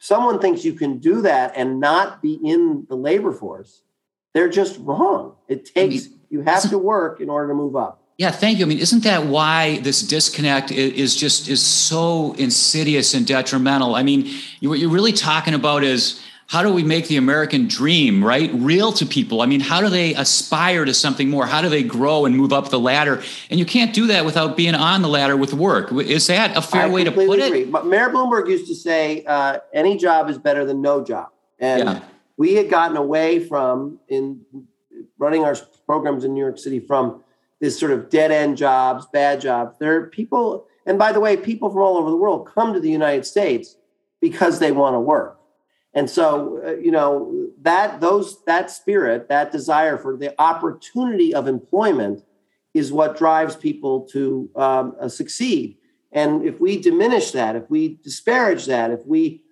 someone 0.00 0.40
thinks 0.40 0.64
you 0.64 0.72
can 0.72 0.98
do 0.98 1.22
that 1.22 1.52
and 1.54 1.78
not 1.78 2.20
be 2.20 2.40
in 2.44 2.84
the 2.88 2.96
labor 2.96 3.30
force, 3.30 3.82
they're 4.34 4.48
just 4.48 4.80
wrong. 4.80 5.36
It 5.46 5.64
takes, 5.64 6.08
you 6.28 6.40
have 6.40 6.68
to 6.70 6.76
work 6.76 7.20
in 7.20 7.30
order 7.30 7.46
to 7.46 7.54
move 7.54 7.76
up. 7.76 8.02
Yeah, 8.16 8.32
thank 8.32 8.58
you. 8.58 8.64
I 8.64 8.68
mean, 8.68 8.80
isn't 8.80 9.04
that 9.04 9.26
why 9.26 9.78
this 9.78 10.02
disconnect 10.02 10.72
is 10.72 11.14
just 11.14 11.48
is 11.48 11.64
so 11.64 12.32
insidious 12.32 13.14
and 13.14 13.24
detrimental? 13.24 13.94
I 13.94 14.02
mean, 14.02 14.28
what 14.62 14.80
you're 14.80 14.90
really 14.90 15.12
talking 15.12 15.54
about 15.54 15.84
is 15.84 16.20
how 16.48 16.62
do 16.62 16.72
we 16.72 16.82
make 16.82 17.08
the 17.08 17.18
American 17.18 17.68
dream, 17.68 18.24
right, 18.24 18.50
real 18.54 18.90
to 18.92 19.04
people? 19.04 19.42
I 19.42 19.46
mean, 19.46 19.60
how 19.60 19.82
do 19.82 19.90
they 19.90 20.14
aspire 20.14 20.86
to 20.86 20.94
something 20.94 21.28
more? 21.28 21.46
How 21.46 21.60
do 21.60 21.68
they 21.68 21.82
grow 21.82 22.24
and 22.24 22.34
move 22.34 22.54
up 22.54 22.70
the 22.70 22.80
ladder? 22.80 23.22
And 23.50 23.60
you 23.60 23.66
can't 23.66 23.92
do 23.92 24.06
that 24.06 24.24
without 24.24 24.56
being 24.56 24.74
on 24.74 25.02
the 25.02 25.08
ladder 25.08 25.36
with 25.36 25.52
work. 25.52 25.92
Is 25.92 26.26
that 26.28 26.56
a 26.56 26.62
fair 26.62 26.84
I 26.84 26.88
way 26.88 27.04
to 27.04 27.12
put 27.12 27.38
agree. 27.38 27.64
it? 27.64 27.84
Mayor 27.84 28.08
Bloomberg 28.08 28.48
used 28.48 28.66
to 28.68 28.74
say, 28.74 29.24
uh, 29.26 29.58
any 29.74 29.98
job 29.98 30.30
is 30.30 30.38
better 30.38 30.64
than 30.64 30.80
no 30.80 31.04
job. 31.04 31.28
And 31.58 31.84
yeah. 31.84 32.00
we 32.38 32.54
had 32.54 32.70
gotten 32.70 32.96
away 32.96 33.44
from, 33.44 34.00
in 34.08 34.40
running 35.18 35.44
our 35.44 35.54
programs 35.84 36.24
in 36.24 36.32
New 36.32 36.40
York 36.40 36.58
City, 36.58 36.80
from 36.80 37.22
this 37.60 37.78
sort 37.78 37.92
of 37.92 38.08
dead 38.08 38.30
end 38.30 38.56
jobs, 38.56 39.04
bad 39.12 39.42
jobs. 39.42 39.76
There 39.78 39.94
are 39.96 40.06
people, 40.06 40.66
and 40.86 40.98
by 40.98 41.12
the 41.12 41.20
way, 41.20 41.36
people 41.36 41.68
from 41.68 41.82
all 41.82 41.98
over 41.98 42.08
the 42.08 42.16
world 42.16 42.46
come 42.46 42.72
to 42.72 42.80
the 42.80 42.90
United 42.90 43.26
States 43.26 43.76
because 44.22 44.60
they 44.60 44.72
want 44.72 44.94
to 44.94 45.00
work. 45.00 45.37
And 45.98 46.08
so, 46.08 46.62
uh, 46.64 46.76
you 46.76 46.92
know, 46.92 47.48
that 47.62 48.00
those 48.00 48.44
that 48.44 48.70
spirit, 48.70 49.28
that 49.30 49.50
desire 49.50 49.98
for 49.98 50.16
the 50.16 50.32
opportunity 50.40 51.34
of 51.34 51.48
employment 51.48 52.22
is 52.72 52.92
what 52.92 53.18
drives 53.18 53.56
people 53.56 54.02
to 54.12 54.48
um, 54.54 54.94
uh, 55.00 55.08
succeed. 55.08 55.76
And 56.12 56.44
if 56.44 56.60
we 56.60 56.80
diminish 56.80 57.32
that, 57.32 57.56
if 57.56 57.68
we 57.68 57.98
disparage 58.04 58.66
that, 58.66 58.92
if 58.92 59.04
we 59.06 59.42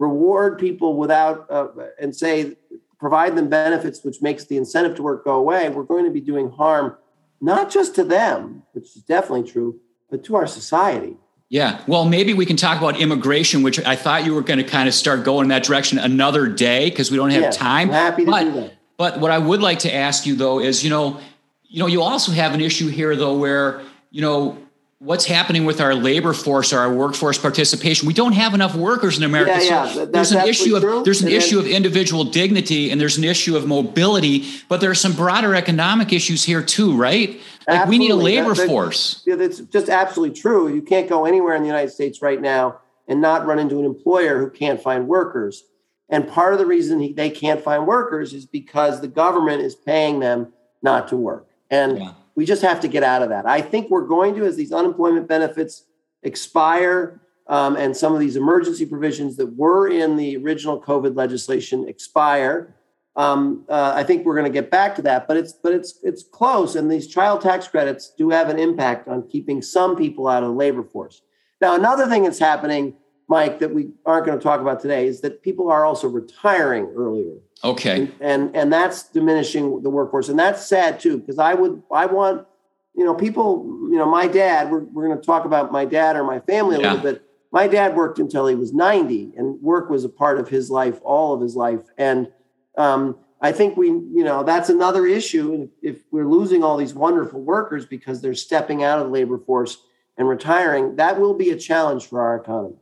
reward 0.00 0.58
people 0.58 0.96
without 0.96 1.48
uh, 1.48 1.68
and 2.00 2.16
say 2.16 2.56
provide 2.98 3.36
them 3.36 3.48
benefits 3.48 4.02
which 4.02 4.20
makes 4.20 4.46
the 4.46 4.56
incentive 4.56 4.96
to 4.96 5.04
work 5.04 5.24
go 5.24 5.36
away, 5.36 5.68
we're 5.68 5.84
going 5.84 6.04
to 6.04 6.10
be 6.10 6.20
doing 6.20 6.50
harm 6.50 6.96
not 7.40 7.70
just 7.70 7.94
to 7.94 8.02
them, 8.02 8.64
which 8.72 8.96
is 8.96 9.04
definitely 9.04 9.48
true, 9.48 9.78
but 10.10 10.24
to 10.24 10.34
our 10.34 10.48
society. 10.48 11.16
Yeah. 11.52 11.82
Well, 11.86 12.06
maybe 12.06 12.32
we 12.32 12.46
can 12.46 12.56
talk 12.56 12.78
about 12.78 12.98
immigration, 12.98 13.62
which 13.62 13.78
I 13.84 13.94
thought 13.94 14.24
you 14.24 14.34
were 14.34 14.40
going 14.40 14.56
to 14.56 14.64
kind 14.64 14.88
of 14.88 14.94
start 14.94 15.22
going 15.22 15.44
in 15.44 15.48
that 15.50 15.62
direction 15.62 15.98
another 15.98 16.48
day 16.48 16.88
because 16.88 17.10
we 17.10 17.18
don't 17.18 17.28
have 17.28 17.42
yeah, 17.42 17.50
time. 17.50 17.90
I'm 17.90 17.94
happy 17.94 18.24
to 18.24 18.30
but, 18.30 18.44
do 18.44 18.52
that. 18.52 18.74
But 18.96 19.20
what 19.20 19.30
I 19.30 19.36
would 19.36 19.60
like 19.60 19.80
to 19.80 19.94
ask 19.94 20.24
you 20.24 20.34
though 20.34 20.60
is, 20.60 20.82
you 20.82 20.88
know, 20.88 21.20
you 21.64 21.80
know, 21.80 21.88
you 21.88 22.00
also 22.00 22.32
have 22.32 22.54
an 22.54 22.62
issue 22.62 22.88
here 22.88 23.14
though 23.16 23.36
where, 23.36 23.82
you 24.10 24.22
know, 24.22 24.56
what's 25.02 25.24
happening 25.24 25.64
with 25.64 25.80
our 25.80 25.96
labor 25.96 26.32
force 26.32 26.72
or 26.72 26.78
our 26.78 26.92
workforce 26.92 27.36
participation. 27.36 28.06
We 28.06 28.14
don't 28.14 28.32
have 28.32 28.54
enough 28.54 28.76
workers 28.76 29.18
in 29.18 29.24
America. 29.24 29.50
Yeah, 29.58 29.84
yeah. 29.84 29.88
So 29.88 30.06
there's 30.06 30.30
an 30.30 30.46
issue 30.46 30.76
of 30.76 30.82
true. 30.82 31.02
there's 31.02 31.22
an 31.22 31.28
and 31.28 31.36
issue 31.36 31.56
then, 31.56 31.66
of 31.66 31.72
individual 31.72 32.24
dignity 32.24 32.90
and 32.90 33.00
there's 33.00 33.18
an 33.18 33.24
issue 33.24 33.56
of 33.56 33.66
mobility, 33.66 34.46
but 34.68 34.80
there 34.80 34.90
are 34.90 34.94
some 34.94 35.12
broader 35.12 35.56
economic 35.56 36.12
issues 36.12 36.44
here 36.44 36.62
too, 36.62 36.96
right? 36.96 37.40
Like 37.66 37.88
we 37.88 37.98
need 37.98 38.12
a 38.12 38.16
labor 38.16 38.54
that, 38.54 38.58
that, 38.58 38.68
force. 38.68 39.22
Yeah, 39.26 39.34
that's 39.34 39.58
just 39.58 39.88
absolutely 39.88 40.40
true. 40.40 40.72
You 40.72 40.82
can't 40.82 41.08
go 41.08 41.24
anywhere 41.24 41.56
in 41.56 41.62
the 41.62 41.68
United 41.68 41.90
States 41.90 42.22
right 42.22 42.40
now 42.40 42.78
and 43.08 43.20
not 43.20 43.44
run 43.44 43.58
into 43.58 43.80
an 43.80 43.84
employer 43.84 44.38
who 44.38 44.50
can't 44.50 44.80
find 44.80 45.08
workers. 45.08 45.64
And 46.08 46.28
part 46.28 46.52
of 46.52 46.60
the 46.60 46.66
reason 46.66 47.00
he, 47.00 47.12
they 47.12 47.30
can't 47.30 47.60
find 47.60 47.86
workers 47.86 48.32
is 48.32 48.46
because 48.46 49.00
the 49.00 49.08
government 49.08 49.62
is 49.62 49.74
paying 49.74 50.20
them 50.20 50.52
not 50.80 51.08
to 51.08 51.16
work. 51.16 51.48
And 51.70 51.98
yeah 51.98 52.12
we 52.34 52.44
just 52.44 52.62
have 52.62 52.80
to 52.80 52.88
get 52.88 53.02
out 53.02 53.22
of 53.22 53.28
that. 53.28 53.46
I 53.46 53.60
think 53.60 53.90
we're 53.90 54.06
going 54.06 54.34
to, 54.36 54.44
as 54.44 54.56
these 54.56 54.72
unemployment 54.72 55.28
benefits 55.28 55.84
expire 56.22 57.20
um, 57.46 57.76
and 57.76 57.96
some 57.96 58.14
of 58.14 58.20
these 58.20 58.36
emergency 58.36 58.86
provisions 58.86 59.36
that 59.36 59.56
were 59.56 59.88
in 59.88 60.16
the 60.16 60.36
original 60.36 60.80
COVID 60.80 61.16
legislation 61.16 61.88
expire. 61.88 62.74
Um, 63.14 63.64
uh, 63.68 63.92
I 63.94 64.04
think 64.04 64.24
we're 64.24 64.36
going 64.36 64.50
to 64.50 64.52
get 64.52 64.70
back 64.70 64.94
to 64.96 65.02
that, 65.02 65.28
but 65.28 65.36
it's 65.36 65.52
but 65.52 65.72
it's 65.72 65.98
it's 66.02 66.22
close, 66.22 66.76
and 66.76 66.90
these 66.90 67.06
child 67.06 67.42
tax 67.42 67.68
credits 67.68 68.14
do 68.16 68.30
have 68.30 68.48
an 68.48 68.58
impact 68.58 69.06
on 69.06 69.28
keeping 69.28 69.60
some 69.60 69.96
people 69.96 70.28
out 70.28 70.42
of 70.42 70.48
the 70.48 70.54
labor 70.54 70.82
force. 70.82 71.20
Now, 71.60 71.74
another 71.74 72.06
thing 72.06 72.22
that's 72.22 72.38
happening, 72.38 72.94
Mike, 73.32 73.60
that 73.60 73.72
we 73.72 73.88
aren't 74.04 74.26
going 74.26 74.38
to 74.38 74.42
talk 74.42 74.60
about 74.60 74.78
today 74.78 75.06
is 75.06 75.22
that 75.22 75.42
people 75.42 75.70
are 75.70 75.86
also 75.86 76.06
retiring 76.06 76.92
earlier. 76.94 77.36
Okay. 77.64 78.02
And, 78.02 78.12
and 78.20 78.56
and 78.56 78.72
that's 78.72 79.04
diminishing 79.04 79.82
the 79.82 79.88
workforce, 79.88 80.28
and 80.28 80.38
that's 80.38 80.66
sad 80.66 81.00
too. 81.00 81.16
Because 81.16 81.38
I 81.38 81.54
would 81.54 81.82
I 81.90 82.04
want 82.04 82.46
you 82.94 83.04
know 83.06 83.14
people 83.14 83.64
you 83.90 83.96
know 83.96 84.04
my 84.04 84.26
dad. 84.26 84.70
We're 84.70 84.80
we're 84.80 85.06
going 85.08 85.18
to 85.18 85.24
talk 85.24 85.46
about 85.46 85.72
my 85.72 85.86
dad 85.86 86.14
or 86.14 86.24
my 86.24 86.40
family 86.40 86.76
a 86.76 86.80
yeah. 86.80 86.92
little 86.92 87.10
bit. 87.10 87.22
My 87.50 87.66
dad 87.68 87.96
worked 87.96 88.18
until 88.18 88.46
he 88.46 88.54
was 88.54 88.74
ninety, 88.74 89.32
and 89.34 89.58
work 89.62 89.88
was 89.88 90.04
a 90.04 90.10
part 90.10 90.38
of 90.38 90.50
his 90.50 90.68
life, 90.68 91.00
all 91.02 91.32
of 91.32 91.40
his 91.40 91.56
life. 91.56 91.80
And 91.96 92.30
um, 92.76 93.16
I 93.40 93.52
think 93.52 93.78
we 93.78 93.86
you 93.88 94.24
know 94.24 94.42
that's 94.42 94.68
another 94.68 95.06
issue. 95.06 95.70
If 95.80 96.02
we're 96.10 96.28
losing 96.28 96.62
all 96.62 96.76
these 96.76 96.92
wonderful 96.92 97.40
workers 97.40 97.86
because 97.86 98.20
they're 98.20 98.34
stepping 98.34 98.82
out 98.82 98.98
of 98.98 99.06
the 99.06 99.12
labor 99.12 99.38
force 99.38 99.78
and 100.18 100.28
retiring, 100.28 100.96
that 100.96 101.18
will 101.18 101.32
be 101.32 101.48
a 101.48 101.56
challenge 101.56 102.06
for 102.08 102.20
our 102.20 102.36
economy. 102.36 102.76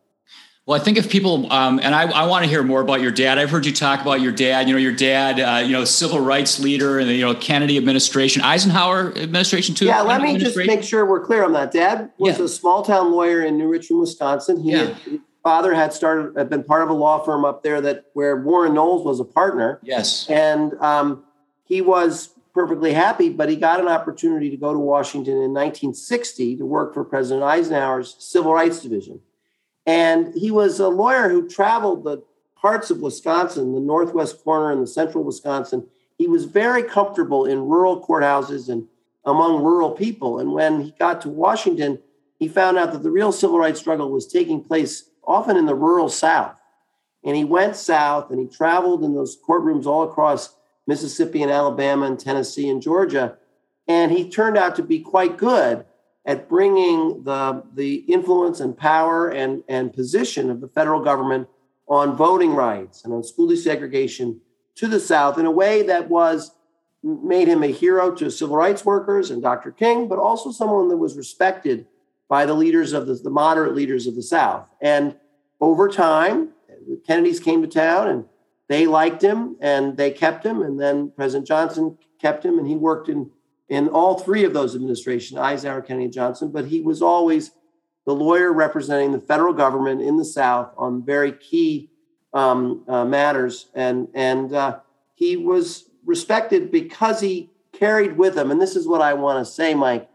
Well, 0.71 0.81
I 0.81 0.85
think 0.85 0.99
if 0.99 1.11
people, 1.11 1.53
um, 1.53 1.81
and 1.83 1.97
I, 1.97 2.03
I 2.03 2.27
want 2.27 2.45
to 2.45 2.49
hear 2.49 2.63
more 2.63 2.81
about 2.81 3.01
your 3.01 3.11
dad. 3.11 3.39
I've 3.39 3.51
heard 3.51 3.67
you 3.67 3.73
talk 3.73 4.03
about 4.03 4.21
your 4.21 4.31
dad. 4.31 4.69
You 4.69 4.75
know, 4.75 4.79
your 4.79 4.95
dad, 4.95 5.41
uh, 5.41 5.67
you 5.67 5.73
know, 5.73 5.85
civil 5.85 6.21
rights 6.21 6.61
leader 6.61 7.01
in 7.01 7.09
the 7.09 7.15
you 7.15 7.25
know 7.25 7.35
Kennedy 7.35 7.77
administration, 7.77 8.43
Eisenhower 8.43 9.09
administration 9.19 9.75
too. 9.75 9.87
Yeah, 9.87 10.03
let 10.03 10.23
me 10.23 10.39
just 10.39 10.57
make 10.57 10.85
sure 10.85 11.05
we're 11.05 11.25
clear 11.25 11.45
on 11.45 11.55
that. 11.55 11.73
Dad 11.73 12.13
was 12.19 12.39
yeah. 12.39 12.45
a 12.45 12.49
small 12.49 12.85
town 12.85 13.11
lawyer 13.11 13.43
in 13.43 13.59
New 13.59 13.67
Richmond, 13.67 14.03
Wisconsin. 14.03 14.63
He 14.63 14.71
yeah. 14.71 14.95
had, 14.95 15.21
father 15.43 15.75
had 15.75 15.93
started, 15.93 16.39
had 16.39 16.49
been 16.49 16.63
part 16.63 16.85
of 16.85 16.89
a 16.89 16.93
law 16.93 17.19
firm 17.19 17.45
up 17.45 17.65
there 17.65 17.81
that 17.81 18.05
where 18.13 18.37
Warren 18.37 18.73
Knowles 18.73 19.05
was 19.05 19.19
a 19.19 19.25
partner. 19.25 19.81
Yes, 19.83 20.31
and 20.31 20.75
um, 20.75 21.25
he 21.65 21.81
was 21.81 22.29
perfectly 22.55 22.93
happy, 22.93 23.29
but 23.29 23.49
he 23.49 23.57
got 23.57 23.81
an 23.81 23.89
opportunity 23.89 24.51
to 24.51 24.57
go 24.57 24.73
to 24.73 24.79
Washington 24.79 25.33
in 25.33 25.53
1960 25.53 26.59
to 26.59 26.65
work 26.65 26.95
for 26.95 27.03
President 27.03 27.43
Eisenhower's 27.43 28.15
Civil 28.21 28.53
Rights 28.53 28.79
Division. 28.79 29.21
And 29.91 30.33
he 30.37 30.53
was 30.53 30.79
a 30.79 30.87
lawyer 30.87 31.29
who 31.29 31.49
traveled 31.49 32.05
the 32.05 32.23
parts 32.55 32.93
of 32.93 33.01
Wisconsin, 33.01 33.75
the 33.75 33.81
northwest 33.81 34.45
corner 34.45 34.71
and 34.71 34.81
the 34.81 34.87
central 34.87 35.25
Wisconsin. 35.25 35.85
He 36.17 36.29
was 36.29 36.45
very 36.45 36.85
comfortable 36.85 37.45
in 37.45 37.67
rural 37.67 38.01
courthouses 38.01 38.69
and 38.69 38.87
among 39.25 39.65
rural 39.65 39.91
people. 39.91 40.39
And 40.39 40.53
when 40.53 40.81
he 40.83 40.93
got 40.93 41.21
to 41.23 41.29
Washington, 41.29 41.99
he 42.39 42.47
found 42.47 42.79
out 42.79 42.93
that 42.93 43.03
the 43.03 43.11
real 43.11 43.33
civil 43.33 43.59
rights 43.59 43.81
struggle 43.81 44.13
was 44.13 44.29
taking 44.29 44.63
place 44.63 45.11
often 45.25 45.57
in 45.57 45.67
the 45.67 45.75
rural 45.75 46.09
South. 46.09 46.55
And 47.25 47.35
he 47.35 47.43
went 47.43 47.75
south 47.75 48.31
and 48.31 48.39
he 48.39 48.47
traveled 48.47 49.03
in 49.03 49.17
those 49.17 49.37
courtrooms 49.37 49.87
all 49.87 50.05
across 50.05 50.55
Mississippi 50.87 51.43
and 51.43 51.51
Alabama 51.51 52.07
and 52.07 52.19
Tennessee 52.19 52.69
and 52.69 52.81
Georgia. 52.81 53.39
And 53.89 54.13
he 54.13 54.31
turned 54.31 54.57
out 54.57 54.77
to 54.77 54.85
be 54.85 55.01
quite 55.01 55.37
good 55.37 55.85
at 56.31 56.49
bringing 56.49 57.25
the, 57.25 57.61
the 57.75 57.97
influence 58.07 58.61
and 58.61 58.79
power 58.79 59.31
and, 59.31 59.65
and 59.69 59.93
position 59.93 60.49
of 60.49 60.61
the 60.61 60.69
federal 60.69 61.03
government 61.03 61.49
on 61.89 62.17
voting 62.17 62.55
rights 62.55 63.03
and 63.05 63.13
on 63.13 63.25
school 63.25 63.49
desegregation 63.49 64.39
to 64.77 64.87
the 64.87 65.01
South 65.01 65.39
in 65.39 65.45
a 65.45 65.51
way 65.51 65.83
that 65.83 66.09
was 66.09 66.53
made 67.03 67.49
him 67.49 67.65
a 67.65 67.73
hero 67.73 68.15
to 68.15 68.31
civil 68.31 68.55
rights 68.55 68.85
workers 68.85 69.33
and 69.33 69.43
Dr. 69.43 69.73
King, 69.73 70.07
but 70.07 70.21
also 70.21 70.53
someone 70.53 70.87
that 70.89 70.99
was 70.99 71.17
respected 71.17 71.85
by 72.29 72.47
the 72.47 72.55
leaders 72.55 72.93
of 72.93 73.09
the, 73.09 73.15
the 73.15 73.29
moderate 73.29 73.75
leaders 73.75 74.07
of 74.07 74.15
the 74.15 74.23
South. 74.23 74.69
And 74.81 75.17
over 75.61 75.89
time, 75.89 76.51
the 76.89 77.03
Kennedys 77.05 77.41
came 77.41 77.61
to 77.61 77.67
town 77.67 78.07
and 78.07 78.25
they 78.69 78.87
liked 78.87 79.21
him 79.21 79.57
and 79.61 79.97
they 79.97 80.13
kept 80.13 80.47
him. 80.47 80.63
And 80.63 80.81
then 80.81 81.11
President 81.11 81.49
Johnson 81.49 81.99
kept 82.21 82.45
him 82.45 82.57
and 82.57 82.69
he 82.69 82.77
worked 82.77 83.09
in 83.09 83.33
in 83.71 83.89
all 83.89 84.19
three 84.19 84.45
of 84.45 84.53
those 84.53 84.75
administrations, 84.75 85.39
Eisenhower, 85.39 85.81
Kennedy, 85.81 86.11
Johnson, 86.11 86.51
but 86.51 86.67
he 86.67 86.81
was 86.81 87.01
always 87.01 87.53
the 88.05 88.15
lawyer 88.15 88.53
representing 88.53 89.13
the 89.13 89.21
federal 89.21 89.55
government 89.55 90.03
in 90.03 90.17
the 90.17 90.25
South 90.25 90.75
on 90.77 91.05
very 91.07 91.31
key 91.31 91.89
um, 92.35 92.85
uh, 92.89 93.05
matters. 93.05 93.71
And, 93.75 94.09
and 94.13 94.53
uh, 94.53 94.81
he 95.15 95.37
was 95.37 95.89
respected 96.05 96.73
because 96.73 97.21
he 97.21 97.51
carried 97.73 98.19
with 98.19 98.37
him, 98.37 98.51
and 98.51 98.61
this 98.61 98.75
is 98.75 98.89
what 98.89 99.01
I 99.01 99.15
want 99.15 99.39
to 99.39 99.51
say, 99.51 99.73
Mike. 99.73 100.09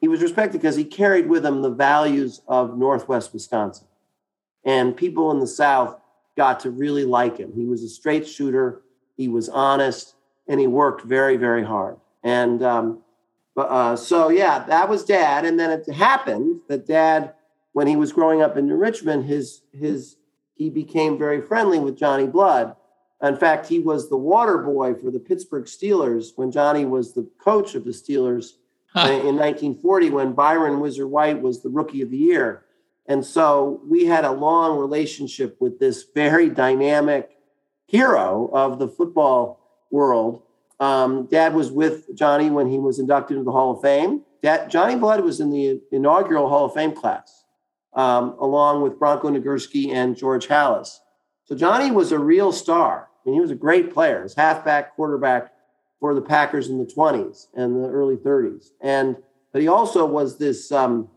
He 0.00 0.06
was 0.06 0.22
respected 0.22 0.60
because 0.60 0.76
he 0.76 0.84
carried 0.84 1.28
with 1.28 1.44
him 1.44 1.62
the 1.62 1.70
values 1.70 2.42
of 2.46 2.78
Northwest 2.78 3.32
Wisconsin. 3.32 3.88
And 4.64 4.96
people 4.96 5.32
in 5.32 5.40
the 5.40 5.46
South 5.46 5.98
got 6.36 6.60
to 6.60 6.70
really 6.70 7.04
like 7.04 7.38
him. 7.38 7.52
He 7.52 7.64
was 7.64 7.82
a 7.82 7.88
straight 7.88 8.28
shooter, 8.28 8.82
he 9.16 9.26
was 9.26 9.48
honest, 9.48 10.14
and 10.46 10.60
he 10.60 10.66
worked 10.68 11.02
very, 11.02 11.36
very 11.36 11.64
hard. 11.64 11.96
And 12.26 12.60
um, 12.60 13.02
uh, 13.56 13.94
so, 13.94 14.30
yeah, 14.30 14.64
that 14.66 14.88
was 14.88 15.04
dad. 15.04 15.44
And 15.44 15.60
then 15.60 15.70
it 15.70 15.88
happened 15.94 16.60
that 16.68 16.84
dad, 16.84 17.34
when 17.72 17.86
he 17.86 17.94
was 17.94 18.12
growing 18.12 18.42
up 18.42 18.56
in 18.56 18.66
New 18.66 18.74
Richmond, 18.74 19.26
his, 19.26 19.62
his, 19.72 20.16
he 20.56 20.68
became 20.68 21.18
very 21.18 21.40
friendly 21.40 21.78
with 21.78 21.96
Johnny 21.96 22.26
Blood. 22.26 22.74
In 23.22 23.36
fact, 23.36 23.68
he 23.68 23.78
was 23.78 24.08
the 24.08 24.16
water 24.16 24.58
boy 24.58 24.94
for 24.94 25.12
the 25.12 25.20
Pittsburgh 25.20 25.66
Steelers 25.66 26.30
when 26.34 26.50
Johnny 26.50 26.84
was 26.84 27.14
the 27.14 27.30
coach 27.38 27.76
of 27.76 27.84
the 27.84 27.92
Steelers 27.92 28.54
in 28.96 29.36
1940 29.36 30.10
when 30.10 30.32
Byron 30.32 30.80
Whizzer 30.80 31.06
White 31.06 31.40
was 31.40 31.62
the 31.62 31.68
rookie 31.68 32.02
of 32.02 32.10
the 32.10 32.16
year. 32.16 32.64
And 33.06 33.24
so 33.24 33.80
we 33.86 34.06
had 34.06 34.24
a 34.24 34.32
long 34.32 34.78
relationship 34.78 35.58
with 35.60 35.78
this 35.78 36.06
very 36.12 36.50
dynamic 36.50 37.36
hero 37.86 38.50
of 38.52 38.80
the 38.80 38.88
football 38.88 39.60
world. 39.92 40.42
Um, 40.78 41.26
Dad 41.26 41.54
was 41.54 41.70
with 41.70 42.14
Johnny 42.14 42.50
when 42.50 42.70
he 42.70 42.78
was 42.78 42.98
inducted 42.98 43.36
into 43.36 43.44
the 43.44 43.52
Hall 43.52 43.72
of 43.72 43.80
Fame. 43.80 44.22
Dad, 44.42 44.70
Johnny 44.70 44.96
Blood 44.96 45.20
was 45.24 45.40
in 45.40 45.50
the 45.50 45.80
inaugural 45.90 46.48
Hall 46.48 46.66
of 46.66 46.74
Fame 46.74 46.92
class, 46.92 47.44
um, 47.94 48.36
along 48.38 48.82
with 48.82 48.98
Bronco 48.98 49.30
Nagurski 49.30 49.92
and 49.92 50.16
George 50.16 50.48
Halas. 50.48 50.98
So 51.44 51.56
Johnny 51.56 51.90
was 51.90 52.12
a 52.12 52.18
real 52.18 52.52
star. 52.52 53.08
I 53.08 53.28
mean, 53.28 53.34
he 53.34 53.40
was 53.40 53.50
a 53.50 53.56
great 53.56 53.92
player, 53.92 54.22
as 54.22 54.34
halfback, 54.34 54.94
quarterback 54.94 55.52
for 55.98 56.14
the 56.14 56.20
Packers 56.20 56.68
in 56.68 56.78
the 56.78 56.84
20s 56.84 57.46
and 57.54 57.82
the 57.82 57.88
early 57.88 58.16
30s. 58.16 58.70
And 58.80 59.16
but 59.52 59.62
he 59.62 59.68
also 59.68 60.04
was 60.04 60.36
this 60.36 60.70
um, 60.70 61.08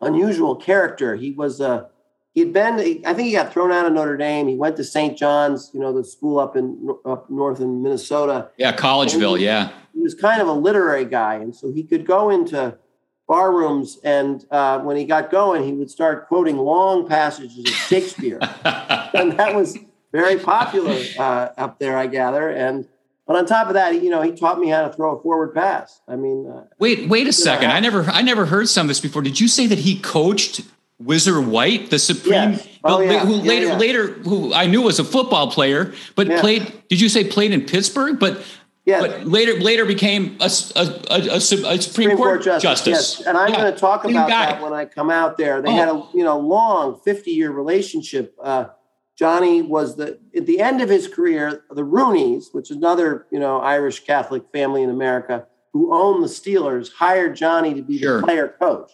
unusual 0.00 0.56
character. 0.56 1.14
He 1.14 1.30
was 1.30 1.60
a 1.60 1.88
he'd 2.32 2.52
been 2.52 2.74
I 3.06 3.14
think 3.14 3.28
he 3.28 3.32
got 3.32 3.52
thrown 3.52 3.72
out 3.72 3.86
of 3.86 3.92
Notre 3.92 4.16
Dame. 4.16 4.48
He 4.48 4.56
went 4.56 4.76
to 4.76 4.84
St. 4.84 5.16
John's, 5.16 5.70
you 5.72 5.80
know, 5.80 5.92
the 5.92 6.04
school 6.04 6.38
up 6.38 6.56
in 6.56 6.94
up 7.04 7.30
north 7.30 7.60
in 7.60 7.82
Minnesota. 7.82 8.50
Yeah, 8.56 8.74
Collegeville. 8.74 9.38
He, 9.38 9.44
yeah, 9.44 9.70
he 9.94 10.00
was 10.00 10.14
kind 10.14 10.40
of 10.40 10.48
a 10.48 10.52
literary 10.52 11.04
guy, 11.04 11.36
and 11.36 11.54
so 11.54 11.72
he 11.72 11.82
could 11.82 12.06
go 12.06 12.30
into 12.30 12.76
bar 13.28 13.52
rooms, 13.52 13.98
and 14.04 14.44
uh, 14.50 14.80
when 14.80 14.96
he 14.96 15.04
got 15.04 15.30
going, 15.30 15.64
he 15.64 15.72
would 15.72 15.90
start 15.90 16.26
quoting 16.28 16.58
long 16.58 17.06
passages 17.06 17.58
of 17.58 17.74
Shakespeare, 17.74 18.38
and 18.64 19.32
that 19.38 19.54
was 19.54 19.78
very 20.12 20.38
popular 20.38 21.00
uh, 21.18 21.48
up 21.56 21.78
there, 21.78 21.96
I 21.96 22.06
gather. 22.06 22.50
And 22.50 22.86
but 23.26 23.36
on 23.36 23.46
top 23.46 23.68
of 23.68 23.74
that, 23.74 24.02
you 24.02 24.10
know, 24.10 24.20
he 24.20 24.32
taught 24.32 24.58
me 24.58 24.68
how 24.68 24.82
to 24.86 24.92
throw 24.92 25.16
a 25.16 25.22
forward 25.22 25.54
pass. 25.54 26.00
I 26.06 26.16
mean, 26.16 26.46
uh, 26.46 26.64
wait, 26.78 27.08
wait 27.08 27.26
a 27.26 27.32
second. 27.32 27.70
I 27.70 27.80
never, 27.80 28.02
I 28.10 28.20
never 28.20 28.46
heard 28.46 28.68
some 28.68 28.86
of 28.86 28.88
this 28.88 29.00
before. 29.00 29.22
Did 29.22 29.40
you 29.40 29.48
say 29.48 29.66
that 29.68 29.78
he 29.78 29.98
coached 29.98 30.62
Whizzer 31.04 31.40
White, 31.40 31.90
the 31.90 31.98
Supreme, 31.98 32.52
yes. 32.52 32.68
oh, 32.84 33.00
yeah. 33.00 33.20
who 33.20 33.36
yeah, 33.36 33.42
later, 33.42 33.66
yeah. 33.66 33.76
later, 33.76 34.06
who 34.08 34.52
I 34.54 34.66
knew 34.66 34.82
was 34.82 34.98
a 34.98 35.04
football 35.04 35.50
player, 35.50 35.92
but 36.14 36.28
played? 36.40 36.72
Did 36.88 37.00
you 37.00 37.08
say 37.08 37.24
played 37.24 37.52
in 37.52 37.62
Pittsburgh? 37.62 38.18
But 38.18 38.42
yeah. 38.84 39.00
but 39.00 39.26
later, 39.26 39.54
later 39.60 39.84
became 39.84 40.36
a, 40.40 40.50
a, 40.76 41.02
a, 41.10 41.36
a 41.36 41.40
Supreme, 41.40 41.80
Supreme, 41.80 42.16
Court, 42.16 42.18
Court 42.18 42.42
justice. 42.42 42.62
justice. 42.62 43.16
Yes, 43.20 43.26
and 43.26 43.36
I'm 43.38 43.52
going 43.52 43.72
to 43.72 43.78
talk 43.78 44.04
about 44.04 44.28
that 44.28 44.62
when 44.62 44.72
I 44.72 44.84
come 44.84 45.10
out 45.10 45.36
there. 45.38 45.62
They 45.62 45.70
Oh. 45.70 45.72
had 45.76 45.88
a 45.88 46.02
you 46.14 46.24
know 46.24 46.38
long 46.38 46.98
50 47.04 47.30
year 47.30 47.50
relationship. 47.50 48.34
Uh, 48.42 48.66
Johnny 49.18 49.62
was 49.62 49.96
the 49.96 50.18
at 50.36 50.46
the 50.46 50.60
end 50.60 50.80
of 50.80 50.88
his 50.88 51.06
career, 51.06 51.62
the 51.70 51.84
Rooneys, 51.84 52.46
which 52.52 52.70
is 52.70 52.76
another 52.76 53.26
you 53.30 53.38
know 53.38 53.60
Irish 53.60 54.00
Catholic 54.04 54.44
family 54.52 54.82
in 54.82 54.90
America 54.90 55.46
who 55.72 55.94
owned 55.94 56.22
the 56.22 56.28
Steelers, 56.28 56.92
hired 56.92 57.34
Johnny 57.34 57.72
to 57.72 57.80
be 57.82 57.98
Sure. 57.98 58.20
the 58.20 58.26
player 58.26 58.54
coach. 58.60 58.90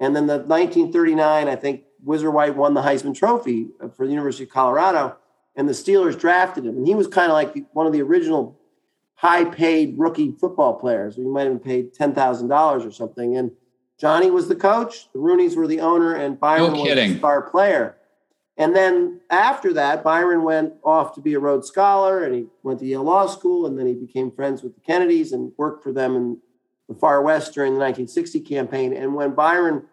And 0.00 0.16
then 0.16 0.26
the 0.26 0.38
1939, 0.38 1.48
I 1.48 1.56
think 1.56 1.82
Whizzer 2.02 2.30
White 2.30 2.56
won 2.56 2.74
the 2.74 2.80
Heisman 2.80 3.14
Trophy 3.14 3.68
for 3.94 4.06
the 4.06 4.12
University 4.12 4.44
of 4.44 4.50
Colorado, 4.50 5.16
and 5.54 5.68
the 5.68 5.72
Steelers 5.72 6.18
drafted 6.18 6.64
him. 6.64 6.76
And 6.78 6.86
he 6.86 6.94
was 6.94 7.06
kind 7.06 7.30
of 7.30 7.34
like 7.34 7.52
the, 7.52 7.64
one 7.72 7.86
of 7.86 7.92
the 7.92 8.00
original 8.00 8.58
high-paid 9.14 9.98
rookie 9.98 10.32
football 10.32 10.74
players. 10.74 11.16
He 11.16 11.22
might 11.22 11.42
have 11.42 11.52
been 11.52 11.60
paid 11.60 11.92
ten 11.92 12.14
thousand 12.14 12.48
dollars 12.48 12.86
or 12.86 12.90
something. 12.90 13.36
And 13.36 13.50
Johnny 13.98 14.30
was 14.30 14.48
the 14.48 14.56
coach. 14.56 15.12
The 15.12 15.18
Rooneys 15.18 15.54
were 15.54 15.66
the 15.66 15.80
owner, 15.80 16.14
and 16.14 16.40
Byron 16.40 16.72
was 16.72 16.82
kidding. 16.82 17.12
the 17.12 17.18
star 17.18 17.42
player. 17.42 17.96
And 18.56 18.74
then 18.74 19.20
after 19.30 19.72
that, 19.74 20.02
Byron 20.02 20.42
went 20.42 20.74
off 20.82 21.14
to 21.14 21.20
be 21.20 21.34
a 21.34 21.38
Rhodes 21.38 21.68
Scholar, 21.68 22.24
and 22.24 22.34
he 22.34 22.46
went 22.62 22.80
to 22.80 22.86
Yale 22.86 23.04
Law 23.04 23.26
School, 23.26 23.66
and 23.66 23.78
then 23.78 23.86
he 23.86 23.94
became 23.94 24.30
friends 24.30 24.62
with 24.62 24.74
the 24.74 24.80
Kennedys 24.80 25.32
and 25.32 25.52
worked 25.58 25.82
for 25.82 25.92
them 25.92 26.16
in 26.16 26.38
the 26.90 26.96
Far 26.96 27.22
West 27.22 27.54
during 27.54 27.74
the 27.74 27.78
1960 27.78 28.40
campaign. 28.40 28.92
And 28.92 29.14
when 29.14 29.30
Byron 29.30 29.84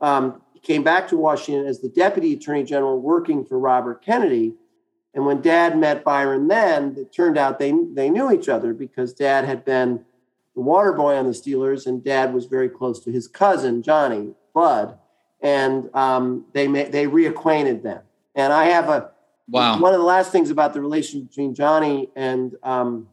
um, 0.00 0.40
came 0.62 0.82
back 0.82 1.06
to 1.08 1.16
Washington 1.18 1.66
as 1.66 1.80
the 1.80 1.88
Deputy 1.90 2.32
Attorney 2.32 2.64
General, 2.64 2.98
working 2.98 3.44
for 3.44 3.58
Robert 3.58 4.02
Kennedy, 4.02 4.54
and 5.12 5.26
when 5.26 5.42
Dad 5.42 5.76
met 5.76 6.02
Byron, 6.02 6.48
then 6.48 6.94
it 6.96 7.12
turned 7.12 7.36
out 7.36 7.58
they 7.58 7.74
they 7.92 8.08
knew 8.08 8.32
each 8.32 8.48
other 8.48 8.72
because 8.72 9.12
Dad 9.12 9.44
had 9.44 9.64
been 9.64 10.04
the 10.54 10.62
water 10.62 10.92
boy 10.92 11.14
on 11.16 11.26
the 11.26 11.32
Steelers, 11.32 11.86
and 11.86 12.02
Dad 12.02 12.32
was 12.32 12.46
very 12.46 12.68
close 12.68 13.00
to 13.00 13.12
his 13.12 13.28
cousin 13.28 13.82
Johnny 13.82 14.32
Blood, 14.54 14.96
and 15.42 15.94
um, 15.94 16.46
they 16.54 16.66
they 16.68 17.06
reacquainted 17.06 17.82
them. 17.82 18.02
And 18.34 18.52
I 18.52 18.66
have 18.66 18.88
a 18.88 19.10
Wow. 19.48 19.80
one 19.80 19.92
of 19.92 19.98
the 19.98 20.06
last 20.06 20.30
things 20.30 20.50
about 20.50 20.74
the 20.74 20.80
relation 20.80 21.24
between 21.24 21.56
Johnny 21.56 22.08
and 22.14 22.54
um, 22.62 23.08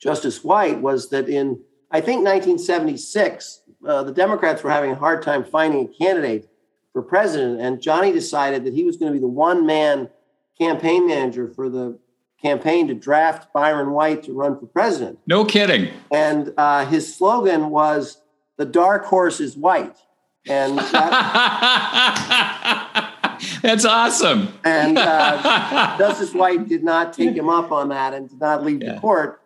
Justice 0.00 0.44
White 0.44 0.80
was 0.80 1.10
that 1.10 1.28
in 1.28 1.58
I 1.94 2.00
think 2.00 2.24
1976, 2.24 3.60
uh, 3.86 4.02
the 4.02 4.12
Democrats 4.12 4.62
were 4.62 4.70
having 4.70 4.92
a 4.92 4.94
hard 4.94 5.22
time 5.22 5.44
finding 5.44 5.84
a 5.84 5.88
candidate 5.88 6.48
for 6.92 7.02
president, 7.02 7.60
and 7.60 7.80
Johnny 7.82 8.12
decided 8.12 8.64
that 8.64 8.72
he 8.74 8.82
was 8.84 8.96
going 8.96 9.12
to 9.12 9.14
be 9.14 9.20
the 9.20 9.26
one 9.28 9.66
man 9.66 10.08
campaign 10.58 11.06
manager 11.06 11.48
for 11.48 11.68
the 11.68 11.98
campaign 12.40 12.88
to 12.88 12.94
draft 12.94 13.52
Byron 13.52 13.90
White 13.92 14.22
to 14.24 14.32
run 14.32 14.58
for 14.58 14.66
president. 14.66 15.18
No 15.26 15.44
kidding. 15.44 15.88
And 16.10 16.52
uh, 16.56 16.86
his 16.86 17.14
slogan 17.14 17.68
was 17.70 18.22
"The 18.56 18.64
dark 18.64 19.04
horse 19.04 19.38
is 19.40 19.56
white," 19.56 19.96
and 20.46 20.78
that, 20.78 20.98
That's 23.62 23.84
awesome. 23.84 24.48
and 24.64 24.96
uh, 24.98 25.96
Justice 25.98 26.32
White 26.34 26.68
did 26.68 26.82
not 26.84 27.12
take 27.12 27.34
him 27.36 27.48
up 27.50 27.70
on 27.72 27.88
that 27.90 28.14
and 28.14 28.28
did 28.30 28.40
not 28.40 28.64
leave 28.64 28.82
Yeah. 28.82 28.94
the 28.94 29.00
court. 29.00 29.41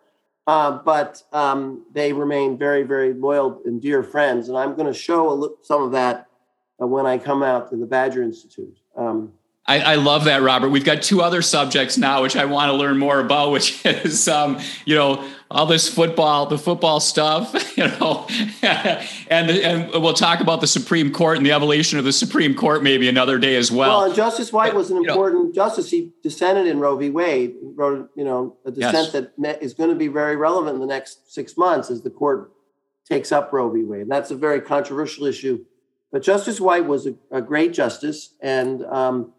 Uh, 0.47 0.71
but 0.71 1.21
um, 1.33 1.85
they 1.91 2.13
remain 2.13 2.57
very, 2.57 2.83
very 2.83 3.13
loyal 3.13 3.61
and 3.65 3.81
dear 3.81 4.01
friends. 4.01 4.47
And 4.47 4.57
I'm 4.57 4.75
going 4.75 4.87
to 4.87 4.97
show 4.97 5.33
li- 5.33 5.49
some 5.61 5.83
of 5.83 5.91
that 5.91 6.27
uh, 6.81 6.87
when 6.87 7.05
I 7.05 7.17
come 7.17 7.43
out 7.43 7.69
to 7.71 7.75
the 7.75 7.85
Badger 7.85 8.23
Institute. 8.23 8.79
Um, 8.95 9.33
I, 9.65 9.81
I 9.81 9.95
love 9.95 10.23
that, 10.23 10.41
Robert. 10.41 10.69
We've 10.69 10.85
got 10.85 11.01
two 11.01 11.21
other 11.21 11.41
subjects 11.41 11.97
now, 11.97 12.21
which 12.21 12.37
I 12.37 12.45
want 12.45 12.71
to 12.71 12.77
learn 12.77 12.97
more 12.97 13.19
about, 13.19 13.51
which 13.51 13.85
is, 13.85 14.29
um, 14.29 14.59
you 14.85 14.95
know, 14.95 15.27
all 15.49 15.65
this 15.65 15.87
football, 15.87 16.45
the 16.45 16.57
football 16.57 16.99
stuff, 16.99 17.53
you 17.77 17.87
know, 17.87 18.27
and 19.29 19.49
and 19.49 19.91
we'll 19.91 20.13
talk 20.13 20.41
about 20.41 20.61
the 20.61 20.67
Supreme 20.67 21.11
Court 21.11 21.37
and 21.37 21.45
the 21.45 21.51
evolution 21.51 21.97
of 21.99 22.05
the 22.05 22.11
Supreme 22.11 22.53
Court 22.53 22.83
maybe 22.83 23.07
another 23.07 23.37
day 23.39 23.55
as 23.55 23.71
well, 23.71 23.99
well. 23.99 24.03
and 24.05 24.15
Justice 24.15 24.51
White 24.51 24.75
was 24.75 24.91
an 24.91 24.97
you 24.97 25.03
know- 25.03 25.13
important 25.13 25.55
justice. 25.55 25.89
He 25.89 26.11
dissented 26.21 26.67
in 26.67 26.79
Roe 26.79 26.97
v. 26.97 27.09
Wade, 27.09 27.55
wrote, 27.75 28.09
you 28.15 28.23
know, 28.23 28.57
a 28.65 28.71
dissent 28.71 29.13
Yes. 29.13 29.27
that 29.37 29.63
is 29.63 29.73
going 29.73 29.89
to 29.89 29.95
be 29.95 30.07
very 30.07 30.35
relevant 30.35 30.75
in 30.75 30.81
the 30.81 30.87
next 30.87 31.33
six 31.33 31.55
months 31.57 31.89
as 31.89 32.01
the 32.01 32.09
court 32.09 32.51
takes 33.07 33.31
up 33.31 33.53
Roe 33.53 33.69
v. 33.69 33.83
Wade. 33.83 34.07
That's 34.09 34.31
a 34.31 34.35
very 34.35 34.59
controversial 34.59 35.25
issue. 35.25 35.63
But 36.11 36.23
Justice 36.23 36.59
White 36.59 36.85
was 36.85 37.05
a, 37.07 37.15
a 37.31 37.41
great 37.41 37.73
justice 37.73 38.33
and 38.41 38.83
um, 38.85 39.33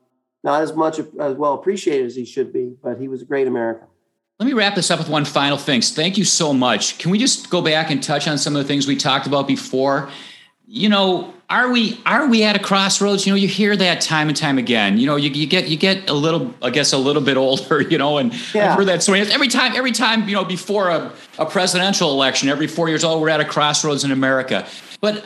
not 0.45 0.63
as 0.63 0.75
much 0.75 0.99
as 0.99 1.35
well 1.35 1.55
appreciated 1.55 2.07
as 2.07 2.15
he 2.17 2.25
should 2.25 2.53
be, 2.53 2.75
but 2.83 2.99
he 2.99 3.09
was 3.09 3.23
a 3.23 3.25
great 3.25 3.47
American. 3.47 3.89
Let 4.39 4.47
me 4.47 4.53
wrap 4.53 4.77
this 4.77 4.89
up 4.93 5.01
with 5.01 5.09
one 5.09 5.25
final 5.25 5.59
thing. 5.59 5.83
Thank 5.83 6.17
you 6.17 6.25
so 6.25 6.55
much. 6.55 6.99
Can 6.99 7.11
we 7.11 7.19
just 7.19 7.51
go 7.51 7.61
back 7.61 7.91
and 7.91 8.01
touch 8.01 8.29
on 8.29 8.39
some 8.39 8.55
of 8.55 8.63
the 8.63 8.69
things 8.69 8.87
we 8.87 8.95
talked 8.95 9.27
about 9.27 9.49
before? 9.49 10.09
You 10.69 10.89
know, 10.89 11.35
are 11.51 11.73
we 11.73 12.01
are 12.07 12.29
we 12.29 12.45
at 12.45 12.55
a 12.55 12.61
crossroads? 12.61 13.27
You 13.27 13.33
know, 13.33 13.37
you 13.37 13.49
hear 13.49 13.75
that 13.75 14.01
time 14.01 14.29
and 14.29 14.37
time 14.37 14.57
again. 14.57 14.97
You 14.97 15.07
know, 15.07 15.17
you, 15.17 15.31
you 15.31 15.49
get 15.49 15.67
you 15.67 15.77
get 15.77 16.09
a 16.09 16.13
little, 16.13 16.55
I 16.63 16.71
guess, 16.71 16.93
a 16.93 16.99
little 16.99 17.23
bit 17.23 17.37
older. 17.37 17.81
You 17.91 17.99
know, 17.99 18.19
and 18.19 18.33
Yeah. 18.55 18.71
I've 18.71 18.79
heard 18.79 18.87
that 18.87 19.03
story 19.03 19.23
every 19.23 19.49
time. 19.49 19.75
Every 19.75 19.91
time, 19.91 20.29
you 20.29 20.37
know, 20.37 20.45
before 20.45 20.91
a, 20.91 21.13
a 21.41 21.47
presidential 21.47 22.13
election, 22.13 22.49
every 22.49 22.69
four 22.69 22.89
years 22.89 23.03
old, 23.03 23.21
we're 23.21 23.31
at 23.31 23.41
a 23.41 23.45
crossroads 23.45 24.05
in 24.05 24.13
America. 24.13 24.69
But 25.01 25.25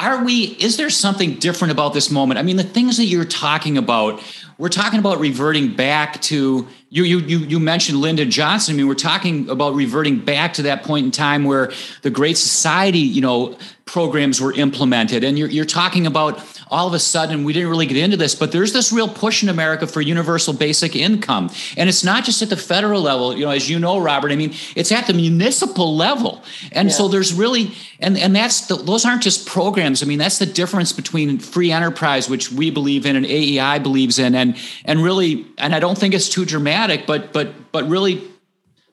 are 0.00 0.24
we 0.24 0.44
is 0.58 0.76
there 0.76 0.90
something 0.90 1.34
different 1.34 1.72
about 1.72 1.92
this 1.92 2.10
moment 2.10 2.38
i 2.38 2.42
mean 2.42 2.56
the 2.56 2.62
things 2.62 2.96
that 2.98 3.06
you're 3.06 3.24
talking 3.24 3.76
about 3.76 4.22
we're 4.56 4.68
talking 4.68 4.98
about 5.00 5.18
reverting 5.18 5.74
back 5.74 6.20
to 6.22 6.68
you 6.90 7.04
you 7.04 7.18
you, 7.20 7.38
you 7.40 7.60
mentioned 7.60 8.00
lyndon 8.00 8.30
johnson. 8.30 8.74
I 8.74 8.76
mean 8.78 8.88
we're 8.88 8.94
talking 8.94 9.48
about 9.50 9.74
reverting 9.74 10.18
back 10.18 10.54
to 10.54 10.62
that 10.62 10.84
point 10.84 11.04
in 11.04 11.12
time 11.12 11.44
where 11.44 11.70
the 12.02 12.10
great 12.10 12.38
society 12.38 13.00
you 13.00 13.20
know 13.20 13.58
programs 13.88 14.38
were 14.38 14.52
implemented. 14.52 15.24
And 15.24 15.38
you're, 15.38 15.48
you're 15.48 15.64
talking 15.64 16.06
about 16.06 16.44
all 16.70 16.86
of 16.86 16.92
a 16.92 16.98
sudden 16.98 17.44
we 17.44 17.54
didn't 17.54 17.70
really 17.70 17.86
get 17.86 17.96
into 17.96 18.18
this 18.18 18.34
but 18.34 18.52
there's 18.52 18.74
this 18.74 18.92
real 18.92 19.08
push 19.08 19.42
in 19.42 19.48
america 19.48 19.86
for 19.86 20.02
universal 20.02 20.52
basic 20.52 20.94
income. 20.94 21.50
And 21.78 21.88
it's 21.88 22.04
not 22.04 22.24
just 22.24 22.42
at 22.42 22.50
the 22.50 22.58
federal 22.58 23.00
level. 23.00 23.34
You 23.34 23.46
know 23.46 23.50
as 23.50 23.70
you 23.70 23.78
know 23.78 23.98
robert 23.98 24.32
i 24.32 24.36
mean 24.36 24.54
it's 24.76 24.92
at 24.92 25.06
the 25.06 25.14
municipal 25.14 25.96
level. 25.96 26.42
And 26.72 26.92
so 26.92 27.08
there's 27.08 27.32
really 27.32 27.72
and 28.00 28.16
and 28.18 28.36
that's 28.36 28.66
the, 28.66 28.76
those 28.76 29.04
aren't 29.04 29.22
just 29.22 29.46
programs. 29.46 30.02
I 30.02 30.06
mean 30.06 30.18
that's 30.18 30.38
the 30.38 30.46
difference 30.46 30.92
between 30.92 31.38
free 31.38 31.72
enterprise 31.72 32.28
which 32.28 32.52
we 32.52 32.70
believe 32.70 33.06
in 33.06 33.16
and 33.16 33.26
aei 33.26 33.82
believes 33.82 34.18
in. 34.18 34.34
And 34.34 34.56
and 34.84 35.02
really 35.02 35.46
and 35.56 35.74
i 35.74 35.80
don't 35.80 35.96
think 35.96 36.12
it's 36.12 36.28
too 36.28 36.44
dramatic 36.44 36.77
but 37.06 37.32
but 37.32 37.72
but 37.72 37.88
really 37.88 38.22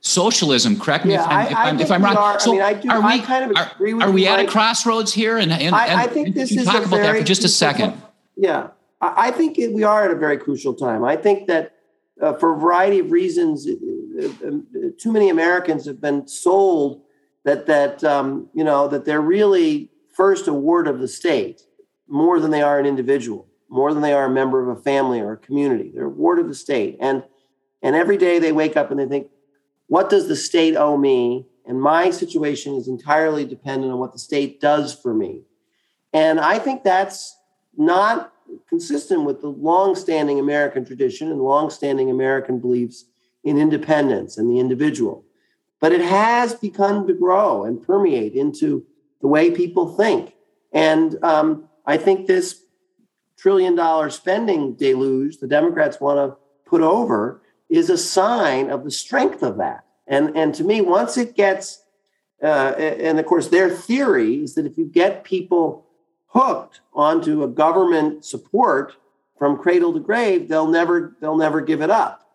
socialism 0.01 0.79
correct 0.79 1.05
me 1.05 1.13
Yeah, 1.13 1.23
if 1.23 1.27
i'm 1.27 1.37
I- 1.37 1.49
if 1.49 1.55
I 1.55 1.69
i'm, 1.69 1.79
if 1.79 1.91
I'm 1.91 2.03
wrong 2.03 2.17
are. 2.17 2.37
I 2.39 2.45
mean, 2.51 2.61
I 2.61 2.73
do- 2.73 2.89
are 2.89 3.01
we 3.01 3.21
kind 3.21 3.51
of 3.51 3.57
are, 3.57 3.71
with 3.79 4.01
are 4.03 4.11
we 4.11 4.27
at 4.27 4.39
a 4.39 4.47
crossroads 4.47 5.13
here 5.13 5.37
and 5.37 5.51
and, 5.51 5.75
I, 5.75 6.03
and- 6.03 6.11
think 6.11 6.35
this 6.35 6.51
is 6.51 6.65
talk 6.65 6.75
a 6.75 6.87
about 6.87 6.89
very 6.97 7.19
that 7.19 7.19
for 7.19 7.25
just 7.25 7.43
a 7.43 7.47
second 7.49 7.91
time. 7.91 8.01
Yeah, 8.37 8.67
I, 9.01 9.31
think 9.31 9.57
it, 9.57 9.71
we 9.71 9.83
are 9.83 10.03
at 10.03 10.11
a 10.11 10.15
very 10.15 10.37
crucial 10.37 10.73
time. 10.73 11.05
I 11.05 11.15
think 11.15 11.47
that 11.47 11.73
uh, 12.21 12.33
for 12.33 12.53
a 12.53 12.59
variety 12.59 12.99
of 12.99 13.11
reasons, 13.11 13.65
uh, 13.65 13.71
uh, 14.25 14.47
uh, 14.47 14.89
too 14.97 15.11
many 15.11 15.29
Americans 15.29 15.85
have 15.85 16.01
been 16.01 16.27
sold 16.27 17.01
that 17.45 17.65
that 17.67 18.03
um, 18.03 18.49
you 18.53 18.63
know 18.63 18.87
that 18.89 19.05
they're 19.05 19.21
really 19.21 19.89
first 20.13 20.47
a 20.47 20.53
ward 20.53 20.87
of 20.87 20.99
the 20.99 21.07
state 21.07 21.61
more 22.07 22.39
than 22.41 22.51
they 22.51 22.61
are 22.61 22.77
an 22.79 22.85
individual, 22.85 23.47
more 23.69 23.93
than 23.93 24.01
they 24.01 24.13
are 24.13 24.25
a 24.25 24.29
member 24.29 24.61
of 24.61 24.77
a 24.77 24.81
family 24.81 25.19
or 25.21 25.31
a 25.33 25.37
community. 25.37 25.91
They're 25.93 26.05
a 26.05 26.09
ward 26.09 26.39
of 26.39 26.47
the 26.47 26.55
state, 26.55 26.97
and 26.99 27.23
and 27.81 27.95
every 27.95 28.17
day 28.17 28.39
they 28.39 28.51
wake 28.51 28.77
up 28.77 28.91
and 28.91 28.99
they 28.99 29.05
think, 29.05 29.29
what 29.87 30.09
does 30.09 30.27
the 30.27 30.35
state 30.35 30.75
owe 30.75 30.97
me? 30.97 31.45
And 31.65 31.81
my 31.81 32.09
situation 32.09 32.75
is 32.75 32.87
entirely 32.87 33.45
dependent 33.45 33.91
on 33.91 33.99
what 33.99 34.13
the 34.13 34.19
state 34.19 34.59
does 34.59 34.93
for 34.93 35.13
me. 35.13 35.43
And 36.13 36.39
I 36.39 36.59
think 36.59 36.83
that's 36.83 37.37
not 37.77 38.31
consistent 38.69 39.25
with 39.25 39.41
the 39.41 39.49
long-standing 39.49 40.39
American 40.39 40.85
tradition 40.85 41.31
and 41.31 41.41
long-standing 41.41 42.09
American 42.09 42.59
beliefs 42.59 43.05
in 43.43 43.57
independence 43.57 44.37
and 44.37 44.49
the 44.49 44.59
individual. 44.59 45.23
But 45.79 45.91
it 45.91 46.01
has 46.01 46.55
begun 46.55 47.05
to 47.07 47.13
grow 47.13 47.63
and 47.63 47.81
permeate 47.81 48.33
into 48.33 48.85
the 49.21 49.27
way 49.27 49.51
people 49.51 49.95
think. 49.95 50.33
And 50.71 51.17
um, 51.23 51.67
I 51.85 51.97
think 51.97 52.27
this 52.27 52.63
trillion 53.37 53.75
dollar 53.75 54.09
spending 54.09 54.75
deluge 54.75 55.37
the 55.37 55.47
Democrats 55.47 55.99
want 55.99 56.17
to 56.17 56.37
put 56.65 56.81
over 56.81 57.41
is 57.69 57.89
a 57.89 57.97
sign 57.97 58.69
of 58.69 58.83
the 58.83 58.91
strength 58.91 59.43
of 59.43 59.57
that. 59.57 59.85
And, 60.07 60.35
and 60.37 60.53
to 60.55 60.63
me, 60.63 60.81
once 60.81 61.17
it 61.17 61.35
gets, 61.35 61.83
uh, 62.41 62.73
and 62.77 63.19
of 63.19 63.25
course, 63.25 63.47
their 63.47 63.69
theory 63.69 64.43
is 64.43 64.55
that 64.55 64.65
if 64.65 64.77
you 64.77 64.85
get 64.85 65.23
people 65.23 65.87
hooked 66.27 66.81
onto 66.93 67.43
a 67.43 67.47
government 67.47 68.23
support 68.25 68.93
from 69.37 69.57
cradle 69.57 69.93
to 69.93 69.99
grave, 69.99 70.47
they'll 70.47 70.67
never 70.67 71.15
they'll 71.19 71.37
never 71.37 71.61
give 71.61 71.81
it 71.81 71.89
up. 71.89 72.27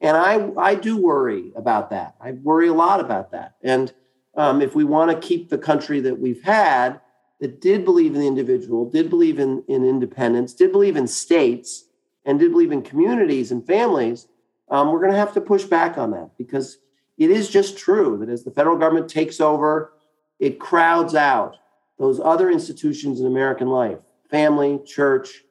And 0.00 0.16
I 0.16 0.50
I 0.56 0.74
do 0.74 0.96
worry 0.96 1.52
about 1.54 1.90
that. 1.90 2.14
I 2.20 2.32
worry 2.32 2.68
a 2.68 2.74
lot 2.74 3.00
about 3.00 3.32
that. 3.32 3.56
And 3.62 3.92
um, 4.36 4.62
if 4.62 4.74
we 4.74 4.84
want 4.84 5.10
to 5.10 5.28
keep 5.28 5.48
the 5.48 5.58
country 5.58 6.00
that 6.00 6.18
we've 6.18 6.42
had, 6.42 7.00
that 7.40 7.60
did 7.60 7.84
believe 7.84 8.14
in 8.14 8.20
the 8.20 8.26
individual, 8.26 8.88
did 8.88 9.10
believe 9.10 9.38
in, 9.38 9.64
in 9.66 9.84
independence, 9.84 10.54
did 10.54 10.72
believe 10.72 10.96
in 10.96 11.06
states, 11.06 11.86
and 12.24 12.38
did 12.38 12.52
believe 12.52 12.70
in 12.70 12.82
communities 12.82 13.50
and 13.50 13.66
families, 13.66 14.28
um, 14.70 14.92
we're 14.92 15.00
going 15.00 15.12
to 15.12 15.18
have 15.18 15.34
to 15.34 15.40
push 15.40 15.64
back 15.64 15.98
on 15.98 16.12
that 16.12 16.30
because 16.38 16.78
it 17.18 17.30
is 17.30 17.48
just 17.50 17.76
true 17.76 18.16
that 18.18 18.28
as 18.28 18.44
the 18.44 18.50
federal 18.50 18.76
government 18.76 19.08
takes 19.08 19.40
over, 19.40 19.92
it 20.38 20.58
crowds 20.58 21.14
out 21.14 21.56
those 21.98 22.18
other 22.18 22.50
institutions 22.50 23.20
in 23.20 23.26
American 23.26 23.68
life 23.68 23.98
family, 24.30 24.80
church, 24.86 25.42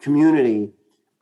community, 0.00 0.72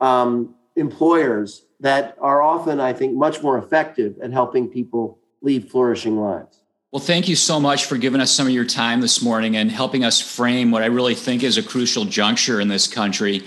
um, 0.01 0.55
employers 0.75 1.65
that 1.79 2.17
are 2.19 2.41
often, 2.41 2.79
I 2.79 2.91
think, 2.91 3.13
much 3.13 3.43
more 3.43 3.57
effective 3.57 4.17
at 4.21 4.31
helping 4.31 4.67
people 4.67 5.19
lead 5.41 5.69
flourishing 5.69 6.17
lives. 6.17 6.63
Well, 6.91 7.01
thank 7.01 7.27
you 7.27 7.35
so 7.35 7.59
much 7.59 7.85
for 7.85 7.97
giving 7.97 8.21
us 8.21 8.31
some 8.31 8.47
of 8.47 8.53
your 8.53 8.65
time 8.65 9.01
this 9.01 9.21
morning 9.21 9.55
and 9.57 9.71
helping 9.71 10.03
us 10.03 10.21
frame 10.21 10.71
what 10.71 10.83
I 10.83 10.87
really 10.87 11.15
think 11.15 11.43
is 11.43 11.57
a 11.57 11.63
crucial 11.63 12.05
juncture 12.05 12.59
in 12.59 12.67
this 12.67 12.87
country. 12.87 13.43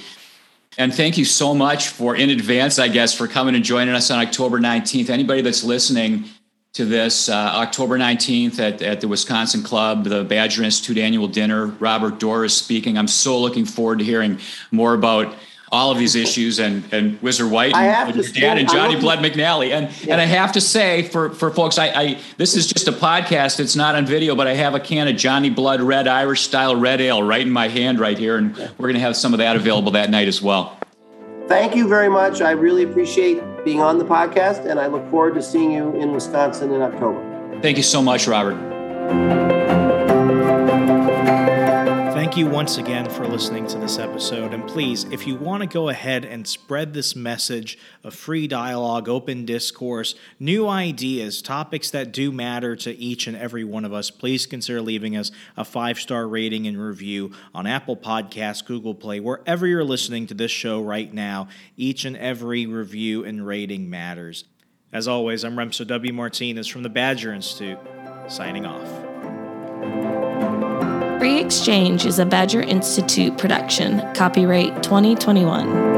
And 0.79 0.95
thank 0.95 1.17
you 1.17 1.25
so 1.25 1.55
much 1.55 1.89
for, 1.89 2.15
in 2.15 2.29
advance, 2.29 2.79
I 2.79 2.89
guess, 2.89 3.15
for 3.15 3.27
coming 3.27 3.55
and 3.55 3.65
joining 3.65 3.95
us 3.95 4.11
on 4.11 4.19
October 4.19 4.59
19th. 4.61 5.09
Anybody 5.09 5.41
that's 5.41 5.65
listening 5.65 6.25
to 6.75 6.85
this, 6.85 7.31
uh, 7.31 7.35
October 7.35 7.97
19th 7.97 8.59
at, 8.59 8.83
at 8.83 9.01
the 9.01 9.09
Wisconsin 9.09 9.63
Club, 9.63 10.05
the 10.05 10.23
Badger 10.23 10.63
Institute 10.63 10.99
annual 10.99 11.29
dinner, 11.29 11.67
Robert 11.67 12.19
Doar 12.19 12.45
is 12.45 12.55
speaking. 12.55 12.99
I'm 12.99 13.09
so 13.09 13.41
looking 13.41 13.65
forward 13.65 14.01
to 14.01 14.05
hearing 14.05 14.39
more 14.71 14.93
about 14.93 15.35
all 15.77 15.91
of 15.91 15.99
these 15.99 16.15
issues 16.15 16.59
and 16.59 16.83
and 16.93 17.19
Whizzer 17.19 17.47
White 17.47 17.75
and, 17.75 18.09
and 18.09 18.17
your 18.17 18.33
dad 18.33 18.59
and 18.59 18.69
Johnny 18.69 18.99
Blood 18.99 19.19
McNally. 19.21 19.71
And 19.71 19.91
yeah. 20.03 20.13
and 20.13 20.21
I 20.21 20.25
have 20.25 20.53
to 20.53 20.61
say 20.61 21.03
for 21.03 21.31
for 21.31 21.51
folks, 21.51 21.79
I, 21.79 21.89
I 21.89 22.19
this 22.39 22.57
is 22.57 22.67
just 22.67 22.89
a 22.89 22.93
podcast. 22.93 23.61
It's 23.61 23.77
not 23.77 23.95
on 23.95 24.07
video, 24.07 24.35
but 24.35 24.47
I 24.47 24.55
have 24.55 24.75
a 24.75 24.81
can 24.81 25.07
of 25.07 25.17
Johnny 25.17 25.51
Blood 25.51 25.81
Red 25.81 26.09
Irish 26.09 26.43
style 26.43 26.75
red 26.75 27.01
ale 27.01 27.23
right 27.23 27.43
in 27.43 27.53
my 27.53 27.69
hand 27.69 28.01
right 28.01 28.19
here, 28.19 28.37
and 28.37 28.57
yeah. 28.57 28.71
we're 28.79 28.89
gonna 28.89 29.01
have 29.01 29.17
some 29.17 29.35
of 29.35 29.39
that 29.39 29.57
available 29.57 29.93
that 29.93 30.11
night 30.11 30.29
as 30.29 30.41
well. 30.43 30.79
Thank 31.47 31.77
you 31.77 31.87
very 31.87 32.09
much. 32.09 32.41
I 32.41 32.51
really 32.53 32.83
appreciate 32.83 33.41
being 33.65 33.81
on 33.81 33.99
the 33.99 34.05
podcast, 34.05 34.67
and 34.67 34.81
I 34.81 34.89
look 34.89 35.09
forward 35.11 35.35
to 35.35 35.43
seeing 35.43 35.71
you 35.71 35.95
in 35.95 36.13
Wisconsin 36.13 36.73
in 36.73 36.83
October. 36.83 37.61
Thank 37.63 37.77
you 37.77 37.85
so 37.85 38.03
much, 38.03 38.27
Robert. 38.27 39.46
Thank 42.37 42.49
you 42.49 42.53
once 42.53 42.77
again 42.77 43.09
for 43.09 43.27
listening 43.27 43.67
to 43.69 43.79
this 43.79 43.99
episode. 43.99 44.53
And 44.53 44.69
please, 44.69 45.05
if 45.05 45.27
you 45.27 45.37
want 45.37 45.63
to 45.63 45.67
go 45.67 45.89
ahead 45.89 46.27
and 46.27 46.47
spread 46.47 46.93
this 46.93 47.17
message 47.17 47.79
of 48.05 48.15
free 48.15 48.47
dialogue, 48.47 49.09
open 49.09 49.47
discourse, 49.47 50.15
new 50.39 50.69
ideas, 50.69 51.41
topics 51.41 51.91
that 51.93 52.13
do 52.13 52.31
matter 52.31 52.77
to 52.77 52.95
each 52.95 53.27
and 53.27 53.39
every 53.39 53.65
one 53.65 53.87
of 53.87 53.95
us, 53.95 54.11
please 54.11 54.45
consider 54.45 54.83
leaving 54.83 55.17
us 55.17 55.31
a 55.57 55.65
five 55.65 55.99
star 55.99 56.29
rating 56.29 56.67
and 56.67 56.79
review 56.79 57.33
on 57.55 57.67
Apple 57.67 57.97
Podcasts, 57.97 58.63
Google 58.63 58.95
Play, 58.95 59.19
wherever 59.19 59.67
you're 59.67 59.83
listening 59.83 60.27
to 60.27 60.35
this 60.35 60.51
show 60.51 60.83
right 60.83 61.15
now. 61.15 61.49
Each 61.79 62.05
and 62.05 62.19
every 62.19 62.67
review 62.67 63.25
and 63.25 63.47
rating 63.47 63.89
matters. 63.89 64.45
As 64.93 65.09
always, 65.09 65.43
I'm 65.43 65.57
Remso 65.57 65.87
W. 65.87 66.13
Martinez 66.13 66.67
from 66.67 66.83
the 66.83 66.91
Badger 66.91 67.33
Institute, 67.33 67.79
signing 68.29 68.67
off. 68.67 70.46
Free 71.19 71.39
Exchange 71.41 72.05
is 72.05 72.19
a 72.19 72.27
Badger 72.27 72.61
Institute 72.61 73.39
production, 73.39 74.03
copyright 74.13 74.83
2021. 74.83 75.96